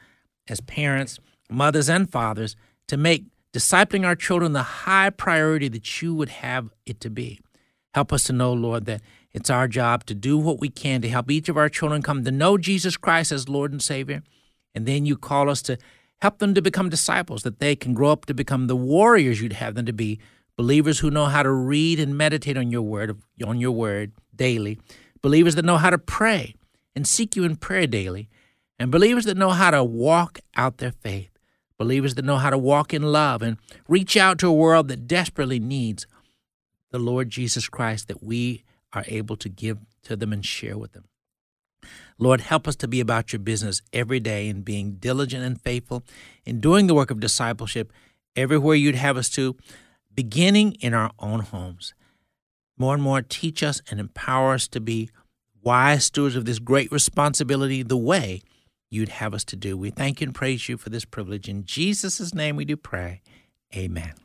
as 0.50 0.60
parents, 0.60 1.18
mothers, 1.50 1.90
and 1.90 2.12
fathers 2.12 2.58
to 2.88 2.98
make 2.98 3.24
discipling 3.54 4.06
our 4.06 4.18
children 4.18 4.52
the 4.52 4.64
high 4.64 5.12
priority 5.12 5.70
that 5.70 6.02
you 6.02 6.14
would 6.14 6.28
have 6.28 6.74
it 6.86 7.00
to 7.00 7.10
be. 7.10 7.40
Help 7.94 8.12
us 8.12 8.24
to 8.26 8.34
know, 8.34 8.54
Lord, 8.54 8.86
that 8.86 9.02
it's 9.32 9.50
our 9.50 9.68
job 9.68 10.06
to 10.06 10.16
do 10.16 10.38
what 10.38 10.60
we 10.60 10.70
can 10.70 11.02
to 11.02 11.10
help 11.10 11.30
each 11.30 11.50
of 11.50 11.58
our 11.58 11.70
children 11.70 12.02
come 12.02 12.24
to 12.24 12.32
know 12.32 12.58
Jesus 12.58 12.98
Christ 12.98 13.32
as 13.32 13.50
Lord 13.50 13.72
and 13.72 13.82
Savior. 13.82 14.24
And 14.76 14.86
then 14.86 15.06
you 15.06 15.18
call 15.18 15.50
us 15.50 15.62
to 15.64 15.78
help 16.22 16.40
them 16.40 16.54
to 16.54 16.62
become 16.62 16.90
disciples, 16.90 17.44
that 17.44 17.60
they 17.60 17.76
can 17.76 17.94
grow 17.94 18.12
up 18.12 18.26
to 18.26 18.34
become 18.34 18.68
the 18.68 18.76
warriors 18.76 19.42
you'd 19.42 19.54
have 19.54 19.76
them 19.76 19.86
to 19.86 19.94
be, 19.94 20.20
believers 20.56 21.00
who 21.00 21.12
know 21.12 21.26
how 21.26 21.44
to 21.44 21.52
read 21.52 22.00
and 22.00 22.18
meditate 22.18 22.58
on 22.58 22.72
your 22.72 22.82
word, 22.82 23.20
on 23.46 23.60
your 23.60 23.72
word 23.72 24.12
daily, 24.36 24.80
believers 25.22 25.56
that 25.56 25.66
know 25.66 25.78
how 25.78 25.90
to 25.90 25.98
pray 25.98 26.56
and 26.96 27.08
seek 27.08 27.36
you 27.36 27.44
in 27.44 27.56
prayer 27.56 27.88
daily, 27.88 28.30
and 28.80 28.92
believers 28.92 29.26
that 29.26 29.38
know 29.38 29.50
how 29.50 29.72
to 29.72 29.84
walk 29.84 30.40
out 30.56 30.78
their 30.78 30.92
faith, 30.92 31.30
believers 31.78 32.16
that 32.16 32.26
know 32.26 32.38
how 32.38 32.50
to 32.50 32.58
walk 32.58 32.94
in 32.94 33.02
love 33.02 33.42
and 33.42 33.58
reach 33.88 34.16
out 34.16 34.38
to 34.40 34.48
a 34.48 34.54
world 34.54 34.88
that 34.88 35.08
desperately 35.08 35.60
needs 35.60 36.08
the 36.94 37.00
Lord 37.00 37.32
Jesus 37.32 37.68
Christ 37.68 38.08
that 38.08 38.24
we 38.24 38.64
are 38.94 39.04
able 39.08 39.36
to 39.38 39.50
give 39.50 39.80
to 40.04 40.16
them 40.16 40.32
and 40.32 40.46
share 40.46 40.78
with 40.78 40.94
them. 40.94 41.06
Lord, 42.20 42.42
help 42.42 42.68
us 42.68 42.76
to 42.78 42.88
be 42.88 43.00
about 43.00 43.34
your 43.34 43.40
business 43.40 43.82
every 43.92 44.20
day 44.20 44.48
in 44.48 44.62
being 44.62 44.94
diligent 44.94 45.44
and 45.44 45.60
faithful 45.60 46.04
in 46.46 46.62
doing 46.62 46.86
the 46.86 46.94
work 46.94 47.10
of 47.10 47.20
discipleship 47.20 47.92
everywhere 48.36 48.76
you'd 48.76 48.96
have 48.96 49.18
us 49.18 49.30
to, 49.30 49.58
beginning 50.14 50.74
in 50.74 50.94
our 50.94 51.12
own 51.18 51.40
homes. 51.40 51.96
More 52.78 52.94
and 52.94 53.04
more, 53.04 53.24
teach 53.24 53.64
us 53.64 53.82
and 53.90 54.00
empower 54.00 54.54
us 54.54 54.68
to 54.70 54.80
be 54.80 55.10
wise 55.64 56.06
stewards 56.06 56.36
of 56.36 56.46
this 56.46 56.60
great 56.60 56.92
responsibility 56.92 57.82
the 57.82 57.98
way 57.98 58.44
you'd 58.92 59.10
have 59.10 59.34
us 59.34 59.44
to 59.46 59.56
do. 59.56 59.76
We 59.76 59.90
thank 59.90 60.22
you 60.22 60.28
and 60.28 60.36
praise 60.36 60.70
you 60.70 60.78
for 60.78 60.92
this 60.92 61.06
privilege. 61.06 61.50
In 61.50 61.66
Jesus' 61.66 62.36
name 62.36 62.56
we 62.56 62.66
do 62.66 62.78
pray. 62.78 63.22
Amen. 63.76 64.23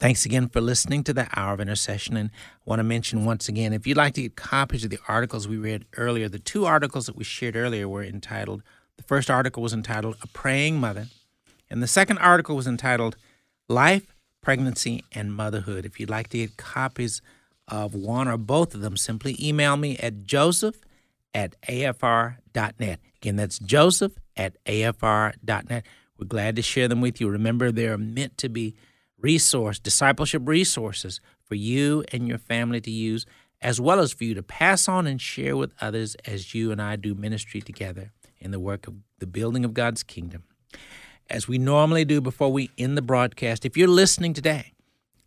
Thanks 0.00 0.24
again 0.24 0.48
for 0.48 0.62
listening 0.62 1.04
to 1.04 1.12
the 1.12 1.28
Hour 1.36 1.52
of 1.52 1.60
Intercession. 1.60 2.16
And 2.16 2.30
I 2.32 2.62
want 2.64 2.78
to 2.78 2.84
mention 2.84 3.26
once 3.26 3.50
again 3.50 3.74
if 3.74 3.86
you'd 3.86 3.98
like 3.98 4.14
to 4.14 4.22
get 4.22 4.34
copies 4.34 4.82
of 4.82 4.88
the 4.88 4.98
articles 5.06 5.46
we 5.46 5.58
read 5.58 5.84
earlier, 5.98 6.26
the 6.26 6.38
two 6.38 6.64
articles 6.64 7.04
that 7.04 7.16
we 7.16 7.24
shared 7.24 7.54
earlier 7.54 7.86
were 7.86 8.02
entitled 8.02 8.62
the 9.00 9.06
first 9.06 9.30
article 9.30 9.62
was 9.62 9.72
entitled 9.72 10.16
A 10.22 10.26
Praying 10.26 10.78
Mother, 10.78 11.06
and 11.70 11.82
the 11.82 11.86
second 11.86 12.18
article 12.18 12.54
was 12.54 12.66
entitled 12.66 13.16
Life, 13.66 14.14
Pregnancy, 14.42 15.04
and 15.12 15.34
Motherhood. 15.34 15.86
If 15.86 15.98
you'd 15.98 16.10
like 16.10 16.28
to 16.30 16.38
get 16.38 16.58
copies 16.58 17.22
of 17.66 17.94
one 17.94 18.28
or 18.28 18.36
both 18.36 18.74
of 18.74 18.82
them, 18.82 18.98
simply 18.98 19.36
email 19.40 19.78
me 19.78 19.96
at 19.98 20.24
joseph 20.24 20.76
at 21.32 21.58
afr.net. 21.62 23.00
Again, 23.16 23.36
that's 23.36 23.58
joseph 23.58 24.12
at 24.36 24.62
afr.net. 24.64 25.86
We're 26.18 26.26
glad 26.26 26.56
to 26.56 26.62
share 26.62 26.86
them 26.86 27.00
with 27.00 27.22
you. 27.22 27.30
Remember, 27.30 27.72
they're 27.72 27.96
meant 27.96 28.36
to 28.36 28.50
be 28.50 28.74
resource, 29.20 29.78
discipleship 29.78 30.42
resources 30.46 31.20
for 31.44 31.54
you 31.54 32.04
and 32.12 32.26
your 32.28 32.38
family 32.38 32.80
to 32.80 32.90
use, 32.90 33.26
as 33.60 33.80
well 33.80 34.00
as 34.00 34.12
for 34.12 34.24
you 34.24 34.34
to 34.34 34.42
pass 34.42 34.88
on 34.88 35.06
and 35.06 35.20
share 35.20 35.56
with 35.56 35.72
others 35.80 36.14
as 36.26 36.54
you 36.54 36.72
and 36.72 36.80
I 36.80 36.96
do 36.96 37.14
ministry 37.14 37.60
together. 37.60 38.12
in 38.40 38.50
the 38.50 38.60
work 38.60 38.86
of 38.86 38.94
the 39.18 39.26
building 39.26 39.64
of 39.64 39.74
God's 39.74 40.02
kingdom. 40.02 40.44
As 41.28 41.46
we 41.46 41.58
normally 41.58 42.04
do 42.04 42.20
before 42.20 42.50
we 42.50 42.70
end 42.76 42.96
the 42.96 43.02
broadcast, 43.02 43.64
if 43.64 43.76
you're 43.76 43.86
listening 43.86 44.32
today 44.32 44.72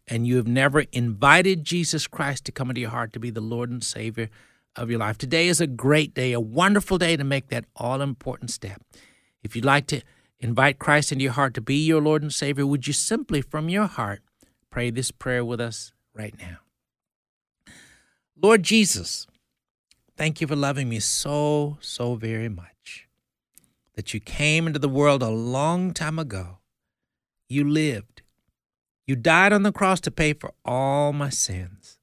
and 0.08 0.28
you 0.28 0.36
have 0.38 0.48
never 0.48 0.82
invited 0.91 1.64
Jesus 1.64 2.08
Christ 2.08 2.44
to 2.46 2.52
come 2.52 2.70
into 2.70 2.82
your 2.82 2.89
heart 2.89 3.14
to 3.14 3.20
be 3.20 3.30
the 3.30 3.39
Lord 3.39 3.70
and 3.70 3.84
Savior 3.84 4.30
of 4.76 4.89
your 4.89 5.00
life, 5.00 5.18
today 5.18 5.48
is 5.48 5.62
a 5.62 5.68
great 5.68 6.14
day, 6.14 6.34
a 6.34 6.39
wonderful 6.39 6.98
day 6.98 7.16
to 7.16 7.24
make 7.24 7.48
that 7.50 7.66
all 7.76 8.02
important 8.02 8.52
step. 8.52 8.82
If 9.44 9.56
you'd 9.56 9.66
like 9.66 9.88
to 9.88 10.02
invite 10.44 10.78
Christ 10.78 11.12
into 11.12 11.24
your 11.24 11.34
heart 11.34 11.54
to 11.54 11.62
be 11.62 11.86
your 11.86 12.02
Lord 12.02 12.22
and 12.22 12.34
Savior, 12.34 12.68
would 12.68 12.86
you 12.86 12.94
simply 12.94 13.41
from 13.41 13.70
your 13.70 13.88
heart 13.88 14.22
pray 14.70 14.89
this 14.89 15.10
prayer 15.10 15.44
with 15.46 15.62
us 15.62 15.94
right 16.14 16.36
now? 16.38 16.58
Lord 18.39 18.64
Jesus, 18.64 19.26
thank 20.18 20.41
you 20.41 20.48
for 20.48 20.56
loving 20.56 20.89
me 20.89 21.00
so, 21.00 21.78
so 21.80 22.16
very 22.16 22.50
much. 22.50 23.08
That 23.96 24.14
you 24.14 24.20
came 24.20 24.68
into 24.68 24.80
the 24.80 24.89
world 24.89 25.24
a 25.24 25.30
long 25.30 25.94
time 25.94 26.20
ago. 26.20 26.58
You 27.48 27.70
lived. 27.70 28.22
You 29.08 29.16
died 29.16 29.54
on 29.54 29.64
the 29.64 29.72
cross 29.72 30.02
to 30.02 30.12
pay 30.12 30.34
for 30.34 30.54
all 30.66 31.14
my 31.14 31.30
sins. 31.30 32.00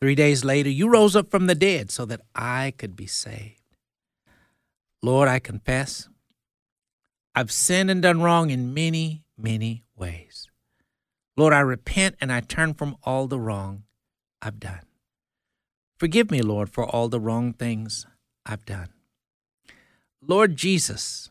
Three 0.00 0.14
days 0.14 0.44
later, 0.44 0.68
you 0.68 0.88
rose 0.88 1.16
up 1.16 1.30
from 1.30 1.46
the 1.46 1.54
dead 1.54 1.90
so 1.90 2.04
that 2.04 2.20
I 2.34 2.74
could 2.76 2.94
be 2.94 3.06
saved. 3.06 3.62
Lord, 5.02 5.28
I 5.28 5.38
confess 5.38 6.08
I've 7.34 7.50
sinned 7.50 7.90
and 7.90 8.00
done 8.00 8.22
wrong 8.22 8.50
in 8.50 8.72
many, 8.72 9.24
many 9.36 9.84
ways. 9.96 10.48
Lord, 11.36 11.52
I 11.52 11.60
repent 11.60 12.14
and 12.20 12.32
I 12.32 12.40
turn 12.40 12.74
from 12.74 12.96
all 13.02 13.26
the 13.26 13.40
wrong 13.40 13.82
I've 14.40 14.60
done. 14.60 14.82
Forgive 15.96 16.30
me, 16.30 16.42
Lord, 16.42 16.70
for 16.70 16.84
all 16.84 17.08
the 17.08 17.20
wrong 17.20 17.52
things 17.52 18.06
I've 18.46 18.64
done. 18.64 18.90
Lord 20.20 20.56
Jesus, 20.56 21.30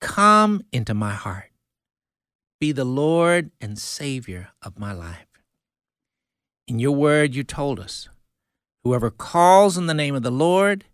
come 0.00 0.62
into 0.72 0.94
my 0.94 1.12
heart. 1.12 1.50
Be 2.60 2.72
the 2.72 2.84
Lord 2.84 3.50
and 3.60 3.78
Savior 3.78 4.50
of 4.62 4.78
my 4.78 4.92
life. 4.92 5.26
In 6.66 6.78
your 6.78 6.92
word, 6.92 7.34
you 7.34 7.42
told 7.42 7.80
us, 7.80 8.08
whoever 8.84 9.10
calls 9.10 9.76
in 9.76 9.86
the 9.86 9.94
name 9.94 10.14
of 10.14 10.22
the 10.22 10.30
Lord 10.30 10.84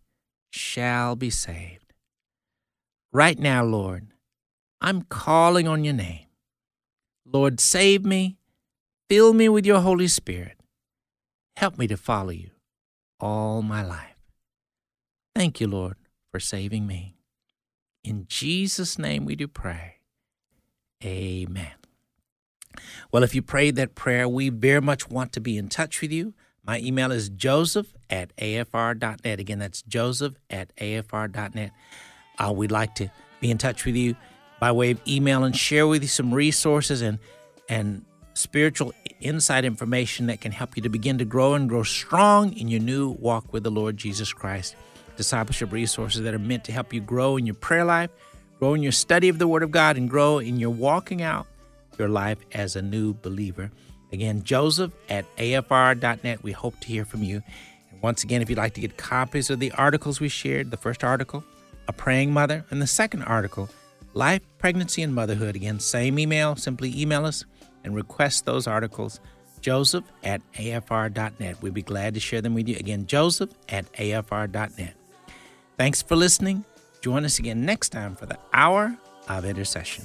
shall 0.50 1.16
be 1.16 1.30
saved. 1.30 1.79
Right 3.12 3.38
now, 3.38 3.64
Lord, 3.64 4.08
I'm 4.80 5.02
calling 5.02 5.66
on 5.66 5.84
your 5.84 5.94
name. 5.94 6.26
Lord, 7.24 7.60
save 7.60 8.04
me, 8.04 8.36
fill 9.08 9.32
me 9.32 9.48
with 9.48 9.66
your 9.66 9.80
Holy 9.80 10.08
Spirit. 10.08 10.60
Help 11.56 11.76
me 11.76 11.86
to 11.88 11.96
follow 11.96 12.30
you 12.30 12.50
all 13.18 13.62
my 13.62 13.82
life. 13.82 14.20
Thank 15.34 15.60
you, 15.60 15.66
Lord, 15.66 15.96
for 16.30 16.40
saving 16.40 16.86
me. 16.86 17.16
In 18.02 18.26
Jesus' 18.28 18.98
name 18.98 19.24
we 19.24 19.36
do 19.36 19.46
pray. 19.46 19.96
Amen. 21.04 21.72
Well, 23.12 23.22
if 23.22 23.34
you 23.34 23.42
prayed 23.42 23.76
that 23.76 23.94
prayer, 23.94 24.28
we 24.28 24.48
very 24.48 24.80
much 24.80 25.10
want 25.10 25.32
to 25.32 25.40
be 25.40 25.58
in 25.58 25.68
touch 25.68 26.00
with 26.00 26.12
you. 26.12 26.34
My 26.64 26.78
email 26.78 27.10
is 27.10 27.28
joseph 27.28 27.94
at 28.08 28.34
afr.net. 28.36 29.40
Again, 29.40 29.58
that's 29.58 29.82
joseph 29.82 30.34
at 30.48 30.74
afr.net. 30.76 31.72
Uh, 32.40 32.52
we'd 32.52 32.72
like 32.72 32.94
to 32.96 33.10
be 33.40 33.50
in 33.50 33.58
touch 33.58 33.84
with 33.84 33.94
you 33.94 34.16
by 34.58 34.72
way 34.72 34.90
of 34.90 35.00
email 35.06 35.44
and 35.44 35.56
share 35.56 35.86
with 35.86 36.02
you 36.02 36.08
some 36.08 36.32
resources 36.32 37.02
and, 37.02 37.18
and 37.68 38.04
spiritual 38.34 38.92
insight 39.20 39.64
information 39.64 40.26
that 40.26 40.40
can 40.40 40.52
help 40.52 40.76
you 40.76 40.82
to 40.82 40.88
begin 40.88 41.18
to 41.18 41.24
grow 41.24 41.54
and 41.54 41.68
grow 41.68 41.82
strong 41.82 42.52
in 42.54 42.68
your 42.68 42.80
new 42.80 43.10
walk 43.10 43.52
with 43.52 43.62
the 43.62 43.70
Lord 43.70 43.96
Jesus 43.96 44.32
Christ. 44.32 44.74
Discipleship 45.16 45.72
resources 45.72 46.22
that 46.22 46.34
are 46.34 46.38
meant 46.38 46.64
to 46.64 46.72
help 46.72 46.92
you 46.92 47.00
grow 47.00 47.36
in 47.36 47.46
your 47.46 47.54
prayer 47.54 47.84
life, 47.84 48.10
grow 48.58 48.74
in 48.74 48.82
your 48.82 48.92
study 48.92 49.28
of 49.28 49.38
the 49.38 49.46
Word 49.46 49.62
of 49.62 49.70
God, 49.70 49.96
and 49.96 50.08
grow 50.08 50.38
in 50.38 50.58
your 50.58 50.70
walking 50.70 51.20
out 51.20 51.46
your 51.98 52.08
life 52.08 52.38
as 52.52 52.76
a 52.76 52.82
new 52.82 53.12
believer. 53.12 53.70
Again, 54.12 54.42
Joseph 54.42 54.92
at 55.08 55.24
afr.net. 55.36 56.42
We 56.42 56.52
hope 56.52 56.80
to 56.80 56.88
hear 56.88 57.04
from 57.04 57.22
you. 57.22 57.42
And 57.92 58.02
once 58.02 58.24
again, 58.24 58.42
if 58.42 58.48
you'd 58.48 58.58
like 58.58 58.74
to 58.74 58.80
get 58.80 58.96
copies 58.96 59.50
of 59.50 59.60
the 59.60 59.70
articles 59.72 60.18
we 60.18 60.28
shared, 60.28 60.70
the 60.70 60.76
first 60.76 61.04
article, 61.04 61.44
A 61.90 61.92
Praying 61.92 62.32
Mother, 62.32 62.64
and 62.70 62.80
the 62.80 62.86
second 62.86 63.24
article, 63.24 63.68
Life, 64.14 64.42
Pregnancy, 64.58 65.02
and 65.02 65.12
Motherhood. 65.12 65.56
Again, 65.56 65.80
same 65.80 66.20
email, 66.20 66.54
simply 66.54 66.96
email 66.96 67.26
us 67.26 67.44
and 67.82 67.96
request 67.96 68.44
those 68.44 68.68
articles. 68.68 69.18
Joseph 69.60 70.04
at 70.22 70.40
afr.net. 70.52 71.60
We'd 71.60 71.74
be 71.74 71.82
glad 71.82 72.14
to 72.14 72.20
share 72.20 72.40
them 72.42 72.54
with 72.54 72.68
you. 72.68 72.76
Again, 72.76 73.06
Joseph 73.06 73.50
at 73.68 73.92
afr.net. 73.94 74.94
Thanks 75.76 76.00
for 76.00 76.14
listening. 76.14 76.64
Join 77.00 77.24
us 77.24 77.40
again 77.40 77.64
next 77.64 77.88
time 77.88 78.14
for 78.14 78.26
the 78.26 78.38
Hour 78.52 78.96
of 79.28 79.44
Intercession. 79.44 80.04